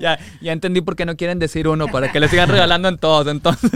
ya, 0.00 0.18
ya 0.42 0.52
entendí 0.52 0.82
por 0.82 0.96
qué 0.96 1.06
no 1.06 1.16
quieren 1.16 1.38
decir 1.38 1.66
uno, 1.66 1.86
para 1.86 2.12
que 2.12 2.20
le 2.20 2.28
sigan 2.28 2.50
regalando 2.50 2.88
en 2.88 2.98
todos, 2.98 3.26
entonces. 3.28 3.70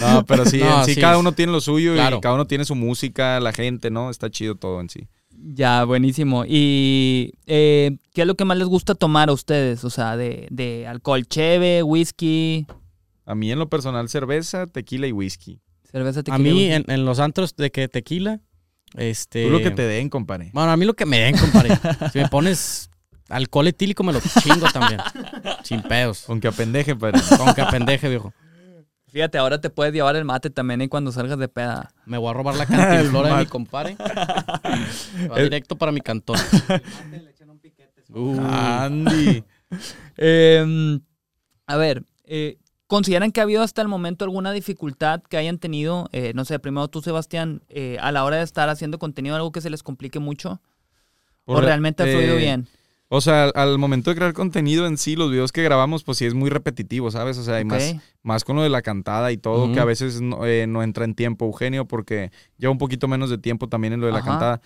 No, 0.00 0.24
pero 0.26 0.44
sí, 0.46 0.58
No, 0.58 0.80
en 0.80 0.84
sí, 0.86 0.94
sí. 0.94 1.00
cada 1.00 1.18
uno 1.18 1.32
tiene 1.32 1.52
lo 1.52 1.60
suyo 1.60 1.94
Claro. 1.94 2.16
y 2.16 2.20
cada 2.20 2.34
uno 2.34 2.46
tiene 2.46 2.64
su 2.64 2.74
música, 2.74 3.38
la 3.38 3.52
gente, 3.52 3.90
¿no? 3.90 4.10
Está 4.10 4.30
chido 4.30 4.56
todo 4.56 4.80
en 4.80 4.88
sí. 4.88 5.06
Ya, 5.44 5.84
buenísimo. 5.84 6.44
¿Y 6.46 7.32
eh, 7.46 7.96
qué 8.14 8.20
es 8.20 8.26
lo 8.26 8.36
que 8.36 8.44
más 8.44 8.56
les 8.56 8.68
gusta 8.68 8.94
tomar 8.94 9.28
a 9.28 9.32
ustedes? 9.32 9.84
O 9.84 9.90
sea, 9.90 10.16
de, 10.16 10.46
de 10.50 10.86
alcohol, 10.86 11.26
cheve, 11.26 11.82
whisky, 11.82 12.66
A 13.26 13.34
mí 13.34 13.50
en 13.50 13.58
lo 13.58 13.68
personal, 13.68 14.08
cerveza, 14.08 14.66
tequila 14.68 15.06
y 15.08 15.12
whisky. 15.12 15.60
cerveza, 15.90 16.22
tequila. 16.22 16.36
A 16.36 16.38
mí 16.38 16.52
whisky. 16.52 16.72
en, 16.72 16.84
en 16.86 17.04
los 17.04 17.18
antros 17.18 17.56
de 17.56 17.70
que 17.72 17.88
tequila, 17.88 18.40
este... 18.96 19.44
Tú 19.46 19.50
lo 19.50 19.58
que 19.60 19.72
te 19.72 19.82
den, 19.82 20.08
compadre. 20.10 20.50
Bueno, 20.52 20.70
a 20.70 20.76
mí 20.76 20.84
lo 20.84 20.94
que 20.94 21.06
me 21.06 21.18
den, 21.18 21.36
compadre. 21.36 21.76
si 22.12 22.20
me 22.20 22.28
pones 22.28 22.88
alcohol 23.28 23.66
etílico, 23.66 24.04
me 24.04 24.12
lo 24.12 24.20
chingo 24.20 24.66
también. 24.72 25.00
Sin 25.64 25.82
pedos. 25.82 26.28
Aunque 26.28 26.48
apendeje, 26.48 26.94
padre. 26.94 27.20
Con 27.36 27.52
que 27.54 27.64
pendeje, 27.64 28.08
viejo. 28.08 28.32
Fíjate, 29.12 29.36
ahora 29.36 29.60
te 29.60 29.68
puedes 29.68 29.92
llevar 29.92 30.16
el 30.16 30.24
mate 30.24 30.48
también 30.48 30.80
y 30.80 30.88
cuando 30.88 31.12
salgas 31.12 31.38
de 31.38 31.46
peda. 31.48 31.92
Me 32.06 32.16
voy 32.16 32.30
a 32.30 32.32
robar 32.32 32.54
la 32.56 32.64
cantinflora 32.66 33.36
de 33.36 33.44
mi 33.44 33.46
compadre. 33.46 33.96
Va 35.30 35.38
directo 35.38 35.76
para 35.76 35.92
mi 35.92 36.00
cantón. 36.00 36.38
Le 37.10 37.30
echan 37.30 37.50
un 37.50 37.58
piquete. 37.58 38.02
Uh, 38.10 38.40
Andy. 38.40 39.44
Eh, 40.16 40.98
a 41.66 41.76
ver, 41.76 42.04
eh, 42.24 42.56
¿consideran 42.86 43.32
que 43.32 43.40
ha 43.40 43.42
habido 43.44 43.62
hasta 43.62 43.82
el 43.82 43.88
momento 43.88 44.24
alguna 44.24 44.50
dificultad 44.52 45.22
que 45.22 45.36
hayan 45.36 45.58
tenido, 45.58 46.08
eh, 46.12 46.32
no 46.34 46.44
sé, 46.46 46.58
primero 46.58 46.88
tú, 46.88 47.02
Sebastián, 47.02 47.62
eh, 47.68 47.98
a 48.00 48.12
la 48.12 48.24
hora 48.24 48.38
de 48.38 48.44
estar 48.44 48.68
haciendo 48.70 48.98
contenido, 48.98 49.36
algo 49.36 49.52
que 49.52 49.60
se 49.60 49.68
les 49.70 49.82
complique 49.82 50.18
mucho? 50.20 50.60
¿O 51.44 51.54
Por- 51.54 51.64
realmente 51.64 52.02
ha 52.02 52.06
fluido 52.06 52.34
eh, 52.34 52.38
bien? 52.38 52.66
O 53.14 53.20
sea, 53.20 53.44
al 53.54 53.76
momento 53.78 54.08
de 54.08 54.16
crear 54.16 54.32
contenido 54.32 54.86
en 54.86 54.96
sí, 54.96 55.16
los 55.16 55.30
videos 55.30 55.52
que 55.52 55.62
grabamos, 55.62 56.02
pues 56.02 56.16
sí 56.16 56.24
es 56.24 56.32
muy 56.32 56.48
repetitivo, 56.48 57.10
¿sabes? 57.10 57.36
O 57.36 57.42
sea, 57.42 57.56
hay 57.56 57.64
más, 57.66 57.94
más 58.22 58.42
con 58.42 58.56
lo 58.56 58.62
de 58.62 58.70
la 58.70 58.80
cantada 58.80 59.32
y 59.32 59.36
todo, 59.36 59.70
que 59.70 59.80
a 59.80 59.84
veces 59.84 60.22
no, 60.22 60.46
eh, 60.46 60.66
no 60.66 60.82
entra 60.82 61.04
en 61.04 61.14
tiempo, 61.14 61.44
Eugenio, 61.44 61.84
porque 61.86 62.30
lleva 62.56 62.70
un 62.72 62.78
poquito 62.78 63.08
menos 63.08 63.28
de 63.28 63.36
tiempo 63.36 63.68
también 63.68 63.92
en 63.92 64.00
lo 64.00 64.06
de 64.06 64.12
la 64.12 64.20
Ajá. 64.20 64.30
cantada. 64.30 64.60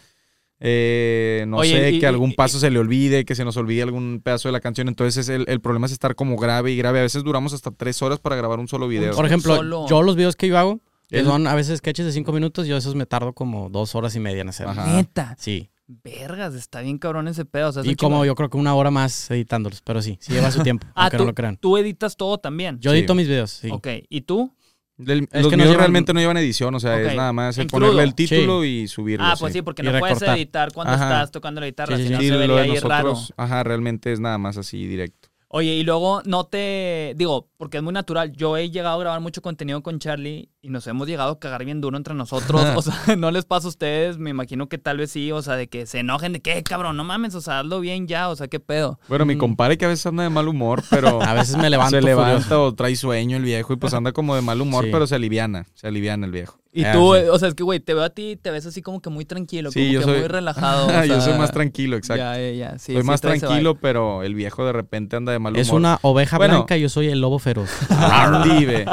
Eh, 0.60 1.44
no 1.48 1.58
Oye, 1.58 1.70
sé, 1.72 1.90
y- 1.92 2.00
que 2.00 2.06
algún 2.06 2.30
y- 2.30 2.34
paso 2.34 2.58
se 2.58 2.70
le 2.70 2.78
olvide, 2.78 3.24
que 3.24 3.34
se 3.34 3.44
nos 3.44 3.56
olvide 3.56 3.82
algún 3.82 4.20
pedazo 4.24 4.48
de 4.48 4.52
la 4.52 4.60
canción. 4.60 4.88
Entonces 4.88 5.28
el, 5.28 5.44
el 5.48 5.60
problema 5.60 5.86
es 5.86 5.92
estar 5.92 6.14
como 6.14 6.36
grave 6.36 6.72
y 6.72 6.76
grave. 6.76 7.00
A 7.00 7.02
veces 7.02 7.24
duramos 7.24 7.52
hasta 7.52 7.70
tres 7.72 8.00
horas 8.00 8.20
para 8.20 8.36
grabar 8.36 8.58
un 8.58 8.68
solo 8.68 8.88
video. 8.88 9.14
Por 9.14 9.26
ejemplo, 9.26 9.56
Solo- 9.56 9.86
yo 9.88 10.02
los 10.02 10.16
videos 10.16 10.36
que 10.36 10.48
yo 10.48 10.56
hago, 10.58 10.80
que 11.08 11.22
son 11.24 11.46
a 11.46 11.54
veces 11.54 11.78
sketches 11.78 12.06
de 12.06 12.12
cinco 12.12 12.32
minutos, 12.32 12.66
yo 12.66 12.76
esos 12.76 12.94
me 12.94 13.06
tardo 13.06 13.32
como 13.32 13.68
dos 13.70 13.94
horas 13.94 14.16
y 14.16 14.20
media 14.20 14.40
en 14.42 14.48
hacer. 14.48 14.66
Ajá. 14.66 14.86
Neta. 14.86 15.34
Sí. 15.38 15.68
Vergas, 15.88 16.54
está 16.54 16.80
bien 16.80 16.98
cabrón 16.98 17.28
ese 17.28 17.44
pedo. 17.44 17.68
o 17.68 17.72
sea, 17.72 17.82
es 17.82 17.88
Y 17.88 17.94
como 17.94 18.24
yo 18.24 18.34
creo 18.34 18.50
que 18.50 18.56
una 18.56 18.74
hora 18.74 18.90
más 18.90 19.30
editándolos, 19.30 19.82
pero 19.82 20.02
sí, 20.02 20.18
sí 20.20 20.32
lleva 20.32 20.50
su 20.50 20.60
tiempo, 20.64 20.86
Ah, 20.94 21.02
aunque 21.04 21.16
tú, 21.16 21.22
no 21.22 21.30
lo 21.30 21.34
crean. 21.34 21.56
tú 21.56 21.76
editas 21.76 22.16
todo 22.16 22.38
también. 22.38 22.78
Yo 22.80 22.90
Sí. 22.90 22.98
edito 22.98 23.14
mis 23.14 23.28
videos, 23.28 23.50
sí. 23.52 23.68
Ok, 23.70 23.86
¿y 24.08 24.22
tú? 24.22 24.52
El- 24.98 25.28
Es 25.30 25.42
los 25.42 25.52
que 25.52 25.56
llevan- 25.58 25.76
realmente 25.76 26.12
no 26.14 26.20
llevan 26.20 26.38
edición, 26.38 26.74
o 26.74 26.80
sea, 26.80 26.98
es 27.00 27.14
nada 27.14 27.32
más 27.32 27.56
el 27.58 27.66
ponerle 27.66 28.02
el 28.02 28.14
título 28.14 28.64
y 28.64 28.88
subirlo. 28.88 29.26
Ah, 29.26 29.36
pues 29.38 29.52
sí. 29.52 29.58
sí, 29.58 29.62
porque 29.62 29.82
Y 29.82 29.86
no 29.90 29.98
puedes 29.98 30.22
editar 30.22 30.72
cuando 30.72 30.94
Ajá. 30.94 31.04
estás 31.04 31.30
tocando 31.30 31.60
la 31.60 31.66
guitarra, 31.66 31.96
Sí, 31.96 32.02
sí, 32.02 32.08
si 32.08 32.14
no 32.14 32.18
sí. 32.20 32.24
Sí, 32.24 32.30
se 32.30 32.36
vería 32.38 32.60
ahí 32.62 32.78
raro. 32.80 33.14
ajá, 33.36 33.62
realmente 33.62 34.10
es 34.12 34.18
nada 34.20 34.38
más 34.38 34.56
así 34.56 34.86
directo. 34.86 35.28
Oye, 35.48 35.74
y 35.74 35.84
luego 35.84 36.22
no 36.24 36.44
te. 36.44 37.14
Digo, 37.16 37.48
porque 37.56 37.76
es 37.76 37.82
muy 37.82 37.92
natural. 37.92 38.32
Yo 38.32 38.56
he 38.56 38.68
llegado 38.70 38.96
a 38.96 39.00
grabar 39.00 39.20
mucho 39.20 39.42
contenido 39.42 39.80
con 39.82 40.00
Charlie 40.00 40.50
y 40.60 40.70
nos 40.70 40.86
hemos 40.88 41.06
llegado 41.06 41.30
a 41.32 41.38
cagar 41.38 41.64
bien 41.64 41.80
duro 41.80 41.96
entre 41.96 42.14
nosotros. 42.14 42.60
o 42.76 42.82
sea, 42.82 42.94
no 43.16 43.30
les 43.30 43.44
pasa 43.44 43.66
a 43.66 43.70
ustedes. 43.70 44.18
Me 44.18 44.30
imagino 44.30 44.68
que 44.68 44.76
tal 44.78 44.96
vez 44.98 45.12
sí. 45.12 45.30
O 45.30 45.42
sea, 45.42 45.54
de 45.54 45.68
que 45.68 45.86
se 45.86 46.00
enojen 46.00 46.32
de 46.32 46.42
que, 46.42 46.60
cabrón, 46.64 46.96
no 46.96 47.04
mames. 47.04 47.36
O 47.36 47.40
sea, 47.40 47.60
hazlo 47.60 47.78
bien 47.78 48.08
ya. 48.08 48.28
O 48.28 48.34
sea, 48.34 48.48
qué 48.48 48.58
pedo. 48.58 48.98
Bueno, 49.08 49.24
mi 49.24 49.36
Mm. 49.36 49.38
compadre 49.38 49.78
que 49.78 49.84
a 49.84 49.88
veces 49.88 50.04
anda 50.06 50.24
de 50.24 50.30
mal 50.30 50.48
humor, 50.48 50.82
pero 50.90 51.22
A 51.22 51.32
veces 51.34 51.56
me 51.56 51.70
levanto 51.70 51.96
se 51.96 52.00
furioso. 52.00 52.20
levanta 52.26 52.58
o 52.60 52.74
trae 52.74 52.96
sueño 52.96 53.36
el 53.36 53.44
viejo 53.44 53.72
y 53.72 53.76
pues 53.76 53.94
anda 53.94 54.10
como 54.12 54.34
de 54.34 54.42
mal 54.42 54.60
humor, 54.60 54.84
Sí. 54.84 54.90
pero 54.92 55.06
se 55.06 55.14
aliviana, 55.14 55.66
se 55.74 55.86
aliviana 55.86 56.26
el 56.26 56.32
viejo. 56.32 56.58
Y 56.78 56.84
Ah, 56.84 56.92
tú, 56.92 57.14
sí. 57.14 57.20
eh, 57.20 57.30
o 57.30 57.38
sea, 57.38 57.48
es 57.48 57.54
que, 57.54 57.62
güey, 57.62 57.80
te 57.80 57.94
veo 57.94 58.02
a 58.04 58.10
ti 58.10 58.32
y 58.32 58.36
te 58.36 58.50
ves 58.50 58.66
así 58.66 58.82
como 58.82 59.00
que 59.00 59.08
muy 59.08 59.24
tranquilo. 59.24 59.70
Sí, 59.70 59.80
como 59.80 59.92
yo 59.94 60.00
que 60.00 60.04
soy- 60.04 60.18
muy 60.18 60.28
relajado. 60.28 60.86
o 61.00 61.04
yo 61.04 61.20
soy 61.22 61.38
más 61.38 61.50
tranquilo, 61.50 61.96
exacto. 61.96 62.22
Ya, 62.22 62.36
ya, 62.38 62.50
ya. 62.72 62.78
Sí, 62.78 62.92
soy 62.92 63.02
más 63.02 63.22
tranquilo, 63.22 63.76
pero 63.80 64.22
el 64.22 64.34
viejo 64.34 64.66
de 64.66 64.72
repente 64.74 65.16
anda 65.16 65.32
de 65.32 65.38
mal 65.38 65.54
humor. 65.54 65.60
Es 65.62 65.70
una 65.70 65.98
oveja 66.02 66.36
Bueno. 66.36 66.56
blanca 66.58 66.76
y 66.76 66.82
yo 66.82 66.90
soy 66.90 67.08
el 67.08 67.20
lobo 67.22 67.38
feroz. 67.38 67.70
Andy. 67.90 68.84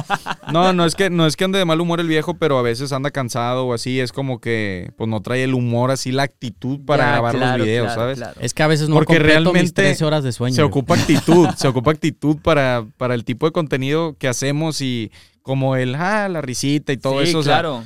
No, 0.51 0.73
no 0.73 0.85
es 0.85 0.95
que 0.95 1.09
no 1.09 1.25
es 1.25 1.35
que 1.35 1.43
ande 1.45 1.59
de 1.59 1.65
mal 1.65 1.79
humor 1.79 1.99
el 1.99 2.07
viejo, 2.07 2.33
pero 2.35 2.57
a 2.57 2.61
veces 2.61 2.91
anda 2.91 3.11
cansado 3.11 3.65
o 3.65 3.73
así, 3.73 3.99
es 3.99 4.11
como 4.11 4.39
que 4.41 4.91
pues 4.97 5.09
no 5.09 5.21
trae 5.21 5.43
el 5.43 5.53
humor 5.53 5.91
así 5.91 6.11
la 6.11 6.23
actitud 6.23 6.79
para 6.85 7.03
Ya, 7.03 7.11
grabar 7.11 7.35
claro, 7.35 7.57
los 7.57 7.65
videos, 7.65 7.85
claro, 7.85 8.01
¿sabes? 8.01 8.17
claro. 8.17 8.41
Es 8.41 8.53
que 8.53 8.63
a 8.63 8.67
veces 8.67 8.89
no 8.89 8.95
Porque 8.95 9.15
completo 9.15 9.39
mis 9.39 9.53
realmente 9.53 9.81
13 9.83 10.05
horas 10.05 10.23
de 10.23 10.31
sueño. 10.31 10.55
Se 10.55 10.63
ocupa 10.63 10.95
actitud, 10.95 11.49
se 11.57 11.67
ocupa 11.67 11.91
actitud 11.91 12.37
para, 12.41 12.85
para 12.97 13.13
el 13.13 13.23
tipo 13.23 13.45
de 13.45 13.51
contenido 13.51 14.17
que 14.17 14.27
hacemos 14.27 14.81
y 14.81 15.11
como 15.41 15.75
el, 15.75 15.95
ah, 15.95 16.27
la 16.29 16.41
risita 16.41 16.93
y 16.93 16.97
todo 16.97 17.21
sí, 17.23 17.29
eso. 17.29 17.39
o 17.39 17.43
sea, 17.43 17.53
claro. 17.59 17.83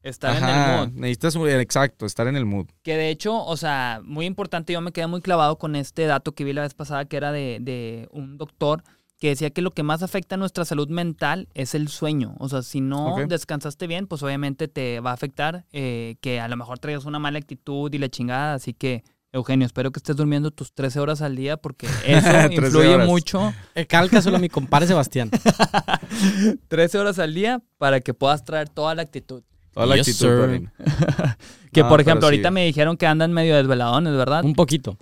Estar 0.00 0.36
en 0.36 0.44
el 0.44 0.76
mood. 0.78 1.00
necesitas, 1.00 1.36
exacto, 1.36 2.06
estar 2.06 2.28
en 2.28 2.36
el 2.36 2.46
mood. 2.46 2.66
Que 2.82 2.96
de 2.96 3.10
hecho, 3.10 3.44
o 3.44 3.56
sea, 3.56 4.00
muy 4.04 4.26
importante, 4.26 4.72
yo 4.72 4.80
me 4.80 4.92
quedé 4.92 5.06
muy 5.06 5.20
clavado 5.20 5.58
con 5.58 5.74
este 5.74 6.06
dato 6.06 6.32
que 6.32 6.44
vi 6.44 6.52
la 6.52 6.62
vez 6.62 6.72
pasada, 6.72 7.04
que 7.04 7.16
era 7.16 7.32
de, 7.32 7.58
de 7.60 8.08
un 8.12 8.38
doctor 8.38 8.84
que 9.18 9.28
decía 9.28 9.50
que 9.50 9.62
lo 9.62 9.72
que 9.72 9.82
más 9.82 10.02
afecta 10.02 10.36
a 10.36 10.38
nuestra 10.38 10.64
salud 10.64 10.88
mental 10.88 11.48
es 11.54 11.74
el 11.74 11.88
sueño. 11.88 12.34
O 12.38 12.48
sea, 12.48 12.62
si 12.62 12.80
no 12.80 13.16
descansaste 13.26 13.86
bien, 13.86 14.06
pues 14.06 14.22
obviamente 14.22 14.68
te 14.68 15.00
va 15.00 15.10
a 15.10 15.14
afectar 15.14 15.64
eh, 15.72 16.16
que 16.20 16.40
a 16.40 16.46
lo 16.48 16.56
mejor 16.56 16.78
traigas 16.78 17.04
una 17.04 17.18
mala 17.18 17.38
actitud 17.38 17.92
y 17.92 17.98
la 17.98 18.08
chingada. 18.08 18.54
Así 18.54 18.74
que, 18.74 19.02
Eugenio, 19.32 19.66
espero 19.66 19.90
que 19.90 19.98
estés 19.98 20.14
durmiendo 20.16 20.50
tus 20.52 20.72
13 20.72 21.00
horas 21.00 21.20
al 21.20 21.34
día 21.34 21.56
porque 21.56 21.86
eso 22.06 22.28
13 22.30 22.54
influye 22.54 22.94
horas. 22.94 23.06
mucho. 23.08 23.52
El 23.74 23.86
cálcaselo 23.88 24.36
a 24.36 24.40
mi 24.40 24.48
compadre 24.48 24.86
Sebastián. 24.86 25.30
13 26.68 26.98
horas 26.98 27.18
al 27.18 27.34
día 27.34 27.60
para 27.78 28.00
que 28.00 28.14
puedas 28.14 28.44
traer 28.44 28.68
toda 28.68 28.94
la 28.94 29.02
actitud. 29.02 29.42
Toda 29.72 29.86
la 29.86 29.96
Yes, 29.96 30.08
actitud. 30.22 30.68
Que 31.72 31.82
No, 31.82 31.88
por 31.90 32.00
ejemplo, 32.00 32.22
sí. 32.22 32.26
ahorita 32.34 32.50
me 32.50 32.64
dijeron 32.64 32.96
que 32.96 33.06
andan 33.06 33.32
medio 33.32 33.54
desveladones, 33.56 34.14
¿verdad? 34.14 34.42
Un 34.44 34.54
poquito. 34.54 34.96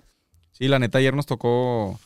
Sí, 0.51 0.67
la 0.67 0.79
neta, 0.79 0.97
ayer 0.97 1.15
nos 1.15 1.25
tocó. 1.25 1.97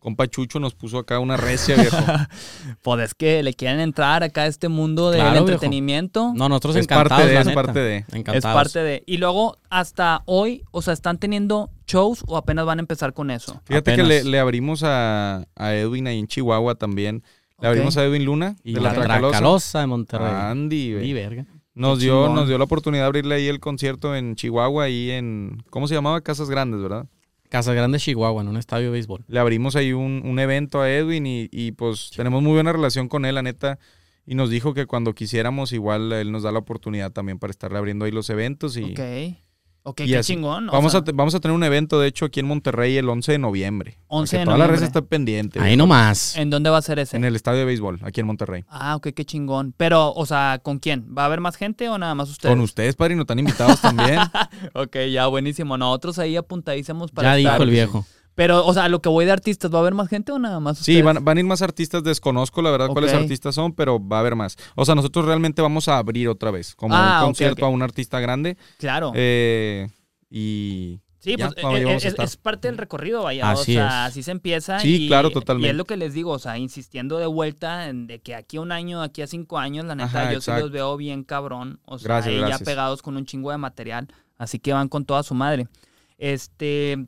Compa 0.00 0.26
Chucho 0.26 0.58
nos 0.58 0.74
puso 0.74 0.98
acá 0.98 1.18
una 1.20 1.36
recia, 1.36 1.76
viejo. 1.76 1.96
Pues 2.82 3.04
es 3.04 3.14
que 3.14 3.42
le 3.42 3.52
quieren 3.54 3.80
entrar 3.80 4.22
acá 4.22 4.42
a 4.42 4.46
este 4.46 4.68
mundo 4.68 5.10
del 5.10 5.20
Claro, 5.20 5.32
viejo. 5.32 5.46
entretenimiento. 5.48 6.32
No, 6.34 6.48
nosotros 6.48 6.76
Es 6.76 6.84
encantados, 6.84 7.10
parte 7.10 7.28
de, 7.28 7.34
la 7.34 7.40
es 7.40 7.46
neta. 7.46 7.62
parte 7.62 7.78
de. 7.80 7.96
Encantados. 8.12 8.36
Es 8.36 8.42
parte 8.44 8.78
de. 8.80 9.02
Y 9.06 9.18
luego, 9.18 9.58
hasta 9.68 10.22
hoy, 10.24 10.64
o 10.70 10.80
sea, 10.82 10.94
¿están 10.94 11.18
teniendo 11.18 11.70
shows 11.86 12.24
o 12.26 12.36
apenas 12.38 12.64
van 12.64 12.78
a 12.78 12.82
empezar 12.82 13.12
con 13.12 13.30
eso? 13.30 13.60
Fíjate 13.64 13.94
que 13.94 14.02
le, 14.02 14.24
le 14.24 14.38
abrimos 14.38 14.82
a, 14.84 15.44
a 15.54 15.74
Edwin 15.74 16.06
ahí 16.06 16.18
en 16.18 16.26
Chihuahua 16.26 16.74
también. 16.76 17.22
Le 17.60 17.68
abrimos 17.68 17.96
a 17.98 18.04
Edwin 18.04 18.24
Luna 18.24 18.56
Y 18.64 18.72
de 18.72 18.80
la, 18.80 18.88
la 18.88 18.94
Tracalosa. 18.94 19.30
Tracalosa 19.32 19.80
de 19.80 19.86
Monterrey. 19.86 20.32
Andy, 20.32 20.94
güey. 20.94 21.10
Y 21.10 21.12
verga. 21.12 21.44
Nos 21.74 21.98
Qué 21.98 22.04
dio, 22.06 22.14
chingón. 22.22 22.34
nos 22.36 22.48
dio 22.48 22.56
la 22.56 22.64
oportunidad 22.64 23.02
de 23.04 23.06
abrirle 23.08 23.34
ahí 23.34 23.48
el 23.48 23.60
concierto 23.60 24.16
en 24.16 24.34
Chihuahua, 24.34 24.84
ahí 24.84 25.10
en. 25.10 25.62
¿Cómo 25.68 25.86
se 25.86 25.94
llamaba? 25.94 26.22
Casas 26.22 26.48
Grandes, 26.48 26.80
¿verdad? 26.80 27.04
Casa 27.50 27.74
Grande, 27.74 27.98
Chihuahua, 27.98 28.40
en 28.40 28.48
un 28.48 28.56
estadio 28.56 28.86
de 28.86 28.92
béisbol. 28.92 29.24
Le 29.28 29.38
abrimos 29.40 29.76
ahí 29.76 29.92
un, 29.92 30.22
un 30.24 30.38
evento 30.38 30.80
a 30.80 30.90
Edwin 30.90 31.26
y, 31.26 31.48
y, 31.50 31.72
pues 31.72 32.10
tenemos 32.16 32.42
muy 32.42 32.52
buena 32.52 32.72
relación 32.72 33.08
con 33.08 33.26
él, 33.26 33.34
la 33.34 33.42
neta. 33.42 33.78
Y 34.24 34.36
nos 34.36 34.48
dijo 34.50 34.72
que 34.72 34.86
cuando 34.86 35.14
quisiéramos, 35.14 35.72
igual 35.72 36.12
él 36.12 36.30
nos 36.30 36.44
da 36.44 36.52
la 36.52 36.60
oportunidad 36.60 37.10
también 37.10 37.38
para 37.38 37.50
estarle 37.50 37.78
abriendo 37.78 38.04
ahí 38.04 38.12
los 38.12 38.30
eventos. 38.30 38.76
Y 38.76 38.92
Ok. 38.92 39.36
Ok, 39.82 40.02
y 40.02 40.08
qué 40.08 40.18
así. 40.18 40.34
chingón. 40.34 40.66
vamos, 40.66 40.92
sea, 40.92 41.00
a, 41.00 41.12
vamos 41.14 41.34
a 41.34 41.40
tener 41.40 41.54
un 41.54 41.64
evento, 41.64 41.98
de 41.98 42.08
hecho, 42.08 42.26
aquí 42.26 42.40
en 42.40 42.46
Monterrey 42.46 42.96
el 42.98 43.08
11 43.08 43.32
de 43.32 43.38
noviembre. 43.38 43.98
Para 44.08 44.20
11 44.20 44.30
que 44.30 44.38
de 44.40 44.44
toda 44.44 44.58
la 44.58 44.64
noviembre. 44.64 44.80
red 44.80 44.86
está 44.86 45.02
pendiente. 45.02 45.58
Ahí 45.60 45.76
nomás. 45.76 46.36
¿En 46.36 46.50
dónde 46.50 46.68
va 46.68 46.76
a 46.78 46.82
ser 46.82 46.98
ese? 46.98 47.16
En 47.16 47.24
el 47.24 47.34
estadio 47.34 47.60
de 47.60 47.64
béisbol, 47.64 47.98
aquí 48.02 48.20
en 48.20 48.26
Monterrey. 48.26 48.64
Ah, 48.68 48.96
ok, 48.96 49.08
qué 49.14 49.24
chingón. 49.24 49.74
Pero, 49.76 50.12
o 50.12 50.26
sea, 50.26 50.60
¿con 50.62 50.78
quién? 50.78 51.06
¿Va 51.16 51.22
a 51.22 51.26
haber 51.26 51.40
más 51.40 51.56
gente 51.56 51.88
o 51.88 51.96
nada 51.96 52.14
más 52.14 52.28
ustedes? 52.28 52.52
Con 52.52 52.60
ustedes, 52.60 52.94
padrino, 52.94 53.22
están 53.22 53.38
invitados 53.38 53.80
también. 53.80 54.20
Ok, 54.74 54.96
ya, 55.10 55.26
buenísimo. 55.26 55.76
Nosotros 55.78 56.18
ahí 56.18 56.36
apuntadísimos 56.36 57.10
para 57.10 57.36
Ya 57.38 57.50
dijo 57.50 57.62
el 57.62 57.70
viejo. 57.70 58.04
Pero, 58.34 58.64
o 58.64 58.72
sea, 58.72 58.88
lo 58.88 59.02
que 59.02 59.08
voy 59.08 59.24
de 59.26 59.32
artistas, 59.32 59.72
¿va 59.72 59.78
a 59.78 59.80
haber 59.80 59.94
más 59.94 60.08
gente 60.08 60.32
o 60.32 60.38
nada 60.38 60.60
más 60.60 60.80
ustedes? 60.80 60.96
Sí, 60.98 61.02
van, 61.02 61.24
van 61.24 61.36
a 61.36 61.40
ir 61.40 61.46
más 61.46 61.62
artistas, 61.62 62.02
desconozco 62.02 62.62
la 62.62 62.70
verdad 62.70 62.88
cuáles 62.88 63.12
artistas 63.12 63.54
son, 63.54 63.72
pero 63.72 63.98
va 64.06 64.18
a 64.18 64.20
haber 64.20 64.36
más. 64.36 64.56
O 64.76 64.84
sea, 64.84 64.94
nosotros 64.94 65.24
realmente 65.26 65.60
vamos 65.62 65.88
a 65.88 65.98
abrir 65.98 66.28
otra 66.28 66.50
vez, 66.50 66.74
como 66.74 66.94
Ah, 66.96 67.18
un 67.20 67.26
concierto 67.26 67.66
a 67.66 67.68
un 67.68 67.82
artista 67.82 68.20
grande. 68.20 68.56
Claro. 68.78 69.12
eh, 69.14 69.88
y 70.30 71.00
Sí, 71.22 71.36
Ya, 71.36 71.50
pues 71.50 72.04
eh, 72.06 72.14
a 72.18 72.24
es, 72.24 72.36
parte 72.38 72.68
del 72.68 72.78
recorrido, 72.78 73.22
vaya. 73.24 73.50
Así 73.50 73.72
o 73.72 73.74
sea, 73.74 73.86
es. 74.06 74.12
así 74.12 74.22
se 74.22 74.30
empieza. 74.30 74.80
Sí, 74.80 75.04
y, 75.04 75.08
claro, 75.08 75.28
Y 75.28 75.32
totalmente. 75.34 75.68
es 75.70 75.76
lo 75.76 75.84
que 75.84 75.98
les 75.98 76.14
digo, 76.14 76.30
o 76.30 76.38
sea, 76.38 76.56
insistiendo 76.56 77.18
de 77.18 77.26
vuelta 77.26 77.88
en 77.90 78.06
de 78.06 78.20
que 78.20 78.34
aquí 78.34 78.56
a 78.56 78.62
un 78.62 78.72
año, 78.72 79.02
aquí 79.02 79.20
a 79.20 79.26
cinco 79.26 79.58
años, 79.58 79.84
la 79.84 79.94
neta, 79.94 80.22
Ajá, 80.22 80.32
yo 80.32 80.40
sí 80.40 80.50
los 80.58 80.70
veo 80.70 80.96
bien 80.96 81.22
cabrón. 81.24 81.78
O 81.84 81.98
sea, 81.98 82.06
Gracias, 82.08 82.32
ahí 82.32 82.40
ya 82.40 82.46
gracias. 82.46 82.66
pegados 82.66 83.02
con 83.02 83.18
un 83.18 83.26
chingo 83.26 83.50
de 83.50 83.58
material. 83.58 84.08
Así 84.38 84.58
que 84.58 84.72
van 84.72 84.88
con 84.88 85.04
toda 85.04 85.22
su 85.22 85.34
madre. 85.34 85.68
Este. 86.16 87.06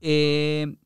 Eh, 0.00 0.76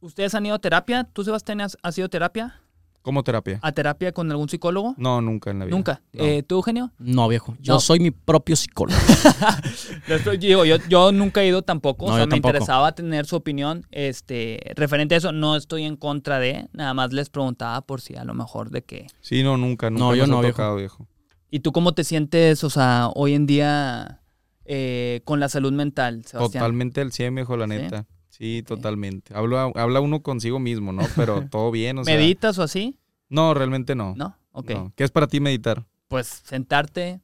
¿Ustedes 0.00 0.34
han 0.34 0.44
ido 0.44 0.54
a 0.54 0.58
terapia? 0.58 1.04
¿Tú, 1.04 1.24
Sebastián, 1.24 1.60
has, 1.62 1.76
has 1.82 1.96
ido 1.98 2.06
a 2.06 2.10
terapia? 2.10 2.60
como 3.00 3.22
terapia. 3.22 3.58
¿A 3.60 3.70
terapia 3.72 4.12
con 4.12 4.30
algún 4.30 4.48
psicólogo? 4.48 4.94
No, 4.96 5.20
nunca 5.20 5.50
en 5.50 5.58
la 5.58 5.66
vida. 5.66 5.76
Nunca. 5.76 6.00
No. 6.14 6.24
Eh, 6.24 6.42
¿Tú, 6.42 6.54
Eugenio? 6.54 6.90
No, 6.98 7.28
viejo. 7.28 7.54
Yo 7.60 7.74
No. 7.74 7.80
soy 7.80 8.00
mi 8.00 8.10
propio 8.10 8.56
psicólogo. 8.56 8.98
Yo, 10.24 10.30
digo, 10.38 10.64
yo, 10.64 10.76
yo 10.88 11.12
nunca 11.12 11.42
he 11.42 11.48
ido 11.48 11.60
tampoco, 11.60 12.06
No, 12.06 12.12
o 12.12 12.14
sea, 12.16 12.22
yo 12.24 12.26
me 12.28 12.30
tampoco. 12.30 12.48
interesaba 12.48 12.94
tener 12.94 13.26
su 13.26 13.36
opinión 13.36 13.84
este, 13.90 14.58
referente 14.74 15.14
a 15.14 15.18
eso. 15.18 15.32
No 15.32 15.54
estoy 15.54 15.84
en 15.84 15.96
contra 15.96 16.38
de, 16.38 16.66
nada 16.72 16.94
más 16.94 17.12
les 17.12 17.28
preguntaba 17.28 17.82
por 17.82 18.00
si 18.00 18.16
a 18.16 18.24
lo 18.24 18.32
mejor 18.32 18.70
de 18.70 18.82
qué. 18.82 19.06
Sí, 19.20 19.42
no, 19.42 19.58
nunca, 19.58 19.90
nunca 19.90 20.02
No, 20.02 20.14
yo 20.14 20.26
no, 20.26 20.40
viejo. 20.40 20.52
tocado, 20.56 20.76
viejo. 20.76 21.06
¿Y 21.50 21.60
tú 21.60 21.72
cómo 21.72 21.92
te 21.92 22.04
sientes, 22.04 22.64
o 22.64 22.70
sea, 22.70 23.10
hoy 23.14 23.34
en 23.34 23.44
día 23.44 24.22
eh, 24.64 25.20
con 25.24 25.40
la 25.40 25.48
salud 25.48 25.72
mental, 25.72 26.24
Sebastián? 26.24 26.60
Totalmente 26.62 27.00
al 27.00 27.12
100, 27.12 27.34
viejo, 27.34 27.56
la 27.56 27.66
¿Sí? 27.66 27.70
neta. 27.70 28.06
Sí, 28.30 28.62
totalmente. 28.66 29.32
Habla, 29.34 29.70
habla 29.76 30.00
uno 30.00 30.22
consigo 30.22 30.58
mismo, 30.58 30.92
¿no? 30.92 31.02
Pero 31.16 31.46
todo 31.50 31.70
bien, 31.70 31.98
o 31.98 32.04
sea. 32.04 32.16
¿Meditas 32.16 32.58
o 32.58 32.62
así? 32.62 32.98
No, 33.28 33.54
realmente 33.54 33.94
no. 33.94 34.14
¿No? 34.16 34.36
Ok. 34.52 34.70
No. 34.70 34.92
¿Qué 34.96 35.04
es 35.04 35.10
para 35.10 35.26
ti 35.28 35.40
meditar? 35.40 35.84
Pues 36.08 36.26
sentarte. 36.44 37.20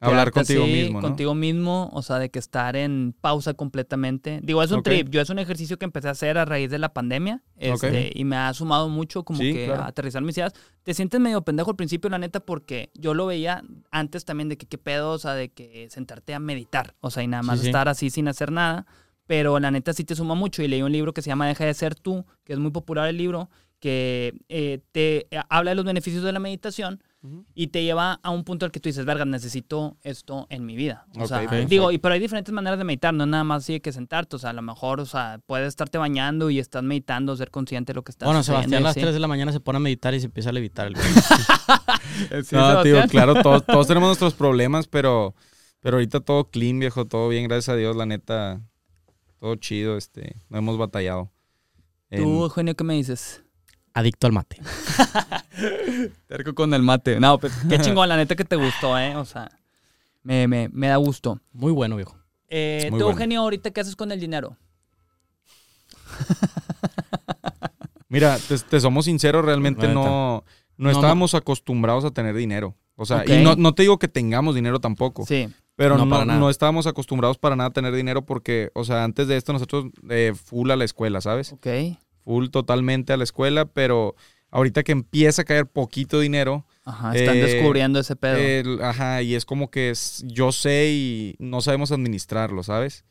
Hablar 0.00 0.30
contigo 0.30 0.64
así, 0.64 0.72
mismo, 0.72 1.00
¿no? 1.00 1.06
Contigo 1.08 1.34
mismo, 1.34 1.88
o 1.92 2.02
sea, 2.02 2.18
de 2.18 2.30
que 2.30 2.38
estar 2.38 2.76
en 2.76 3.14
pausa 3.20 3.54
completamente. 3.54 4.40
Digo, 4.42 4.62
es 4.62 4.70
un 4.70 4.82
trip. 4.82 5.08
Yo 5.08 5.20
es 5.22 5.30
un 5.30 5.38
ejercicio 5.38 5.78
que 5.78 5.86
empecé 5.86 6.08
a 6.08 6.10
hacer 6.10 6.36
a 6.36 6.44
raíz 6.44 6.70
de 6.70 6.78
la 6.78 6.92
pandemia 6.92 7.42
este, 7.56 8.12
y 8.14 8.24
me 8.24 8.36
ha 8.36 8.52
sumado 8.52 8.88
mucho 8.90 9.24
como 9.24 9.38
Sí, 9.40 9.52
que 9.54 9.64
claro. 9.66 9.82
a 9.84 9.86
aterrizar 9.86 10.20
mis 10.22 10.36
ideas. 10.36 10.52
Te 10.82 10.92
sientes 10.92 11.18
medio 11.20 11.42
pendejo 11.42 11.70
al 11.70 11.76
principio, 11.76 12.10
la 12.10 12.18
neta, 12.18 12.40
porque 12.40 12.90
yo 12.94 13.14
lo 13.14 13.26
veía 13.26 13.62
antes 13.90 14.24
también 14.26 14.48
de 14.50 14.58
que 14.58 14.66
qué 14.66 14.76
pedo, 14.76 15.12
o 15.12 15.18
sea, 15.18 15.32
de 15.34 15.48
que 15.48 15.88
sentarte 15.90 16.34
a 16.34 16.40
meditar, 16.40 16.94
o 17.00 17.10
sea, 17.10 17.22
y 17.22 17.26
nada 17.28 17.42
más 17.42 17.58
Sí, 17.58 17.62
sí. 17.62 17.68
estar 17.70 17.88
así 17.88 18.10
sin 18.10 18.28
hacer 18.28 18.52
nada. 18.52 18.86
Pero 19.26 19.58
la 19.58 19.70
neta 19.70 19.92
sí 19.92 20.04
te 20.04 20.14
suma 20.14 20.34
mucho. 20.34 20.62
Y 20.62 20.68
leí 20.68 20.82
un 20.82 20.92
libro 20.92 21.12
que 21.12 21.22
se 21.22 21.28
llama 21.30 21.48
Deja 21.48 21.64
de 21.64 21.74
ser 21.74 21.94
tú, 21.94 22.24
que 22.44 22.52
es 22.52 22.58
muy 22.58 22.70
popular 22.70 23.08
el 23.08 23.16
libro, 23.16 23.50
que 23.80 24.34
eh, 24.48 24.80
te 24.92 25.26
eh, 25.34 25.40
habla 25.48 25.72
de 25.72 25.74
los 25.74 25.84
beneficios 25.84 26.22
de 26.22 26.32
la 26.32 26.38
meditación 26.38 27.02
y 27.54 27.68
te 27.68 27.82
lleva 27.82 28.20
a 28.22 28.30
un 28.30 28.44
punto 28.44 28.64
al 28.66 28.72
que 28.72 28.80
tú 28.80 28.88
dices, 28.88 29.04
verga, 29.04 29.24
necesito 29.24 29.96
esto 30.02 30.46
en 30.50 30.64
mi 30.66 30.76
vida. 30.76 31.06
O 31.18 31.26
sea, 31.26 31.40
digo, 31.66 31.90
y 31.90 31.98
pero 31.98 32.14
hay 32.14 32.20
diferentes 32.20 32.52
maneras 32.52 32.78
de 32.78 32.84
meditar, 32.84 33.12
no 33.14 33.26
nada 33.26 33.44
más 33.44 33.64
así 33.64 33.74
de 33.74 33.80
que 33.80 33.92
sentarte, 33.92 34.36
o 34.36 34.38
sea, 34.38 34.50
a 34.50 34.52
lo 34.52 34.62
mejor, 34.62 35.00
o 35.00 35.06
sea, 35.06 35.40
puedes 35.46 35.68
estarte 35.68 35.98
bañando 35.98 36.50
y 36.50 36.58
estás 36.58 36.82
meditando, 36.82 37.34
ser 37.36 37.50
consciente 37.50 37.92
de 37.92 37.96
lo 37.96 38.02
que 38.04 38.12
estás 38.12 38.26
bueno, 38.26 38.42
Sebastián 38.42 38.82
a 38.82 38.84
las 38.84 38.90
así. 38.92 39.00
3 39.00 39.14
de 39.14 39.20
la 39.20 39.28
mañana 39.28 39.52
se 39.52 39.60
pone 39.60 39.76
a 39.76 39.80
meditar 39.80 40.14
y 40.14 40.20
se 40.20 40.26
empieza 40.26 40.50
a 40.50 40.52
levitar 40.52 40.86
el. 40.88 40.96
Sí, 42.44 42.54
no, 42.56 42.82
tío, 42.82 43.02
claro, 43.08 43.34
todos, 43.42 43.64
todos 43.66 43.86
tenemos 43.86 44.08
nuestros 44.08 44.34
problemas, 44.34 44.86
pero, 44.88 45.34
pero 45.80 45.96
ahorita 45.96 46.20
todo 46.20 46.48
clean, 46.50 46.78
viejo, 46.78 47.04
todo 47.04 47.28
bien, 47.28 47.44
gracias 47.48 47.70
a 47.70 47.76
Dios, 47.76 47.94
la 47.96 48.06
neta, 48.06 48.60
todo 49.38 49.54
chido, 49.56 49.96
este, 49.96 50.36
no 50.48 50.58
hemos 50.58 50.78
batallado. 50.78 51.30
En- 52.10 52.22
Tú, 52.22 52.42
Eugenio, 52.44 52.74
¿qué 52.74 52.84
me 52.84 52.94
dices? 52.94 53.42
Adicto 53.92 54.26
al 54.26 54.32
mate. 54.32 54.60
Terco 56.26 56.54
con 56.54 56.74
el 56.74 56.82
mate. 56.82 57.20
No, 57.20 57.38
pues 57.38 57.52
qué 57.68 57.78
chingón, 57.78 58.08
la 58.08 58.16
neta 58.16 58.36
que 58.36 58.44
te 58.44 58.56
gustó, 58.56 58.98
¿eh? 58.98 59.16
O 59.16 59.24
sea, 59.24 59.48
me, 60.22 60.46
me, 60.48 60.68
me 60.72 60.88
da 60.88 60.96
gusto. 60.96 61.40
Muy 61.52 61.72
bueno, 61.72 61.96
viejo. 61.96 62.16
Eh, 62.48 62.88
Muy 62.90 62.98
tú, 62.98 63.04
bueno. 63.04 63.18
Eugenio, 63.18 63.40
ahorita, 63.40 63.70
¿qué 63.70 63.80
haces 63.80 63.96
con 63.96 64.12
el 64.12 64.20
dinero? 64.20 64.56
Mira, 68.08 68.38
te, 68.38 68.58
te 68.58 68.80
somos 68.80 69.04
sinceros, 69.06 69.44
realmente 69.44 69.88
no, 69.88 70.04
no, 70.04 70.44
No, 70.76 70.90
estábamos 70.90 71.34
acostumbrados 71.34 72.04
a 72.04 72.10
tener 72.12 72.34
dinero. 72.34 72.76
O 72.94 73.04
sea, 73.04 73.24
y 73.26 73.42
no, 73.42 73.56
no 73.56 73.74
te 73.74 73.82
digo 73.82 73.98
que 73.98 74.08
tengamos 74.08 74.54
dinero 74.54 74.80
tampoco, 74.80 75.26
Sí. 75.26 75.48
pero 75.74 75.98
No, 75.98 76.24
no 76.24 76.50
estábamos 76.50 76.86
acostumbrados 76.86 77.36
para 77.36 77.56
nada 77.56 77.68
a 77.68 77.72
tener 77.72 77.94
dinero 77.94 78.24
porque, 78.24 78.70
o 78.74 78.84
sea, 78.84 79.04
antes 79.04 79.28
de 79.28 79.36
esto 79.36 79.52
nosotros 79.52 79.86
eh, 80.08 80.32
full 80.34 80.70
a 80.70 80.76
la 80.76 80.84
escuela, 80.84 81.20
¿sabes? 81.20 81.52
Ok. 81.52 81.66
Full 82.24 82.48
totalmente 82.48 83.12
a 83.12 83.16
la 83.18 83.24
escuela, 83.24 83.66
pero 83.66 84.14
ahorita 84.50 84.82
que 84.82 84.92
empieza 84.92 85.42
a 85.42 85.44
caer 85.44 85.66
poquito 85.66 86.20
dinero, 86.20 86.64
Ajá, 86.84 87.14
están 87.16 87.36
Eh, 87.36 87.40
descubriendo 87.42 87.98
ese 87.98 88.14
pedo. 88.16 88.36
el- 88.36 88.82
ajá, 88.82 89.20
y 89.22 89.34
es 89.34 89.44
como 89.44 89.70
que 89.70 89.90
es- 89.90 90.22
yo 90.26 90.52
sé 90.52 90.88
y 90.90 91.36
no 91.38 91.60
sabemos 91.60 91.90
administrarlo, 91.92 92.62
¿sabes? 92.62 93.04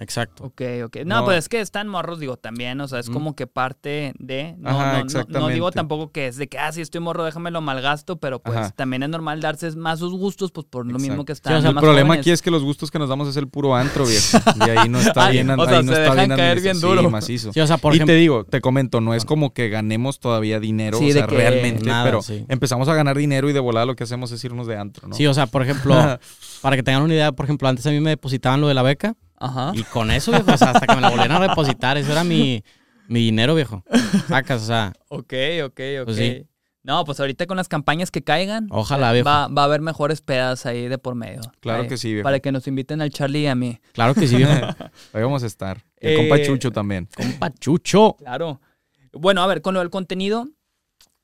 Exacto. 0.00 0.44
Ok, 0.44 0.62
ok. 0.86 0.96
No, 1.04 1.20
No. 1.20 1.24
pues 1.26 1.38
es 1.38 1.48
que 1.48 1.60
están 1.60 1.86
morros, 1.86 2.18
digo, 2.18 2.36
también, 2.38 2.80
o 2.80 2.88
sea, 2.88 2.98
es 2.98 3.08
Mm. 3.08 3.12
como 3.12 3.36
que 3.36 3.46
parte 3.46 4.14
de... 4.18 4.54
No, 4.58 4.70
Ajá, 4.70 5.02
no, 5.04 5.24
no- 5.28 5.40
no, 5.40 5.48
digo 5.48 5.70
tampoco 5.70 6.10
que 6.10 6.26
es 6.26 6.36
de 6.36 6.48
que, 6.48 6.58
ah, 6.58 6.72
sí 6.72 6.80
estoy 6.80 7.00
morro, 7.00 7.22
déjame 7.24 7.50
lo 7.50 7.60
malgasto, 7.60 8.16
pero 8.18 8.40
pues 8.40 8.56
Ajá. 8.56 8.70
también 8.70 9.02
es 9.02 9.08
normal 9.10 9.40
darse 9.40 9.70
más 9.76 9.98
sus 9.98 10.12
gustos, 10.14 10.52
pues 10.52 10.66
por 10.68 10.86
lo 10.86 10.94
mismo 10.98 11.22
Exacto. 11.22 11.24
que 11.26 11.34
Sí, 11.34 11.38
están 11.38 11.54
o 11.56 11.60
sea, 11.60 11.68
El 11.68 11.74
más 11.74 11.82
problema 11.82 12.06
jóvenes. 12.08 12.22
aquí 12.24 12.30
es 12.30 12.42
que 12.42 12.50
los 12.50 12.62
gustos 12.64 12.90
que 12.90 12.98
nos 12.98 13.08
damos 13.10 13.28
es 13.28 13.36
el 13.36 13.46
puro 13.48 13.76
antro, 13.76 14.06
viejo. 14.06 14.38
Y 14.66 14.70
ahí 14.70 14.88
no 14.88 15.00
está 15.00 15.26
Ay, 15.26 15.32
bien, 15.34 15.50
o 15.50 15.64
sea, 15.66 15.78
ahí 15.78 15.84
no 15.84 15.92
se 15.92 16.00
está 16.02 16.14
dejan 16.14 16.28
bien 16.28 16.36
caer 16.38 16.60
bien 16.60 16.80
duro. 16.80 17.00
Sí, 17.02 17.08
macizo. 17.08 17.52
Sí, 17.52 17.60
o 17.60 17.66
sea, 17.66 17.76
por 17.76 17.92
y 17.92 17.96
ejemplo. 17.96 18.14
te 18.14 18.18
digo, 18.18 18.44
te 18.44 18.60
comento, 18.62 19.00
no 19.02 19.12
es 19.14 19.24
como 19.26 19.52
que 19.52 19.68
ganemos 19.68 20.18
todavía 20.18 20.60
dinero, 20.60 20.98
Sí, 20.98 21.10
o 21.10 21.12
sea, 21.12 21.22
de 21.22 21.28
que- 21.28 21.36
realmente, 21.36 21.84
Nada, 21.84 22.04
pero 22.04 22.22
sí. 22.22 22.44
empezamos 22.48 22.88
a 22.88 22.94
ganar 22.94 23.18
dinero 23.18 23.50
y 23.50 23.52
de 23.52 23.60
volada 23.60 23.84
lo 23.86 23.96
que 23.96 24.04
hacemos 24.04 24.32
es 24.32 24.42
irnos 24.44 24.66
de 24.66 24.76
antro, 24.78 25.08
¿no? 25.08 25.14
Sí, 25.14 25.26
o 25.26 25.34
sea, 25.34 25.46
por 25.46 25.62
ejemplo, 25.62 25.94
para 26.62 26.76
que 26.76 26.82
tengan 26.82 27.02
una 27.02 27.12
idea, 27.12 27.32
por 27.32 27.44
ejemplo, 27.44 27.68
antes 27.68 27.86
a 27.86 27.90
mí 27.90 28.00
me 28.00 28.10
depositaban 28.10 28.60
lo 28.62 28.68
de 28.68 28.74
la 28.74 28.82
beca 28.82 29.14
Ajá. 29.40 29.72
y 29.74 29.82
con 29.84 30.10
eso, 30.10 30.30
viejo, 30.30 30.52
o 30.52 30.56
sea, 30.56 30.70
hasta 30.70 30.86
que 30.86 30.94
me 30.94 31.00
la 31.00 31.08
volvieran 31.10 31.42
a 31.42 31.48
depositar, 31.48 31.96
eso 31.98 32.12
era 32.12 32.22
mi, 32.24 32.62
mi 33.08 33.20
dinero, 33.20 33.54
viejo. 33.54 33.82
Sacas, 34.28 34.62
o 34.62 34.66
sea, 34.66 34.92
Ok, 35.08 35.32
ok, 35.64 35.80
ok. 36.00 36.04
Pues 36.04 36.16
sí. 36.16 36.46
No, 36.82 37.04
pues 37.04 37.20
ahorita 37.20 37.46
con 37.46 37.58
las 37.58 37.68
campañas 37.68 38.10
que 38.10 38.22
caigan, 38.24 38.66
Ojalá, 38.70 39.12
viejo. 39.12 39.26
va, 39.28 39.48
va 39.48 39.62
a 39.62 39.64
haber 39.66 39.82
mejores 39.82 40.22
pedas 40.22 40.64
ahí 40.64 40.88
de 40.88 40.96
por 40.96 41.14
medio. 41.14 41.40
Claro 41.60 41.82
Ahí, 41.82 41.88
que 41.88 41.98
sí, 41.98 42.12
viejo. 42.12 42.24
Para 42.24 42.40
que 42.40 42.52
nos 42.52 42.66
inviten 42.68 43.02
al 43.02 43.10
Charlie 43.10 43.40
y 43.42 43.46
a 43.48 43.54
mí. 43.54 43.78
Claro 43.92 44.14
que 44.14 44.26
sí, 44.26 44.36
viejo. 44.36 44.52
Ahí 45.12 45.22
vamos 45.22 45.42
a 45.42 45.46
estar. 45.46 45.84
El 45.98 46.12
Eh, 46.12 46.16
compa 46.16 46.42
Chucho 46.42 46.70
también. 46.70 47.06
Compa 47.14 47.50
Chucho. 47.52 48.16
Claro. 48.18 48.62
Bueno, 49.12 49.42
a 49.42 49.46
ver, 49.46 49.60
con 49.60 49.74
lo 49.74 49.80
del 49.80 49.90
contenido, 49.90 50.48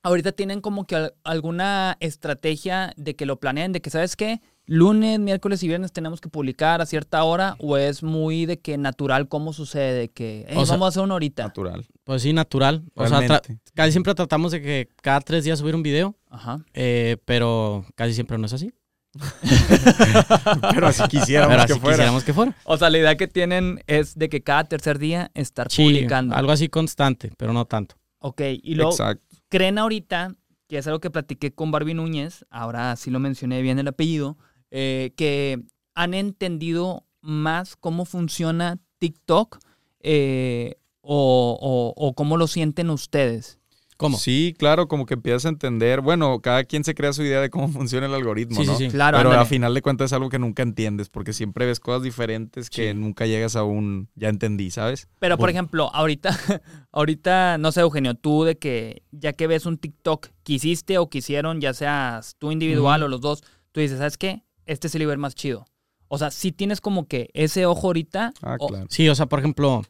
ahorita 0.02 0.32
tienen 0.32 0.60
como 0.60 0.86
que 0.86 0.96
al- 0.96 1.14
alguna 1.24 1.96
estrategia 2.00 2.92
de 2.98 3.16
que 3.16 3.24
lo 3.24 3.40
planeen, 3.40 3.72
de 3.72 3.80
que, 3.80 3.88
¿sabes 3.88 4.14
qué? 4.14 4.42
Lunes, 4.68 5.20
miércoles 5.20 5.62
y 5.62 5.68
viernes 5.68 5.92
tenemos 5.92 6.20
que 6.20 6.28
publicar 6.28 6.80
a 6.80 6.86
cierta 6.86 7.22
hora, 7.22 7.54
o 7.60 7.76
es 7.76 8.02
muy 8.02 8.46
de 8.46 8.58
que 8.58 8.76
natural 8.78 9.28
cómo 9.28 9.52
sucede, 9.52 9.92
de 9.92 10.08
que 10.08 10.44
"Ey, 10.48 10.56
O 10.56 10.66
sea, 10.66 10.74
vamos 10.74 10.86
a 10.86 10.88
hacer 10.88 11.02
una 11.04 11.14
horita. 11.14 11.44
Natural. 11.44 11.86
Pues 12.02 12.22
sí, 12.22 12.32
natural. 12.32 12.82
O 12.94 13.06
sea, 13.06 13.40
casi 13.74 13.92
siempre 13.92 14.14
tratamos 14.14 14.50
de 14.52 14.60
que 14.60 14.88
cada 15.02 15.20
tres 15.20 15.44
días 15.44 15.58
subir 15.60 15.74
un 15.76 15.82
video, 15.84 16.16
Ajá. 16.30 16.64
eh, 16.74 17.16
pero 17.24 17.84
casi 17.94 18.12
siempre 18.14 18.38
no 18.38 18.46
es 18.46 18.52
así. 18.52 18.72
Pero 20.74 20.88
así 20.88 21.02
quisiéramos 21.08 21.56
Pero 21.56 21.66
que 21.66 21.80
fuera. 21.80 21.96
quisiéramos 21.96 22.24
que 22.24 22.34
fuera. 22.34 22.54
O 22.64 22.76
sea, 22.76 22.90
la 22.90 22.98
idea 22.98 23.16
que 23.16 23.26
tienen 23.28 23.82
es 23.86 24.14
de 24.18 24.28
que 24.28 24.42
cada 24.42 24.64
tercer 24.64 24.98
día 24.98 25.30
estar 25.34 25.70
Sí, 25.70 25.84
publicando. 25.84 26.34
algo 26.34 26.52
así 26.52 26.68
constante, 26.68 27.32
pero 27.38 27.52
no 27.54 27.64
tanto. 27.64 27.96
Ok, 28.18 28.42
y 28.62 28.74
luego, 28.74 28.90
Exacto. 28.90 29.24
¿creen 29.48 29.78
ahorita, 29.78 30.34
que 30.68 30.78
es 30.78 30.86
algo 30.86 31.00
que 31.00 31.10
platiqué 31.10 31.52
con 31.52 31.70
Barbie 31.70 31.94
Núñez, 31.94 32.44
ahora 32.50 32.94
sí 32.96 33.10
lo 33.10 33.18
mencioné 33.20 33.62
bien 33.62 33.78
el 33.78 33.88
apellido, 33.88 34.36
eh, 34.78 35.12
que 35.16 35.62
han 35.94 36.12
entendido 36.12 37.06
más 37.22 37.76
cómo 37.76 38.04
funciona 38.04 38.78
TikTok 38.98 39.58
eh, 40.00 40.74
o, 41.00 41.58
o- 41.60 41.94
o 42.06 42.14
cómo 42.14 42.36
lo 42.36 42.46
sienten 42.46 42.90
ustedes? 42.90 43.58
¿Cómo? 43.96 44.18
Sí, 44.18 44.54
claro, 44.58 44.88
como 44.88 45.06
que 45.06 45.14
empiezas 45.14 45.46
a 45.46 45.48
entender. 45.48 46.02
Bueno, 46.02 46.40
cada 46.42 46.64
quien 46.64 46.84
se 46.84 46.94
crea 46.94 47.14
su 47.14 47.22
idea 47.22 47.40
de 47.40 47.48
cómo 47.48 47.68
funciona 47.72 48.04
el 48.06 48.12
algoritmo, 48.12 48.56
Sí, 48.56 48.64
sí, 48.66 48.70
¿no? 48.72 48.76
sí. 48.76 48.88
Claro, 48.88 49.16
Pero 49.16 49.30
ándale. 49.30 49.42
a 49.42 49.46
final 49.46 49.72
de 49.72 49.80
cuentas 49.80 50.06
es 50.06 50.12
algo 50.12 50.28
que 50.28 50.38
nunca 50.38 50.62
entiendes, 50.62 51.08
porque 51.08 51.32
siempre 51.32 51.64
ves 51.64 51.80
cosas 51.80 52.02
diferentes 52.02 52.68
que 52.68 52.90
Sí. 52.92 52.94
nunca 52.98 53.24
llegas 53.26 53.56
a 53.56 53.64
un 53.64 54.10
ya 54.14 54.28
entendí, 54.28 54.70
¿sabes? 54.70 55.08
Pero, 55.18 55.38
por 55.38 55.48
ejemplo, 55.48 55.88
ahorita, 55.94 56.28
ahorita, 56.92 57.56
no 57.56 57.72
sé, 57.72 57.80
Eugenio, 57.80 58.14
tú 58.14 58.44
de 58.44 58.58
que 58.58 59.02
ya 59.12 59.32
que 59.32 59.46
ves 59.46 59.64
un 59.64 59.78
TikTok 59.78 60.28
que 60.44 60.52
hiciste 60.52 60.98
o 60.98 61.08
que 61.08 61.18
hicieron, 61.18 61.62
ya 61.62 61.72
seas 61.72 62.36
tú 62.38 62.52
individual 62.52 63.02
o 63.02 63.08
los 63.08 63.22
dos, 63.22 63.42
tú 63.72 63.80
dices, 63.80 63.96
¿sabes 63.98 64.18
qué? 64.18 64.42
Este 64.66 64.86
es 64.88 64.94
el 64.94 65.00
nivel 65.00 65.18
más 65.18 65.34
chido. 65.34 65.66
O 66.08 66.18
sea, 66.18 66.30
sí 66.30 66.52
tienes 66.52 66.80
como 66.80 67.06
que 67.06 67.30
ese 67.34 67.66
ojo 67.66 67.88
ahorita. 67.88 68.32
Ah, 68.42 68.56
o- 68.58 68.68
claro. 68.68 68.86
Sí, 68.90 69.08
o 69.08 69.14
sea, 69.14 69.26
por 69.26 69.38
ejemplo, 69.40 69.82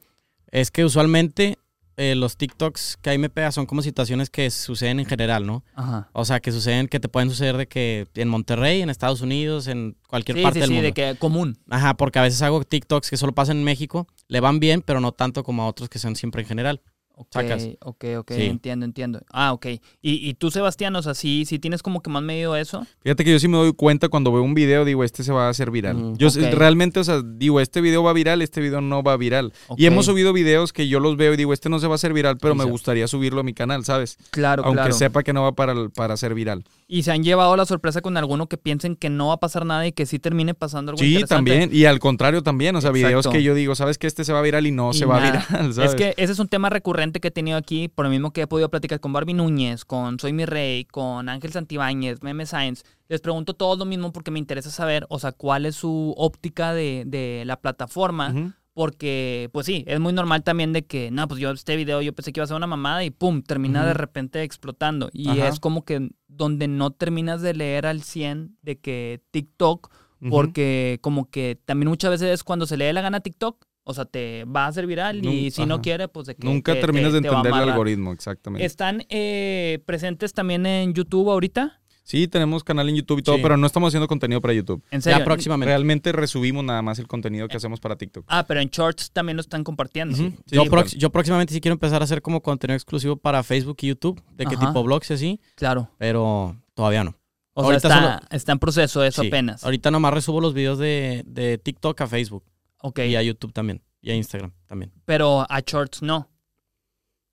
es 0.51 0.71
que 0.71 0.85
usualmente 0.85 1.59
eh, 1.99 2.15
los 2.15 2.37
TikToks 2.37 2.99
que 3.01 3.09
ahí 3.11 3.17
me 3.19 3.31
pega 3.31 3.51
son 3.53 3.65
como 3.65 3.81
situaciones 3.81 4.29
que 4.29 4.51
suceden 4.51 5.01
en 5.01 5.07
general, 5.07 5.47
¿no? 5.47 5.65
Ajá. 5.75 6.11
O 6.13 6.27
sea, 6.27 6.41
que 6.41 6.53
suceden, 6.53 6.89
que 6.89 7.01
te 7.01 7.09
pueden 7.09 7.31
suceder 7.31 7.57
de 7.57 7.69
que 7.69 8.07
en 8.15 8.29
Monterrey, 8.29 8.83
en 8.83 8.91
Estados 8.91 9.23
Unidos, 9.23 9.67
en 9.67 9.97
cualquier 10.07 10.37
Sí, 10.37 10.43
parte 10.43 10.57
sí, 10.59 10.61
del 10.61 10.69
sí, 10.69 10.75
mundo. 10.75 10.87
de 10.89 10.93
que 10.93 11.17
común. 11.19 11.59
Ajá, 11.71 11.95
porque 11.97 12.19
a 12.19 12.23
veces 12.23 12.43
hago 12.43 12.63
TikToks 12.65 13.09
que 13.09 13.17
solo 13.17 13.35
pasan 13.35 13.57
en 13.59 13.65
México, 13.65 14.07
le 14.29 14.41
van 14.41 14.61
bien, 14.61 14.83
pero 14.83 15.01
no 15.01 15.13
tanto 15.13 15.43
como 15.43 15.63
a 15.63 15.67
otros 15.69 15.89
que 15.89 15.99
son 15.99 16.17
siempre 16.17 16.43
en 16.43 16.49
general. 16.49 16.83
Ok, 17.19 17.29
Sacas. 17.33 17.67
ok, 17.81 18.05
ok, 18.19 18.33
Sí. 18.37 18.43
entiendo, 18.45 18.85
entiendo. 18.85 19.21
Ah, 19.33 19.55
ok. 19.55 19.67
Y, 19.67 19.81
y 20.03 20.35
tú, 20.35 20.51
Sebastián, 20.51 20.95
o 20.97 21.03
sea, 21.03 21.15
sí, 21.15 21.45
sí 21.47 21.59
tienes 21.59 21.83
como 21.83 22.03
que 22.03 22.11
más 22.11 22.23
medido 22.23 22.55
eso. 22.57 22.87
Fíjate 23.01 23.25
que 23.25 23.33
yo 23.33 23.39
sí 23.39 23.49
me 23.49 23.57
doy 23.57 23.73
cuenta 23.73 24.11
cuando 24.11 24.31
veo 24.33 24.43
un 24.43 24.53
video, 24.53 24.85
digo, 24.85 25.03
este 25.03 25.25
se 25.25 25.33
va 25.33 25.47
a 25.47 25.49
hacer 25.49 25.71
viral. 25.71 25.97
Mm, 25.97 26.17
yo 26.19 26.29
realmente, 26.53 27.01
o 27.01 27.05
sea, 27.05 27.23
digo, 27.25 27.59
este 27.61 27.81
video 27.81 28.03
va 28.03 28.13
viral, 28.13 28.43
este 28.43 28.61
video 28.61 28.83
no 28.83 29.03
va 29.03 29.17
viral. 29.17 29.55
Y 29.79 29.87
hemos 29.87 30.05
subido 30.05 30.35
videos 30.35 30.75
que 30.75 30.89
yo 30.89 31.01
los 31.01 31.17
veo 31.17 31.33
y 31.33 31.39
digo, 31.39 31.55
este 31.55 31.71
no 31.71 31.79
se 31.79 31.87
va 31.87 31.95
a 31.95 31.97
hacer 31.97 32.13
viral, 32.13 32.37
pero 32.37 32.55
me 32.55 32.65
gustaría 32.65 33.09
subirlo 33.09 33.41
a 33.41 33.45
mi 33.45 33.55
canal, 33.55 33.83
¿sabes? 33.87 34.19
Claro, 34.31 34.65
Aunque 34.67 34.81
claro. 34.83 34.95
sepa 34.95 35.23
que 35.23 35.33
no 35.33 35.43
va 35.43 35.53
para, 35.53 35.89
para 35.89 36.19
ser 36.19 36.35
viral. 36.35 36.65
Y 36.87 37.03
se 37.05 37.13
han 37.13 37.25
llevado 37.25 37.57
la 37.57 37.65
sorpresa 37.65 38.03
con 38.03 38.19
alguno 38.19 38.47
que 38.47 38.59
piensen 38.59 38.95
que 38.95 39.09
no 39.09 39.29
va 39.29 39.35
a 39.35 39.41
pasar 39.41 39.65
nada 39.65 39.87
y 39.87 39.93
que 39.93 40.05
sí 40.05 40.19
termine 40.19 40.53
pasando 40.53 40.91
algo 40.91 40.99
Sí, 40.99 41.15
interesante. 41.15 41.51
también. 41.51 41.71
Y 41.73 41.87
al 41.87 41.99
contrario 41.99 42.43
también, 42.43 42.77
o 42.77 42.81
sea, 42.83 42.91
videos 42.91 43.27
que 43.27 43.43
yo 43.43 43.55
digo, 43.55 43.75
¿sabes 43.75 43.97
que 43.97 44.07
este 44.07 44.23
se 44.23 44.35
va 44.35 44.43
viral 44.43 44.67
y 44.67 44.71
no 44.71 44.91
Y 44.91 44.95
se 44.99 45.07
va 45.07 45.19
nada. 45.19 45.47
viral? 45.49 45.73
¿sabes? 45.75 45.91
Es 45.91 45.97
que 45.97 46.13
ese 46.23 46.33
es 46.35 46.39
un 46.39 46.49
tema 46.49 46.69
recurrente 46.69 47.06
que 47.13 47.29
he 47.29 47.31
tenido 47.31 47.57
aquí, 47.57 47.89
por 47.89 48.05
lo 48.05 48.11
mismo 48.11 48.33
que 48.33 48.43
he 48.43 48.47
podido 48.47 48.69
platicar 48.69 49.01
con 49.01 49.13
Barbie 49.13 49.35
Núñez, 49.35 49.85
con 49.85 50.19
Soy 50.19 50.33
Mi 50.33 50.45
Rey, 50.45 50.85
con 50.85 51.29
Ángel 51.29 51.53
Santibáñez, 51.53 52.23
Meme 52.23 52.47
Science. 52.47 52.85
Les 53.09 53.21
pregunto 53.21 53.55
todo 53.55 53.77
lo 53.77 53.85
mismo 53.85 54.13
porque 54.13 54.31
me 54.31 54.39
interesa 54.39 54.71
saber, 54.71 55.07
o 55.09 55.19
sea, 55.19 55.33
cuál 55.33 55.67
es 55.67 55.77
su 55.77 56.15
óptica 56.17 56.75
de, 56.75 57.05
de 57.07 57.45
la 57.47 57.61
plataforma. 57.61 58.55
Porque, 58.77 59.49
pues 59.53 59.65
sí, 59.65 59.85
es 59.87 59.99
muy 60.01 60.13
normal 60.13 60.43
también 60.43 60.75
de 60.75 60.85
que, 60.85 61.11
no, 61.11 61.27
pues 61.27 61.41
yo 61.41 61.51
este 61.51 61.77
video 61.77 62.03
yo 62.03 62.13
pensé 62.13 62.31
que 62.31 62.41
iba 62.41 62.45
a 62.45 62.47
ser 62.47 62.59
una 62.59 62.67
mamada 62.67 63.03
y 63.05 63.11
pum, 63.11 63.41
termina 63.41 63.87
de 63.87 63.95
repente 63.95 64.43
explotando. 64.43 65.09
Y 65.15 65.31
Ajá. 65.31 65.49
es 65.49 65.61
como 65.61 65.87
que 65.87 66.11
donde 66.29 66.69
no 66.69 66.91
terminas 66.91 67.41
de 67.41 67.55
leer 67.55 67.87
al 67.87 68.03
100 68.03 68.59
de 68.61 68.79
que 68.79 69.23
TikTok, 69.31 69.91
porque 70.29 70.99
como 71.01 71.31
que 71.31 71.59
también 71.65 71.89
muchas 71.89 72.11
veces 72.11 72.45
cuando 72.45 72.67
se 72.67 72.77
le 72.77 72.85
dé 72.85 72.93
la 72.93 73.01
gana 73.01 73.17
a 73.17 73.21
TikTok, 73.21 73.67
o 73.89 73.95
sea, 73.95 74.05
te 74.05 74.45
va 74.45 74.65
a 74.65 74.69
hacer 74.69 74.87
viral 74.87 75.19
y 75.19 75.23
Nun- 75.23 75.51
si 75.53 75.65
no 75.65 75.75
ajá. 75.75 75.83
quiere, 75.83 76.09
pues 76.09 76.27
de 76.27 76.35
que 76.35 76.45
Nunca 76.47 76.75
te- 76.75 76.81
terminas 76.81 77.13
te- 77.13 77.21
de 77.21 77.29
entender 77.29 77.53
el 77.55 77.69
algoritmo, 77.71 78.13
exactamente. 78.13 78.67
¿Están 78.67 79.05
eh, 79.09 79.79
presentes 79.87 80.33
también 80.35 80.67
en 80.67 80.93
YouTube 80.93 81.31
ahorita? 81.31 81.81
Sí, 82.03 82.29
tenemos 82.29 82.63
canal 82.63 82.89
en 82.89 82.95
YouTube 82.97 83.19
y 83.19 83.23
todo, 83.23 83.35
Sí. 83.37 83.43
pero 83.43 83.57
no 83.57 83.67
estamos 83.67 83.89
haciendo 83.89 84.07
contenido 84.07 84.41
para 84.41 84.55
YouTube. 84.55 84.81
En 84.93 85.03
serio. 85.03 85.19
Ya 85.19 85.25
próximamente. 85.25 85.71
Realmente 85.71 86.13
resubimos 86.13 86.63
nada 86.65 86.81
más 86.83 86.99
el 87.01 87.09
contenido 87.09 87.49
que 87.49 87.57
hacemos 87.57 87.81
para 87.81 87.97
TikTok. 87.97 88.25
Ah, 88.29 88.45
pero 88.47 88.61
en 88.61 88.69
Shorts 88.69 89.11
también 89.11 89.37
lo 89.37 89.41
están 89.41 89.65
compartiendo. 89.65 90.17
Sí, 90.17 90.33
yo, 90.47 90.63
sí, 90.87 91.09
próximamente 91.09 91.53
sí 91.55 91.61
quiero 91.61 91.73
empezar 91.75 92.03
a 92.03 92.05
hacer 92.05 92.23
como 92.23 92.43
contenido 92.43 92.77
exclusivo 92.77 93.17
para 93.17 93.43
Facebook 93.43 93.79
y 93.81 93.89
YouTube, 93.89 94.23
de 94.37 94.47
qué 94.47 94.57
tipo 94.57 94.83
blogs 94.85 95.11
y 95.11 95.15
así, 95.15 95.41
Claro. 95.57 95.91
pero 95.99 96.57
todavía 96.75 97.03
no. 97.03 97.17
O 97.55 97.67
sea, 97.67 97.77
está, 97.77 97.95
solo- 97.95 98.21
está 98.31 98.53
en 98.53 98.59
proceso 98.61 99.03
eso 99.03 99.23
Sí. 99.23 99.29
apenas. 99.29 99.65
Ahorita 99.65 99.91
nomás 99.91 100.13
resubo 100.15 100.41
los 100.41 100.55
videos 100.55 100.79
de, 100.79 101.25
de 101.27 101.59
TikTok 101.59 102.03
a 102.03 102.07
Facebook 102.07 102.45
Ok. 102.89 103.01
y 103.01 103.17
a 103.17 103.23
YouTube 103.23 103.53
también, 103.53 103.83
y 104.01 104.11
a 104.11 104.15
Instagram 104.15 104.53
también. 104.67 104.93
Pero 105.05 105.47
a 105.49 105.61
Shorts 105.61 106.03
no. 106.03 106.31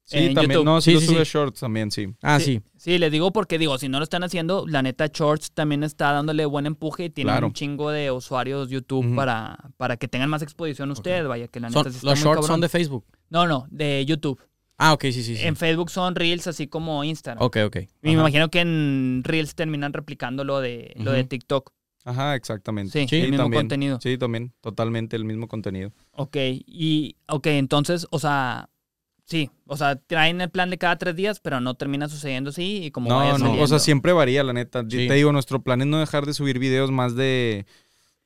Sí, 0.06 0.18
en 0.18 0.34
también. 0.34 0.52
YouTube. 0.52 0.66
No, 0.66 0.82
sí, 0.82 0.92
Sí, 0.96 1.00
sí, 1.00 1.06
sube 1.14 1.24
sí. 1.24 1.32
shorts 1.32 1.60
también, 1.62 1.90
sí. 1.90 2.14
Ah, 2.22 2.38
Sí. 2.38 2.62
sí. 2.62 2.62
Sí, 2.76 2.98
les 2.98 3.10
digo 3.10 3.32
porque 3.32 3.58
digo, 3.58 3.78
si 3.78 3.88
no 3.88 4.00
lo 4.00 4.04
están 4.04 4.22
haciendo, 4.24 4.66
la 4.68 4.82
neta 4.82 5.08
Shorts 5.08 5.54
también 5.54 5.82
está 5.84 6.12
dándole 6.12 6.46
buen 6.46 6.66
empuje 6.66 7.06
y 7.06 7.10
tiene 7.10 7.32
Claro. 7.32 7.48
un 7.48 7.54
chingo 7.54 7.90
de 7.90 8.12
usuarios 8.12 8.68
YouTube 8.70 9.16
para, 9.16 9.58
para 9.78 9.96
que 9.96 10.10
tengan 10.10 10.30
más 10.30 10.42
exposición 10.42 10.92
ustedes, 10.92 11.26
vaya 11.26 11.48
que 11.48 11.62
la 11.62 11.70
neta 11.70 11.84
Son- 11.84 11.92
sí 11.94 11.98
está 12.00 12.10
los 12.10 12.20
muy 12.20 12.24
shorts 12.26 12.42
cabrón. 12.42 12.48
son 12.54 12.62
de 12.62 12.70
Facebook. 12.70 13.06
No, 13.30 13.48
no, 13.48 13.66
de 13.72 14.06
YouTube. 14.06 14.42
Ah, 14.78 14.92
ok, 14.92 15.04
sí, 15.04 15.14
sí, 15.24 15.38
sí. 15.38 15.46
En 15.48 15.56
Facebook 15.56 15.90
son 15.90 16.16
Reels 16.16 16.48
así 16.48 16.68
como 16.68 17.06
Instagram. 17.06 17.42
Ok, 17.42 17.58
ok. 17.66 17.78
Y 17.78 17.88
me 18.08 18.12
imagino 18.14 18.50
que 18.50 18.60
en 18.60 19.22
Reels 19.24 19.56
terminan 19.56 19.94
replicando 19.94 20.44
lo 20.44 20.60
de, 20.60 20.94
lo 20.98 21.12
de. 21.14 21.24
TikTok. 21.24 21.72
Ajá, 22.04 22.36
exactamente. 22.36 22.92
Sí, 22.92 23.08
Sí, 23.08 23.16
el 23.18 23.32
mismo 23.32 23.44
también. 23.46 23.62
contenido. 23.64 24.00
Sí, 24.02 24.18
también. 24.18 24.54
Totalmente 24.62 25.16
el 25.16 25.26
mismo 25.26 25.48
contenido. 25.48 25.92
Ok, 26.12 26.36
y 26.38 27.16
ok, 27.28 27.48
entonces, 27.48 28.08
o 28.12 28.20
sea, 28.20 28.70
sí, 29.26 29.50
o 29.66 29.78
sea, 29.78 29.96
traen 29.96 30.42
el 30.42 30.50
plan 30.50 30.70
de 30.70 30.78
cada 30.78 30.98
tres 30.98 31.16
días, 31.16 31.40
pero 31.40 31.62
no 31.62 31.76
termina 31.76 32.10
sucediendo 32.10 32.50
así 32.50 32.84
y 32.86 32.92
como 32.92 33.10
vaya 33.10 33.32
No, 33.32 33.38
no. 33.38 33.40
saliendo. 33.40 33.64
O 33.64 33.68
sea, 33.68 33.80
siempre 33.80 34.12
varía, 34.14 34.44
la 34.44 34.54
neta. 34.54 34.82
Sí. 34.82 35.08
Te 35.08 35.14
digo, 35.14 35.32
nuestro 35.32 35.62
plan 35.62 35.80
es 35.82 35.88
no 35.88 36.00
dejar 36.00 36.26
de 36.26 36.34
subir 36.34 36.60
videos 36.60 36.92
más 36.92 37.16
de 37.16 37.66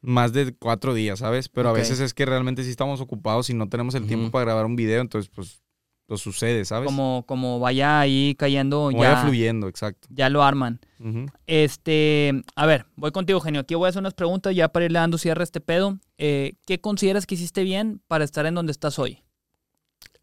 más 0.02 0.32
de 0.32 0.54
cuatro 0.56 0.94
días, 0.94 1.20
¿sabes? 1.20 1.50
Pero 1.50 1.70
Ok. 1.72 1.76
a 1.76 1.80
veces 1.80 2.00
es 2.00 2.14
que 2.14 2.26
realmente 2.26 2.64
sí 2.64 2.70
estamos 2.70 3.02
ocupados 3.02 3.50
y 3.50 3.56
no 3.56 3.68
tenemos 3.68 3.96
el 3.96 4.06
tiempo 4.06 4.26
Ujú. 4.26 4.32
para 4.32 4.46
grabar 4.46 4.66
un 4.68 4.76
video, 4.76 5.02
entonces 5.02 5.30
pues 5.34 5.60
lo 6.08 6.18
sucede, 6.18 6.64
¿sabes? 6.66 6.86
Como, 6.88 7.24
como 7.28 7.60
vaya 7.60 8.00
ahí 8.00 8.34
cayendo, 8.38 8.90
Como 8.92 9.04
ya, 9.04 9.10
vaya 9.12 9.22
fluyendo, 9.24 9.68
exacto. 9.68 10.08
ya 10.12 10.30
lo 10.30 10.42
arman. 10.44 10.80
Este, 11.46 12.34
a 12.56 12.66
ver, 12.66 12.86
voy 12.96 13.12
contigo, 13.12 13.40
Genio. 13.42 13.62
Aquí 13.62 13.76
voy 13.76 13.88
a 13.88 13.90
hacer 13.90 14.00
unas 14.00 14.14
preguntas 14.14 14.56
ya 14.56 14.70
para 14.70 14.86
irle 14.86 15.00
dando 15.00 15.18
cierre 15.18 15.42
a 15.42 15.44
este 15.44 15.60
pedo. 15.62 16.00
Eh, 16.18 16.54
¿Qué 16.66 16.80
consideras 16.80 17.26
que 17.26 17.36
hiciste 17.36 17.64
bien 17.64 18.02
para 18.08 18.24
estar 18.24 18.46
en 18.46 18.56
donde 18.56 18.72
estás 18.72 19.00
hoy? 19.00 19.24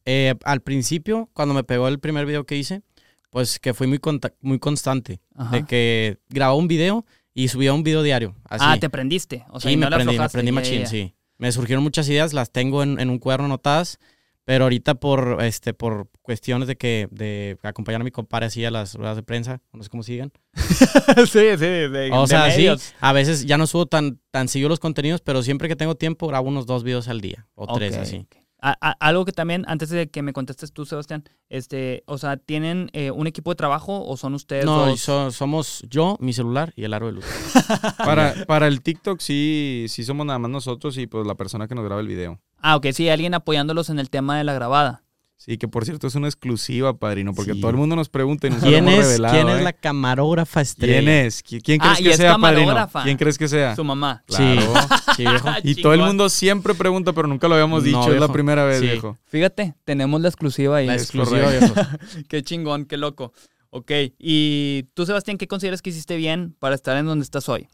Eh, 0.07 0.35
al 0.45 0.61
principio, 0.61 1.29
cuando 1.33 1.55
me 1.55 1.65
pegó 1.65 1.89
el 1.89 1.99
primer 1.99 2.27
video 2.27 2.45
que 2.45 2.57
hice, 2.57 2.83
pues 3.31 3.59
que 3.59 3.75
fui 3.75 3.87
muy, 3.87 3.99
conta- 3.99 4.35
muy 4.41 4.59
constante. 4.59 5.21
Ajá. 5.35 5.51
De 5.57 5.65
que 5.65 6.19
grababa 6.29 6.57
un 6.59 6.69
video 6.69 7.05
y 7.33 7.49
subía 7.49 7.73
un 7.73 7.83
video 7.83 8.03
diario. 8.03 8.35
Así. 8.49 8.65
Ah, 8.67 8.77
te 8.79 8.91
prendiste. 8.91 9.45
O 9.51 9.61
sea, 9.61 9.69
sí, 9.71 9.75
y 9.75 9.77
me 9.77 9.83
no 9.89 9.97
aprendí, 9.97 10.19
me 10.45 10.53
machín, 10.53 10.87
sí. 10.87 11.15
Me 11.37 11.51
surgieron 11.51 11.83
muchas 11.83 12.09
ideas, 12.09 12.33
las 12.33 12.53
tengo 12.53 12.83
en, 12.83 13.01
en 13.01 13.11
un 13.11 13.19
cuaderno 13.19 13.47
anotadas, 13.47 13.99
pero 14.45 14.65
ahorita 14.65 14.95
por 14.95 15.39
este 15.43 15.73
por 15.75 16.09
cuestiones 16.23 16.69
de 16.69 16.77
que 16.77 17.09
de 17.11 17.59
acompañar 17.63 18.01
a 18.01 18.05
mi 18.05 18.11
compadre 18.11 18.47
así 18.47 18.65
a 18.65 18.71
las 18.71 18.95
ruedas 18.95 19.17
de 19.17 19.23
prensa, 19.23 19.61
no 19.73 19.83
sé 19.83 19.89
cómo 19.89 20.03
sigan. 20.03 20.33
sí, 20.55 21.25
sí, 21.27 21.41
de, 21.59 22.11
O 22.13 22.23
de 22.23 22.27
sea, 22.27 22.51
sí, 22.51 22.69
a 23.01 23.13
veces 23.13 23.47
ya 23.47 23.59
no 23.59 23.67
subo 23.67 23.87
tan 23.87 24.21
tan 24.31 24.49
seguido 24.49 24.69
los 24.69 24.81
contenidos, 24.81 25.21
pero 25.21 25.43
siempre 25.43 25.69
que 25.69 25.77
tengo 25.77 25.95
tiempo 25.95 26.27
grabo 26.29 26.49
unos 26.49 26.67
dos 26.67 26.85
videos 26.85 27.09
al 27.09 27.21
día 27.21 27.47
o 27.55 27.67
tres 27.75 27.97
así. 27.97 28.27
A- 28.67 28.79
a- 28.81 28.97
algo 29.07 29.27
que 29.27 29.33
también, 29.33 29.65
antes 29.69 29.91
de 29.91 30.09
que 30.09 30.23
me 30.23 30.33
contestes 30.33 30.73
tú, 30.73 30.87
Sebastián, 30.87 31.23
este, 31.51 32.03
o 32.07 32.17
sea, 32.17 32.39
¿tienen 32.39 32.89
eh, 32.95 33.11
un 33.11 33.27
equipo 33.27 33.51
de 33.51 33.57
trabajo 33.57 34.07
o 34.07 34.17
son 34.17 34.33
ustedes 34.33 34.65
No, 34.65 34.87
dos? 34.87 35.01
so- 35.01 35.31
somos 35.31 35.85
yo, 35.91 36.17
mi 36.19 36.33
celular 36.33 36.73
y 36.75 36.85
el 36.85 36.95
aro 36.95 37.05
de 37.09 37.13
luz. 37.13 37.27
Para, 37.99 38.35
para 38.47 38.67
el 38.67 38.81
TikTok 38.81 39.21
sí, 39.21 39.85
sí 39.91 40.03
somos 40.03 40.25
nada 40.25 40.39
más 40.39 40.51
nosotros 40.51 40.97
y 40.97 41.07
pues 41.07 41.27
la 41.27 41.35
persona 41.35 41.69
que 41.69 41.75
nos 41.75 41.85
graba 41.85 42.01
el 42.01 42.09
video. 42.09 42.41
Ah, 42.67 42.77
ok, 42.77 42.87
sí, 42.95 43.11
alguien 43.11 43.35
apoyándolos 43.35 43.91
en 43.91 43.99
el 43.99 44.09
tema 44.09 44.39
de 44.39 44.45
la 44.45 44.55
grabada. 44.55 45.03
Sí, 45.37 45.59
que 45.59 45.69
por 45.69 45.85
cierto 45.85 46.07
es 46.07 46.15
una 46.15 46.29
exclusiva, 46.29 46.97
padrino, 46.97 47.35
porque 47.35 47.53
Sí. 47.53 47.61
todo 47.61 47.71
el 47.71 47.77
mundo 47.77 47.95
nos 47.97 48.09
pregunta 48.09 48.47
y 48.47 48.51
lo 48.51 48.57
¿Quién 48.61 48.89
hemos 48.89 49.01
es, 49.01 49.07
revelado. 49.09 49.35
¿quién 49.35 49.49
es 49.51 49.61
¿eh? 49.61 49.63
la 49.65 49.73
camarógrafa 49.75 50.63
estrella? 50.63 51.01
¿Quién 51.01 51.09
es? 51.27 51.45
¿Qui- 51.45 51.61
¿Quién 51.63 51.79
Ah, 51.83 51.89
crees 51.89 52.01
y 52.01 52.05
que 52.05 52.11
es 52.13 52.17
sea, 52.17 52.39
padrino? 52.39 52.89
¿Quién 53.03 53.17
crees 53.19 53.37
que 53.37 53.49
sea? 53.49 53.77
Su 53.77 53.85
mamá. 53.85 54.25
Sí, 54.29 54.37
Claro. 54.37 54.75
sí, 55.15 55.23
viejo. 55.27 55.49
Y 55.65 55.83
todo 55.83 55.93
el 55.93 56.01
mundo 56.01 56.31
siempre 56.31 56.73
pregunta, 56.75 57.13
pero 57.13 57.29
nunca 57.29 57.47
lo 57.49 57.55
habíamos 57.57 57.83
No, 57.83 57.87
dicho. 58.01 58.15
es 58.15 58.19
la 58.21 58.29
primera 58.33 58.65
vez, 58.65 58.81
Sí. 58.81 58.87
viejo. 58.87 59.19
Fíjate, 59.27 59.75
tenemos 59.85 60.19
la 60.23 60.29
exclusiva 60.29 60.79
ahí. 60.79 60.87
La 60.87 60.95
exclusiva, 60.95 61.51
viejo. 61.51 61.75
Qué 62.31 62.43
chingón, 62.43 62.87
qué 62.87 62.97
loco. 62.97 63.35
Ok, 63.69 63.91
y 64.19 64.85
tú, 64.95 65.05
Sebastián, 65.05 65.37
¿qué 65.37 65.47
consideras 65.47 65.83
que 65.83 65.91
hiciste 65.91 66.17
bien 66.17 66.57
para 66.59 66.75
estar 66.75 66.97
en 66.97 67.05
donde 67.05 67.25
estás 67.25 67.51
hoy? 67.51 67.69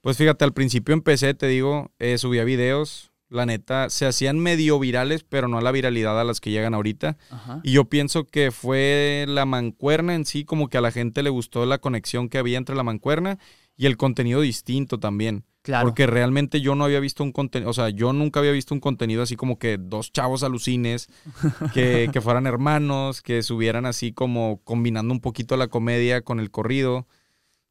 Pues 0.00 0.16
fíjate, 0.16 0.44
al 0.44 0.52
principio 0.52 0.94
empecé, 0.94 1.34
te 1.34 1.46
digo, 1.46 1.92
eh, 2.00 2.18
subía 2.18 2.42
videos. 2.42 3.12
La 3.30 3.44
neta, 3.44 3.90
se 3.90 4.06
hacían 4.06 4.38
medio 4.38 4.78
virales, 4.78 5.22
pero 5.22 5.48
no 5.48 5.58
a 5.58 5.62
la 5.62 5.72
viralidad 5.72 6.18
a 6.18 6.24
las 6.24 6.40
que 6.40 6.50
llegan 6.50 6.74
ahorita. 6.74 7.18
Ajá. 7.30 7.60
Y 7.62 7.72
yo 7.72 7.84
pienso 7.84 8.24
que 8.24 8.50
fue 8.50 9.26
la 9.28 9.44
mancuerna 9.44 10.14
en 10.14 10.24
sí, 10.24 10.44
como 10.44 10.68
que 10.68 10.78
a 10.78 10.80
la 10.80 10.90
gente 10.90 11.22
le 11.22 11.30
gustó 11.30 11.66
la 11.66 11.78
conexión 11.78 12.28
que 12.28 12.38
había 12.38 12.56
entre 12.56 12.74
la 12.74 12.82
mancuerna 12.82 13.38
y 13.76 13.86
el 13.86 13.96
contenido 13.96 14.40
distinto 14.40 14.98
también. 14.98 15.44
Claro. 15.62 15.88
Porque 15.88 16.06
realmente 16.06 16.62
yo 16.62 16.74
no 16.74 16.84
había 16.84 17.00
visto 17.00 17.22
un 17.22 17.32
contenido, 17.32 17.70
o 17.70 17.74
sea, 17.74 17.90
yo 17.90 18.14
nunca 18.14 18.40
había 18.40 18.52
visto 18.52 18.74
un 18.74 18.80
contenido 18.80 19.22
así 19.22 19.36
como 19.36 19.58
que 19.58 19.76
dos 19.78 20.12
chavos 20.12 20.42
alucines, 20.42 21.08
que, 21.74 22.08
que 22.10 22.20
fueran 22.22 22.46
hermanos, 22.46 23.20
que 23.20 23.42
subieran 23.42 23.84
así 23.84 24.12
como 24.12 24.62
combinando 24.64 25.12
un 25.12 25.20
poquito 25.20 25.56
la 25.58 25.68
comedia 25.68 26.22
con 26.22 26.40
el 26.40 26.50
corrido. 26.50 27.06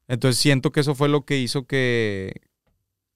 Entonces 0.06 0.40
siento 0.40 0.70
que 0.70 0.80
eso 0.80 0.94
fue 0.94 1.08
lo 1.08 1.24
que 1.24 1.38
hizo 1.38 1.66
que, 1.66 2.40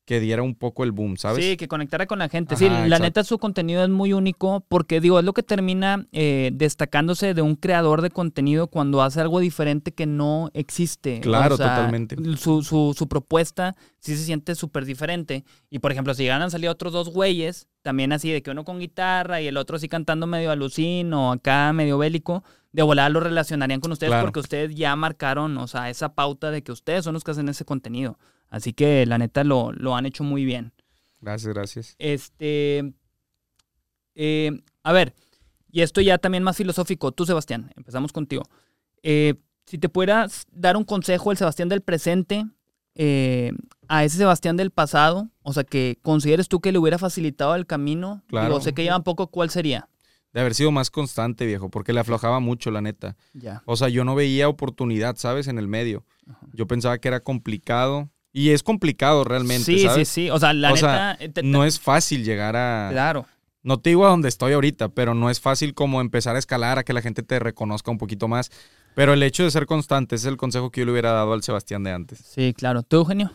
que 0.05 0.19
diera 0.19 0.43
un 0.43 0.57
poco 0.57 0.83
el 0.83 0.91
boom, 0.91 1.17
¿sabes? 1.17 1.45
Sí, 1.45 1.57
que 1.57 1.69
conectara 1.69 2.07
con 2.07 2.19
la 2.19 2.29
gente. 2.29 2.57
sí, 2.57 2.69
la 2.69 2.83
exacto. 2.85 3.05
neta 3.05 3.25
su 3.25 3.39
contenido 3.39 3.85
es 3.85 3.89
muy 3.89 4.13
único 4.13 4.65
porque, 4.69 5.01
digo, 5.01 5.19
es 5.21 5.25
lo 5.25 5.33
que 5.33 5.45
termina 5.45 6.07
eh, 6.11 6.51
destacándose 6.55 7.35
de 7.35 7.43
un 7.43 7.55
creador 7.55 8.03
de 8.03 8.11
contenido 8.11 8.67
cuando 8.67 9.01
hace 9.03 9.21
algo 9.21 9.39
diferente 9.39 9.93
que 9.93 10.07
no 10.07 10.51
existe. 10.55 11.21
Claro, 11.21 11.55
O 11.55 11.57
sea, 11.57 11.77
totalmente. 11.77 12.17
Su, 12.37 12.63
su, 12.65 12.95
su 12.99 13.07
propuesta 13.09 13.77
sí 14.01 14.17
se 14.17 14.25
siente 14.25 14.55
súper 14.57 14.85
diferente. 14.87 15.45
Y, 15.71 15.79
por 15.79 15.93
ejemplo, 15.93 16.15
si 16.15 16.25
llegan 16.25 16.43
a 16.43 16.51
salir 16.51 16.69
otros 16.69 16.93
dos 16.93 17.09
güeyes, 17.11 17.69
también 17.83 18.13
así 18.13 18.31
de 18.31 18.43
que 18.43 18.51
uno 18.51 18.65
con 18.65 18.81
guitarra 18.81 19.41
y 19.41 19.47
el 19.47 19.57
otro 19.57 19.77
así 19.77 19.89
cantando 19.89 20.27
medio 20.27 20.51
alucín 20.51 21.13
o 21.15 21.31
acá 21.31 21.73
medio 21.73 21.97
bélico, 21.99 22.43
de 22.73 22.83
volada 22.83 23.09
lo 23.09 23.21
relacionarían 23.21 23.81
con 23.81 23.93
ustedes 23.93 24.11
Claro. 24.11 24.25
porque 24.27 24.41
ustedes 24.41 24.75
ya 24.75 24.97
marcaron, 24.97 25.57
o 25.59 25.69
sea, 25.69 25.91
esa 25.91 26.15
pauta 26.15 26.51
de 26.51 26.63
que 26.63 26.73
ustedes 26.73 27.05
son 27.05 27.15
los 27.15 27.23
que 27.23 27.31
hacen 27.31 27.49
ese 27.49 27.65
contenido. 27.65 28.19
Así 28.53 28.75
que, 28.75 29.07
la 29.07 29.17
neta, 29.17 29.45
lo, 29.45 29.73
lo 29.73 29.97
han 29.97 30.05
hecho 30.05 30.25
muy 30.25 30.45
bien. 30.45 30.73
Gracias, 31.23 31.55
gracias. 31.55 31.95
Este. 31.99 32.93
eh, 34.15 34.51
a 34.83 34.93
ver, 34.93 35.15
y 35.71 35.81
esto 35.81 36.01
ya 36.03 36.19
también 36.19 36.43
más 36.43 36.57
filosófico. 36.59 37.13
Tú, 37.13 37.25
Sebastián, 37.25 37.73
empezamos 37.77 38.13
contigo. 38.13 38.43
Eh, 39.03 39.35
si 39.65 39.79
te 39.79 39.89
pudieras 39.89 40.47
dar 40.53 40.77
un 40.77 40.85
consejo 40.85 41.31
el 41.31 41.39
Sebastián 41.39 41.71
del 41.71 41.81
presente 41.81 42.45
eh, 42.95 43.53
a 43.89 44.05
ese 44.05 44.19
Sebastián 44.19 44.59
del 44.59 44.71
pasado, 44.71 45.31
o 45.43 45.53
sea, 45.55 45.65
que 45.65 45.99
consideres 46.03 46.49
tú 46.49 46.61
que 46.61 46.73
le 46.73 46.79
hubiera 46.79 46.99
facilitado 46.99 47.55
el 47.55 47.67
camino, 47.67 48.23
Claro. 48.29 48.49
digo, 48.49 48.61
sé 48.61 48.75
que 48.75 48.83
lleva 48.83 49.01
poco, 49.01 49.29
¿cuál 49.29 49.49
sería? 49.49 49.89
De 50.35 50.41
haber 50.41 50.55
sido 50.55 50.73
más 50.73 50.91
constante, 50.91 51.47
viejo, 51.47 51.71
porque 51.71 51.93
le 51.95 52.01
aflojaba 52.01 52.41
mucho, 52.41 52.71
la 52.71 52.81
neta. 52.83 53.17
Ya. 53.33 53.63
O 53.65 53.77
sea, 53.77 53.89
yo 53.89 54.05
no 54.05 54.15
veía 54.15 54.49
oportunidad, 54.49 55.17
¿sabes? 55.17 55.47
En 55.49 55.59
el 55.59 55.69
medio. 55.69 56.05
Yo 56.53 56.67
pensaba 56.67 56.99
que 56.99 57.09
era 57.09 57.21
complicado. 57.21 58.11
Y 58.33 58.51
es 58.51 58.63
complicado 58.63 59.25
realmente, 59.25 59.65
Sí, 59.65 59.81
¿sabes? 59.81 60.09
sí, 60.09 60.23
sí. 60.25 60.31
O 60.31 60.39
sea, 60.39 60.53
la 60.53 60.73
O 60.73 60.75
neta. 60.75 61.13
eh, 61.15 61.29
te- 61.29 61.29
te- 61.29 61.43
No 61.43 61.65
es 61.65 61.79
fácil 61.79 62.25
llegar 62.25 62.57
a... 62.57 62.89
Claro. 62.91 63.27
No 63.63 63.79
te 63.79 63.91
digo 63.91 64.07
a 64.07 64.09
donde 64.09 64.29
estoy 64.29 64.55
ahorita, 64.55 64.89
pero 64.89 65.15
no 65.15 65.31
es 65.31 65.41
fácil 65.41 65.75
como 65.75 66.01
empezar 66.01 66.35
a 66.35 66.39
escalar, 66.39 66.79
a 66.79 66.83
que 66.85 66.93
la 66.93 67.03
gente 67.03 67.23
te 67.23 67.39
reconozca 67.39 67.91
un 67.91 67.99
poquito 67.99 68.27
más. 68.29 68.51
Pero 68.95 69.13
el 69.13 69.23
hecho 69.23 69.45
de 69.45 69.51
ser 69.51 69.67
constante 69.67 70.17
ese 70.17 70.27
es 70.29 70.33
el 70.33 70.37
consejo 70.37 70.71
que 70.71 70.81
yo 70.81 70.87
le 70.87 70.93
hubiera 70.93 71.13
dado 71.13 71.33
al 71.33 71.43
Sebastián 71.43 71.85
de 71.85 71.93
antes. 71.93 72.19
Sí, 72.19 72.53
claro. 72.55 72.83
¿Tú, 72.83 72.97
Eugenio? 72.97 73.33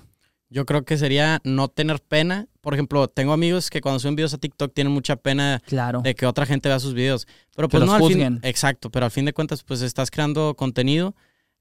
Yo 0.50 0.66
creo 0.66 0.84
que 0.84 0.98
sería 0.98 1.40
no 1.44 1.68
tener 1.68 2.02
pena. 2.02 2.48
Por 2.62 2.74
ejemplo, 2.74 3.08
tengo 3.08 3.34
amigos 3.34 3.70
que 3.70 3.82
cuando 3.82 4.00
suben 4.00 4.16
videos 4.16 4.34
a 4.34 4.38
TikTok 4.38 4.74
tienen 4.74 4.94
mucha 4.94 5.16
pena 5.16 5.62
Claro. 5.66 6.02
de 6.02 6.16
que 6.16 6.26
otra 6.26 6.46
gente 6.46 6.70
vea 6.70 6.80
sus 6.80 6.94
videos. 6.94 7.28
Pero 7.56 7.68
Que 7.68 7.78
pues 7.78 7.82
los 7.82 8.00
no, 8.00 8.06
al 8.06 8.12
fin, 8.14 8.40
exacto, 8.44 8.90
pero 8.90 9.06
al 9.06 9.12
fin 9.12 9.26
de 9.26 9.34
cuentas, 9.34 9.64
pues 9.64 9.82
estás 9.82 10.10
creando 10.12 10.56
contenido. 10.56 11.16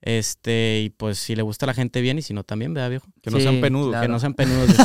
Este, 0.06 0.82
y 0.84 0.90
pues 0.90 1.18
si 1.18 1.34
le 1.34 1.42
gusta 1.42 1.66
a 1.66 1.66
la 1.66 1.74
gente 1.74 2.00
bien 2.00 2.16
y 2.16 2.22
si 2.22 2.32
no 2.32 2.44
también, 2.44 2.72
vea 2.72 2.88
viejo. 2.88 3.06
Que 3.22 3.30
no 3.32 3.38
Sí, 3.38 3.42
sean 3.42 3.60
penudos. 3.60 3.88
claro. 3.90 4.02
Que 4.06 4.08
no 4.08 4.20
sean 4.20 4.34
penudos. 4.34 4.70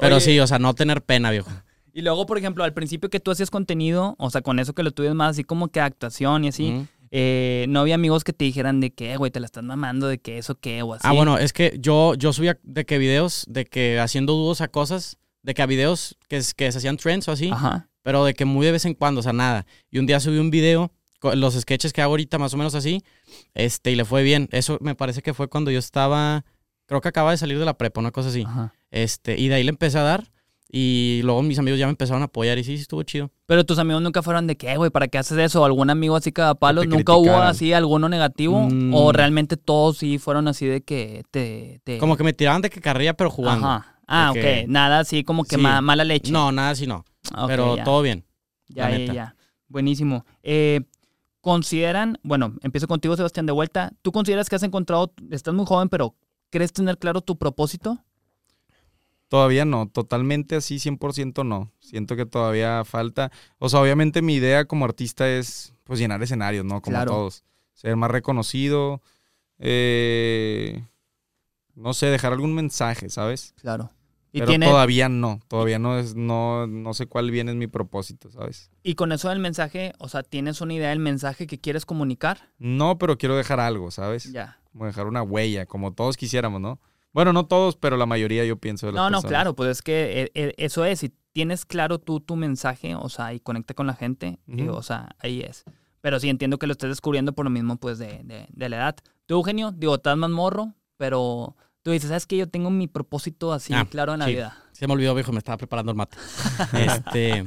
pero 0.00 0.16
Oye, 0.16 0.24
sí, 0.24 0.40
o 0.40 0.46
sea, 0.46 0.58
no 0.58 0.74
tener 0.74 1.02
pena, 1.02 1.30
viejo. 1.30 1.50
Y 1.92 2.00
luego, 2.00 2.24
por 2.24 2.38
ejemplo, 2.38 2.64
al 2.64 2.72
principio 2.72 3.10
que 3.10 3.20
tú 3.20 3.30
hacías 3.30 3.50
contenido, 3.50 4.14
o 4.18 4.30
sea, 4.30 4.40
con 4.40 4.58
eso 4.58 4.72
que 4.72 4.82
lo 4.82 4.92
tuvieras 4.92 5.14
más 5.14 5.32
así 5.32 5.44
como 5.44 5.68
que 5.68 5.80
actuación 5.80 6.44
y 6.44 6.48
así, 6.48 6.86
eh, 7.10 7.66
no 7.68 7.80
había 7.80 7.96
amigos 7.96 8.24
que 8.24 8.32
te 8.32 8.46
dijeran 8.46 8.80
de 8.80 8.94
que, 8.94 9.14
güey, 9.18 9.30
te 9.30 9.40
la 9.40 9.46
estás 9.46 9.62
mamando, 9.62 10.08
de 10.08 10.16
que 10.18 10.38
eso 10.38 10.54
qué, 10.54 10.80
o 10.82 10.94
así. 10.94 11.02
Ah, 11.06 11.12
bueno, 11.12 11.36
es 11.36 11.52
que 11.52 11.76
yo, 11.78 12.14
yo 12.14 12.32
subía 12.32 12.58
de 12.62 12.86
que 12.86 12.96
videos, 12.96 13.44
de 13.46 13.66
que 13.66 14.00
haciendo 14.00 14.32
dudos 14.32 14.62
a 14.62 14.68
cosas, 14.68 15.18
de 15.42 15.52
que 15.52 15.60
a 15.60 15.66
videos 15.66 16.16
que, 16.28 16.40
que 16.56 16.72
se 16.72 16.78
hacían 16.78 16.96
trends 16.96 17.28
o 17.28 17.32
así, 17.32 17.50
Ajá. 17.52 17.90
pero 18.02 18.24
de 18.24 18.32
que 18.32 18.46
muy 18.46 18.64
de 18.64 18.72
vez 18.72 18.86
en 18.86 18.94
cuando, 18.94 19.20
o 19.20 19.22
sea, 19.22 19.34
nada. 19.34 19.66
Y 19.90 19.98
un 19.98 20.06
día 20.06 20.18
subí 20.18 20.38
un 20.38 20.50
video, 20.50 20.90
los 21.34 21.54
sketches 21.54 21.92
que 21.92 22.02
hago 22.02 22.12
ahorita, 22.12 22.38
más 22.38 22.54
o 22.54 22.56
menos 22.56 22.74
así, 22.74 23.02
este, 23.54 23.90
y 23.92 23.96
le 23.96 24.04
fue 24.04 24.22
bien. 24.22 24.48
Eso 24.52 24.78
me 24.80 24.94
parece 24.94 25.22
que 25.22 25.34
fue 25.34 25.48
cuando 25.48 25.70
yo 25.70 25.78
estaba, 25.78 26.44
creo 26.86 27.00
que 27.00 27.08
acaba 27.08 27.30
de 27.30 27.36
salir 27.36 27.58
de 27.58 27.64
la 27.64 27.78
prepa, 27.78 28.00
una 28.00 28.10
cosa 28.10 28.28
así. 28.30 28.42
Ajá. 28.46 28.74
Este, 28.90 29.38
y 29.40 29.48
de 29.48 29.54
ahí 29.56 29.62
le 29.64 29.70
empecé 29.70 29.98
a 29.98 30.02
dar, 30.02 30.30
y 30.74 31.20
luego 31.24 31.42
mis 31.42 31.58
amigos 31.58 31.78
ya 31.78 31.86
me 31.86 31.90
empezaron 31.90 32.22
a 32.22 32.26
apoyar, 32.26 32.58
y 32.58 32.64
sí, 32.64 32.76
sí 32.76 32.82
estuvo 32.82 33.02
chido. 33.02 33.30
Pero 33.46 33.64
tus 33.64 33.78
amigos 33.78 34.00
nunca 34.02 34.22
fueron 34.22 34.46
de 34.46 34.56
que, 34.56 34.74
güey, 34.76 34.90
¿para 34.90 35.08
qué 35.08 35.18
haces 35.18 35.36
eso? 35.38 35.64
¿Algún 35.64 35.90
amigo 35.90 36.16
así 36.16 36.32
cada 36.32 36.54
palo? 36.54 36.84
¿Nunca 36.84 37.14
hubo 37.14 37.36
así 37.36 37.72
alguno 37.74 38.08
negativo? 38.08 38.68
Mm. 38.70 38.94
¿O 38.94 39.12
realmente 39.12 39.56
todos 39.58 39.98
sí 39.98 40.18
fueron 40.18 40.48
así 40.48 40.64
de 40.66 40.80
que 40.82 41.24
te... 41.30 41.80
te... 41.84 41.98
Como 41.98 42.16
que 42.16 42.24
me 42.24 42.32
tiraban 42.32 42.62
de 42.62 42.70
que 42.70 42.80
carrilla, 42.80 43.12
pero 43.14 43.30
jugando. 43.30 43.66
Ajá. 43.66 43.98
Ah, 44.06 44.32
De 44.34 44.62
ok. 44.62 44.68
Nada 44.68 44.98
así 45.00 45.24
como 45.24 45.44
que 45.44 45.56
Sí. 45.56 45.62
ma- 45.62 45.80
mala 45.82 46.04
leche. 46.04 46.32
No, 46.32 46.50
nada 46.52 46.70
así 46.70 46.86
no, 46.86 47.04
Ok, 47.36 47.46
pero 47.48 47.76
ya. 47.76 47.84
todo 47.84 48.00
bien. 48.02 48.24
Ya, 48.68 48.90
ya, 48.90 49.12
ya. 49.12 49.36
Buenísimo. 49.68 50.24
Eh, 50.42 50.80
¿Consideran, 51.42 52.18
bueno, 52.22 52.54
empiezo 52.62 52.86
contigo, 52.86 53.16
Sebastián, 53.16 53.46
de 53.46 53.52
vuelta. 53.52 53.92
¿Tú 54.00 54.12
consideras 54.12 54.48
que 54.48 54.56
has 54.56 54.62
encontrado, 54.62 55.12
estás 55.30 55.52
muy 55.52 55.66
joven, 55.66 55.88
pero 55.88 56.14
crees 56.50 56.72
tener 56.72 56.96
claro 56.98 57.20
tu 57.20 57.36
propósito? 57.36 57.98
Todavía 59.26 59.64
no, 59.64 59.88
totalmente 59.88 60.54
así 60.56 60.76
100% 60.78 61.44
no. 61.44 61.72
Siento 61.80 62.14
que 62.16 62.26
todavía 62.26 62.84
falta. 62.84 63.32
O 63.58 63.68
sea, 63.68 63.80
obviamente 63.80 64.22
mi 64.22 64.34
idea 64.34 64.66
como 64.66 64.84
artista 64.84 65.28
es 65.28 65.74
pues 65.84 65.98
llenar 65.98 66.22
escenarios, 66.22 66.64
¿no? 66.64 66.80
Como 66.80 66.94
Claro. 66.96 67.10
todos. 67.10 67.44
Ser 67.74 67.96
más 67.96 68.10
reconocido. 68.10 69.02
eh, 69.58 70.84
no 71.74 71.94
sé, 71.94 72.06
dejar 72.06 72.32
algún 72.32 72.54
mensaje, 72.54 73.08
¿sabes? 73.10 73.54
Claro. 73.60 73.90
Y, 74.34 74.38
Pero 74.38 74.48
tiene, 74.50 74.66
todavía 74.66 75.10
no, 75.10 75.40
todavía 75.46 75.78
no 75.78 75.98
es, 75.98 76.14
no, 76.14 76.66
no 76.66 76.94
sé 76.94 77.06
cuál 77.06 77.30
bien 77.30 77.50
es 77.50 77.54
mi 77.54 77.66
propósito, 77.66 78.30
¿sabes? 78.30 78.70
y 78.82 78.94
con 78.94 79.12
eso 79.12 79.28
del 79.28 79.40
mensaje, 79.40 79.92
o 79.98 80.08
sea, 80.08 80.22
¿tienes 80.22 80.62
una 80.62 80.72
idea 80.72 80.88
del 80.88 81.00
mensaje 81.00 81.46
que 81.46 81.60
quieres 81.60 81.84
comunicar? 81.84 82.48
No, 82.58 82.96
pero 82.98 83.18
quiero 83.18 83.36
dejar 83.36 83.60
algo, 83.60 83.90
¿sabes? 83.90 84.32
Ya. 84.32 84.58
Como 84.72 84.86
dejar 84.86 85.06
una 85.06 85.22
huella, 85.22 85.66
como 85.66 85.92
todos 85.92 86.16
quisiéramos, 86.16 86.62
¿no? 86.62 86.80
Bueno, 87.12 87.34
no 87.34 87.44
todos, 87.44 87.76
pero 87.76 87.98
la 87.98 88.06
mayoría 88.06 88.42
yo 88.46 88.56
pienso 88.56 88.86
de 88.86 88.92
las 88.92 89.00
No, 89.00 89.10
no, 89.10 89.16
personas. 89.18 89.30
claro, 89.30 89.54
pues 89.54 89.68
es 89.70 89.82
que 89.82 90.22
eh, 90.22 90.30
eh, 90.34 90.54
eso 90.56 90.86
es. 90.86 91.00
Si 91.00 91.12
tienes 91.32 91.66
claro 91.66 91.98
tú 91.98 92.20
tu 92.20 92.36
mensaje, 92.36 92.94
o 92.94 93.10
sea, 93.10 93.34
y 93.34 93.40
conecta 93.40 93.74
con 93.74 93.86
la 93.86 93.94
gente, 93.94 94.38
y, 94.46 94.62
Ujú. 94.62 94.76
o 94.76 94.82
sea, 94.82 95.10
ahí 95.18 95.42
es. 95.42 95.64
Pero 96.00 96.18
sí 96.18 96.30
entiendo 96.30 96.58
que 96.58 96.66
lo 96.66 96.72
estés 96.72 96.88
descubriendo 96.88 97.34
por 97.34 97.44
lo 97.44 97.50
mismo, 97.50 97.76
pues, 97.76 97.98
de, 97.98 98.22
de, 98.24 98.46
de 98.50 98.68
la 98.70 98.76
edad. 98.76 98.96
Tú, 99.26 99.34
Eugenio, 99.34 99.72
digo, 99.72 99.96
estás 99.96 100.16
más 100.16 100.30
morro, 100.30 100.72
pero 100.96 101.54
tú 101.82 101.90
dices, 101.90 102.08
¿sabes 102.08 102.26
qué? 102.26 102.36
Yo 102.36 102.48
tengo 102.48 102.70
mi 102.70 102.86
propósito 102.88 103.52
así 103.52 103.72
Ah, 103.74 103.86
claro 103.88 104.12
en 104.14 104.20
la 104.20 104.26
sí. 104.26 104.32
vida. 104.32 104.56
Se 104.72 104.86
me 104.86 104.94
olvidó, 104.94 105.14
viejo, 105.14 105.32
me 105.32 105.38
estaba 105.38 105.58
preparando 105.58 105.92
el 105.92 105.96
mate. 105.96 106.16
este, 106.72 107.44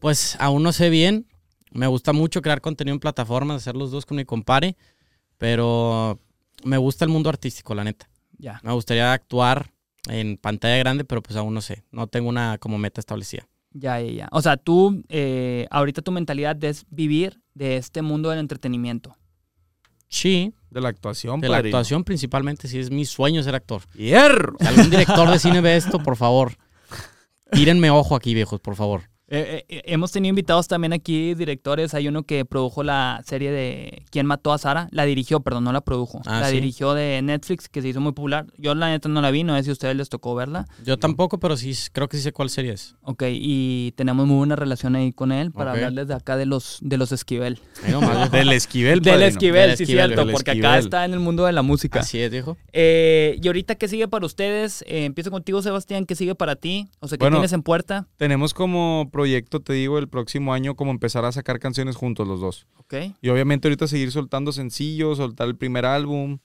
pues 0.00 0.36
aún 0.40 0.62
no 0.62 0.72
sé 0.72 0.90
bien. 0.90 1.26
Me 1.72 1.86
gusta 1.86 2.12
mucho 2.12 2.42
crear 2.42 2.60
contenido 2.60 2.94
en 2.94 3.00
plataformas, 3.00 3.56
hacer 3.58 3.76
los 3.76 3.90
dos 3.90 4.04
con 4.06 4.16
mi 4.16 4.24
compare, 4.24 4.76
pero 5.38 6.18
me 6.64 6.76
gusta 6.76 7.04
el 7.04 7.10
mundo 7.10 7.28
artístico, 7.28 7.74
la 7.74 7.84
neta. 7.84 8.08
Ya. 8.38 8.60
Me 8.62 8.72
gustaría 8.72 9.12
actuar 9.12 9.70
en 10.08 10.36
pantalla 10.36 10.76
grande, 10.78 11.04
pero 11.04 11.22
pues 11.22 11.36
aún 11.36 11.54
no 11.54 11.60
sé. 11.60 11.84
No 11.90 12.06
tengo 12.06 12.28
una 12.28 12.58
como 12.58 12.78
meta 12.78 13.00
establecida. 13.00 13.46
Ya, 13.72 14.00
ya, 14.00 14.10
ya. 14.12 14.28
O 14.32 14.42
sea, 14.42 14.56
tú, 14.56 15.02
eh, 15.08 15.66
ahorita 15.70 16.02
tu 16.02 16.10
mentalidad 16.10 16.62
es 16.64 16.86
vivir 16.90 17.40
de 17.54 17.76
este 17.76 18.02
mundo 18.02 18.30
del 18.30 18.40
entretenimiento. 18.40 19.16
Sí, 20.10 20.52
De 20.70 20.80
la 20.80 20.88
actuación, 20.90 21.40
de 21.40 21.48
la 21.48 21.56
padrino. 21.58 21.76
actuación 21.78 22.04
principalmente, 22.04 22.68
sí 22.68 22.78
es 22.78 22.90
mi 22.90 23.04
sueño 23.04 23.42
ser 23.42 23.54
actor. 23.54 23.82
¡Hierro! 23.94 24.56
Si 24.60 24.66
algún 24.66 24.90
director 24.90 25.30
de 25.30 25.38
cine 25.38 25.60
ve 25.60 25.76
esto, 25.76 25.98
por 26.00 26.16
favor, 26.16 26.56
tírenme 27.52 27.90
ojo 27.90 28.14
aquí, 28.16 28.34
viejos, 28.34 28.60
por 28.60 28.74
favor. 28.76 29.02
Eh, 29.30 29.64
eh, 29.68 29.82
hemos 29.86 30.10
tenido 30.10 30.30
invitados 30.30 30.66
también 30.68 30.92
aquí, 30.92 31.34
directores. 31.34 31.94
Hay 31.94 32.08
uno 32.08 32.24
que 32.24 32.44
produjo 32.44 32.82
la 32.82 33.22
serie 33.24 33.50
de 33.52 34.02
¿Quién 34.10 34.26
mató 34.26 34.52
a 34.52 34.58
Sara? 34.58 34.88
La 34.90 35.04
dirigió, 35.04 35.40
perdón, 35.40 35.64
no 35.64 35.72
la 35.72 35.80
produjo. 35.82 36.20
Ah, 36.26 36.40
la 36.40 36.48
¿sí? 36.48 36.56
dirigió 36.56 36.94
de 36.94 37.22
Netflix, 37.22 37.68
que 37.68 37.80
se 37.80 37.88
hizo 37.88 38.00
muy 38.00 38.12
popular. 38.12 38.46
Yo 38.58 38.74
la 38.74 38.88
neta 38.88 39.08
no 39.08 39.20
la 39.20 39.30
vi, 39.30 39.44
no 39.44 39.56
sé 39.56 39.62
si 39.62 39.70
a 39.70 39.72
ustedes 39.72 39.96
les 39.96 40.08
tocó 40.08 40.34
verla. 40.34 40.66
Yo 40.84 40.98
tampoco, 40.98 41.38
pero 41.38 41.56
sí, 41.56 41.72
creo 41.92 42.08
que 42.08 42.16
sí 42.16 42.24
sé 42.24 42.32
cuál 42.32 42.50
serie 42.50 42.72
es. 42.72 42.96
Ok, 43.02 43.22
y 43.28 43.92
tenemos 43.96 44.26
muy 44.26 44.36
buena 44.36 44.56
relación 44.56 44.96
ahí 44.96 45.12
con 45.12 45.30
él 45.30 45.52
para 45.52 45.72
hablarles 45.72 46.08
de 46.08 46.14
acá 46.14 46.36
de 46.36 46.46
los, 46.46 46.78
de 46.82 46.98
los 46.98 47.12
Esquivel. 47.12 47.60
Viejo. 47.84 48.00
Del 48.30 48.52
esquivel, 48.52 49.00
Del. 49.00 49.22
Esquivel, 49.22 49.68
Del 49.68 49.76
sí, 49.76 49.84
Esquivel, 49.84 50.14
cierto, 50.14 50.30
porque 50.30 50.50
acá 50.50 50.78
está 50.78 51.04
en 51.04 51.12
el 51.12 51.20
mundo 51.20 51.44
de 51.44 51.52
la 51.52 51.62
música. 51.62 52.00
Así 52.00 52.18
es, 52.20 52.30
viejo. 52.30 52.56
Eh, 52.72 53.38
y 53.42 53.46
ahorita, 53.46 53.76
¿qué 53.76 53.86
sigue 53.86 54.08
para 54.08 54.26
ustedes? 54.26 54.82
Eh, 54.82 55.04
empiezo 55.04 55.30
contigo, 55.30 55.62
Sebastián. 55.62 56.04
¿Qué 56.06 56.16
sigue 56.16 56.34
para 56.34 56.56
ti? 56.56 56.88
O 57.00 57.08
sea, 57.08 57.16
¿qué 57.16 57.24
Bueno. 57.24 57.36
tienes 57.36 57.52
en 57.52 57.62
puerta? 57.62 58.06
Tenemos 58.16 58.54
como 58.54 59.08
proyecto, 59.20 59.60
te 59.60 59.72
digo, 59.74 59.98
el 59.98 60.08
próximo 60.08 60.54
año 60.54 60.74
como 60.74 60.90
empezar 60.90 61.24
a 61.24 61.32
sacar 61.32 61.58
canciones 61.58 61.96
juntos 61.96 62.26
los 62.26 62.40
dos. 62.40 62.66
Ok. 62.78 62.94
Y 63.20 63.28
obviamente 63.28 63.68
ahorita 63.68 63.86
seguir 63.86 64.10
soltando 64.12 64.50
sencillos, 64.52 65.18
soltar 65.18 65.46
el 65.48 65.56
primer 65.56 65.84
álbum, 65.84 66.38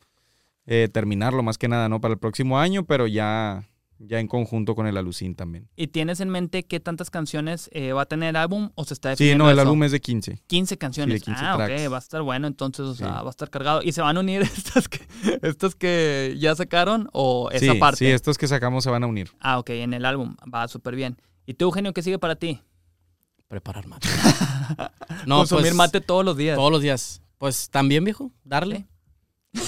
eh, 0.65 0.89
terminarlo 0.91 1.41
más 1.43 1.57
que 1.57 1.67
nada, 1.67 1.87
¿no? 1.89 2.01
Para 2.01 2.13
el 2.13 2.19
próximo 2.19 2.59
año, 2.59 2.83
pero 2.85 3.07
ya, 3.07 3.63
ya 3.99 4.19
en 4.19 4.27
conjunto 4.27 4.75
con 4.75 4.87
el 4.87 4.97
Alucín 4.97 5.35
también. 5.35 5.69
¿Y 5.75 5.87
tienes 5.87 6.19
en 6.19 6.29
mente 6.29 6.63
qué 6.63 6.79
tantas 6.79 7.09
canciones 7.09 7.69
eh, 7.71 7.93
va 7.93 8.01
a 8.01 8.05
tener 8.07 8.29
el 8.29 8.35
álbum 8.35 8.71
o 8.75 8.83
se 8.83 8.93
está 8.95 9.09
Sí, 9.15 9.23
definiendo 9.23 9.45
no, 9.45 9.51
el 9.51 9.57
eso? 9.57 9.61
álbum 9.67 9.83
es 9.83 9.91
de 9.91 10.01
15. 10.01 10.41
15 10.47 10.77
canciones. 10.77 11.13
Sí, 11.13 11.19
de 11.19 11.25
15 11.37 11.45
ah, 11.45 11.55
ok, 11.55 11.65
tracks. 11.65 11.91
va 11.91 11.95
a 11.95 11.99
estar 11.99 12.21
bueno, 12.23 12.47
entonces, 12.47 12.85
o 12.85 12.93
sea, 12.95 13.07
Sí. 13.07 13.13
va 13.13 13.27
a 13.27 13.29
estar 13.29 13.49
cargado. 13.49 13.81
¿Y 13.83 13.91
se 13.93 14.01
van 14.01 14.17
a 14.17 14.19
unir 14.19 14.41
estas 14.57 14.89
que, 14.89 14.99
estas 15.43 15.75
que 15.75 16.35
ya 16.37 16.53
sacaron 16.55 17.09
o 17.13 17.49
esa 17.51 17.73
sí, 17.73 17.79
parte? 17.79 17.97
sí, 17.97 18.07
estos 18.07 18.37
que 18.37 18.47
sacamos 18.47 18.83
se 18.83 18.89
van 18.89 19.03
a 19.03 19.07
unir. 19.07 19.29
Ah, 19.39 19.59
ok, 19.59 19.69
en 19.69 19.93
el 19.93 20.03
álbum. 20.05 20.35
Va 20.53 20.67
súper 20.67 20.95
bien. 20.95 21.17
¿Y 21.45 21.53
tú, 21.53 21.65
Eugenio, 21.65 21.93
qué 21.93 22.01
sigue 22.01 22.19
para 22.19 22.35
ti? 22.35 22.61
Preparar 23.47 23.85
mate. 23.87 24.07
no, 25.27 25.37
Consumir 25.37 25.63
pues, 25.65 25.75
mate 25.75 26.01
todos 26.01 26.25
los 26.25 26.35
días. 26.37 26.55
todos 26.57 26.71
los 26.71 26.81
días. 26.81 27.21
Pues 27.37 27.69
también, 27.69 28.03
viejo, 28.03 28.31
darle. 28.43 28.87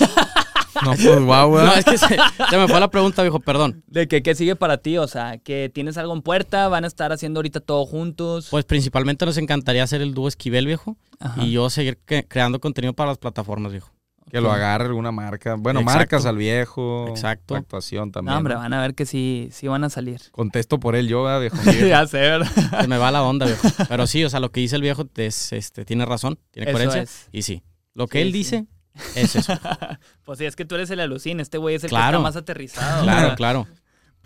No, 0.83 0.91
pues 0.91 1.19
guau, 1.23 1.55
No, 1.57 1.73
es 1.73 1.83
que 1.85 1.97
se, 1.97 2.07
se 2.49 2.57
me 2.57 2.67
fue 2.67 2.79
la 2.79 2.89
pregunta, 2.91 3.23
viejo, 3.23 3.39
perdón. 3.39 3.83
¿De 3.87 4.07
que, 4.07 4.21
qué 4.21 4.35
sigue 4.35 4.55
para 4.55 4.77
ti? 4.77 4.99
O 4.99 5.07
sea, 5.07 5.39
que 5.39 5.71
tienes 5.73 5.97
algo 5.97 6.13
en 6.13 6.21
puerta, 6.21 6.67
van 6.67 6.83
a 6.83 6.87
estar 6.87 7.11
haciendo 7.11 7.39
ahorita 7.39 7.61
todo 7.61 7.83
juntos. 7.87 8.47
Pues 8.51 8.63
principalmente 8.63 9.25
nos 9.25 9.37
encantaría 9.37 9.81
hacer 9.83 10.03
el 10.03 10.13
dúo 10.13 10.27
Esquivel, 10.27 10.67
viejo. 10.67 10.95
Ajá. 11.19 11.43
Y 11.43 11.51
yo 11.51 11.69
seguir 11.71 11.97
cre- 12.05 12.25
creando 12.27 12.59
contenido 12.59 12.93
para 12.93 13.09
las 13.09 13.17
plataformas, 13.17 13.71
viejo. 13.71 13.89
Que 14.29 14.41
lo 14.41 14.51
agarre 14.51 14.85
alguna 14.85 15.11
marca. 15.11 15.55
Bueno, 15.57 15.79
Exacto. 15.79 15.99
marcas 15.99 16.25
al 16.25 16.37
viejo. 16.37 17.07
Exacto. 17.09 17.55
Actuación 17.55 18.11
también. 18.11 18.33
No, 18.33 18.37
hombre, 18.37 18.55
van 18.55 18.73
a 18.73 18.81
ver 18.81 18.93
que 18.93 19.05
sí, 19.05 19.47
sí 19.51 19.67
van 19.67 19.83
a 19.85 19.89
salir. 19.89 20.21
Contesto 20.31 20.79
por 20.79 20.95
él 20.95 21.07
yo, 21.07 21.23
¿verdad, 21.23 21.39
viejo. 21.39 21.57
ya 21.87 22.05
sé, 22.07 22.17
¿verdad? 22.19 22.81
Se 22.81 22.87
me 22.87 22.97
va 22.97 23.09
la 23.11 23.23
onda, 23.23 23.45
viejo. 23.45 23.67
Pero 23.89 24.05
sí, 24.05 24.23
o 24.25 24.29
sea, 24.29 24.39
lo 24.39 24.51
que 24.51 24.59
dice 24.59 24.75
el 24.75 24.81
viejo 24.81 25.05
es, 25.15 25.53
este, 25.53 25.85
tiene 25.85 26.05
razón, 26.05 26.37
tiene 26.51 26.69
Eso 26.69 26.77
coherencia. 26.77 27.01
es. 27.03 27.29
Y 27.31 27.43
sí, 27.43 27.63
lo 27.93 28.07
que 28.07 28.17
Sí, 28.19 28.21
él 28.23 28.27
sí. 28.33 28.37
dice 28.37 28.65
es 29.15 29.35
eso. 29.35 29.53
Pues 30.25 30.39
sí, 30.39 30.45
es 30.45 30.57
que 30.57 30.65
tú 30.65 30.75
eres 30.75 30.89
el 30.89 30.99
alucín, 30.99 31.39
este 31.39 31.57
güey 31.57 31.75
es 31.75 31.83
el 31.85 31.89
que 31.89 31.95
está 31.95 32.19
más 32.19 32.35
aterrizado. 32.35 33.03
Claro, 33.03 33.21
¿verdad? 33.21 33.37
claro. 33.37 33.67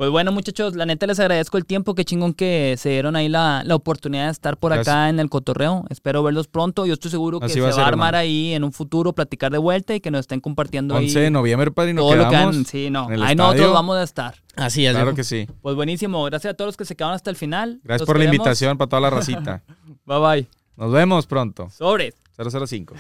Pues 0.02 0.10
bueno, 0.10 0.32
muchachos, 0.32 0.76
la 0.76 0.88
neta 0.88 1.06
les 1.06 1.20
agradezco 1.20 1.60
el 1.60 1.66
tiempo, 1.68 1.93
qué 1.93 2.04
chingón 2.04 2.34
que 2.34 2.74
se 2.80 2.89
dieron 2.89 3.16
ahí 3.16 3.30
la, 3.30 3.62
la 3.64 3.76
oportunidad 3.76 4.26
de 4.26 4.32
estar 4.32 4.58
por 4.58 4.74
acá 4.74 5.10
en 5.10 5.20
el 5.20 5.30
cotorreo. 5.30 5.86
Espero 5.91 6.24
verlos 6.24 6.47
pronto. 6.47 6.88
Yo 6.88 6.93
estoy 6.95 7.12
seguro 7.12 7.39
que 7.39 7.45
Así 7.45 7.54
se 7.54 7.60
va 7.62 7.68
va 7.68 7.70
a 7.70 7.76
ser, 7.76 7.84
armar 7.84 8.16
hermano. 8.16 8.18
ahí 8.18 8.54
en 8.56 8.64
un 8.64 8.74
futuro, 8.74 9.14
platicar 9.14 9.52
de 9.52 9.60
vuelta 9.60 9.93
y 9.93 9.99
que 9.99 10.10
nos 10.10 10.22
estén 10.22 10.39
compartiendo 10.39 10.95
11 10.95 11.20
de 11.20 11.26
ahí 11.26 11.32
noviembre, 11.32 11.70
padrino, 11.70 12.02
todo 12.02 12.16
lo 12.16 12.24
que 12.24 12.30
quedamos. 12.32 12.56
han. 12.56 12.66
Sí, 12.66 12.89
no. 12.89 13.06
en 13.10 13.14
el 13.14 13.22
Ahí 13.22 13.36
nosotros 13.36 13.74
vamos 13.74 13.97
a 13.97 14.02
estar. 14.02 14.34
Así 14.56 14.88
es, 14.88 14.95
Claro 14.95 15.14
que 15.14 15.24
sí. 15.24 15.45
Pues 15.62 15.76
buenísimo. 15.76 16.24
Gracias 16.24 16.56
a 16.56 16.58
todos 16.58 16.70
los 16.70 16.78
que 16.78 16.86
se 16.86 16.95
quedaron 16.95 17.14
hasta 17.14 17.30
el 17.30 17.36
final. 17.36 17.80
Gracias 17.84 18.02
Los 18.02 18.08
por 18.08 18.18
la 18.18 18.26
invitación 18.26 18.80
para 18.80 18.89
toda 18.89 19.02
la 19.02 19.12
racita. 19.12 19.62
Bye 20.06 20.20
bye. 20.20 20.47
Nos 20.78 20.91
vemos 20.91 21.28
pronto. 21.28 21.70
Sobres. 21.70 22.16
005. 22.39 22.95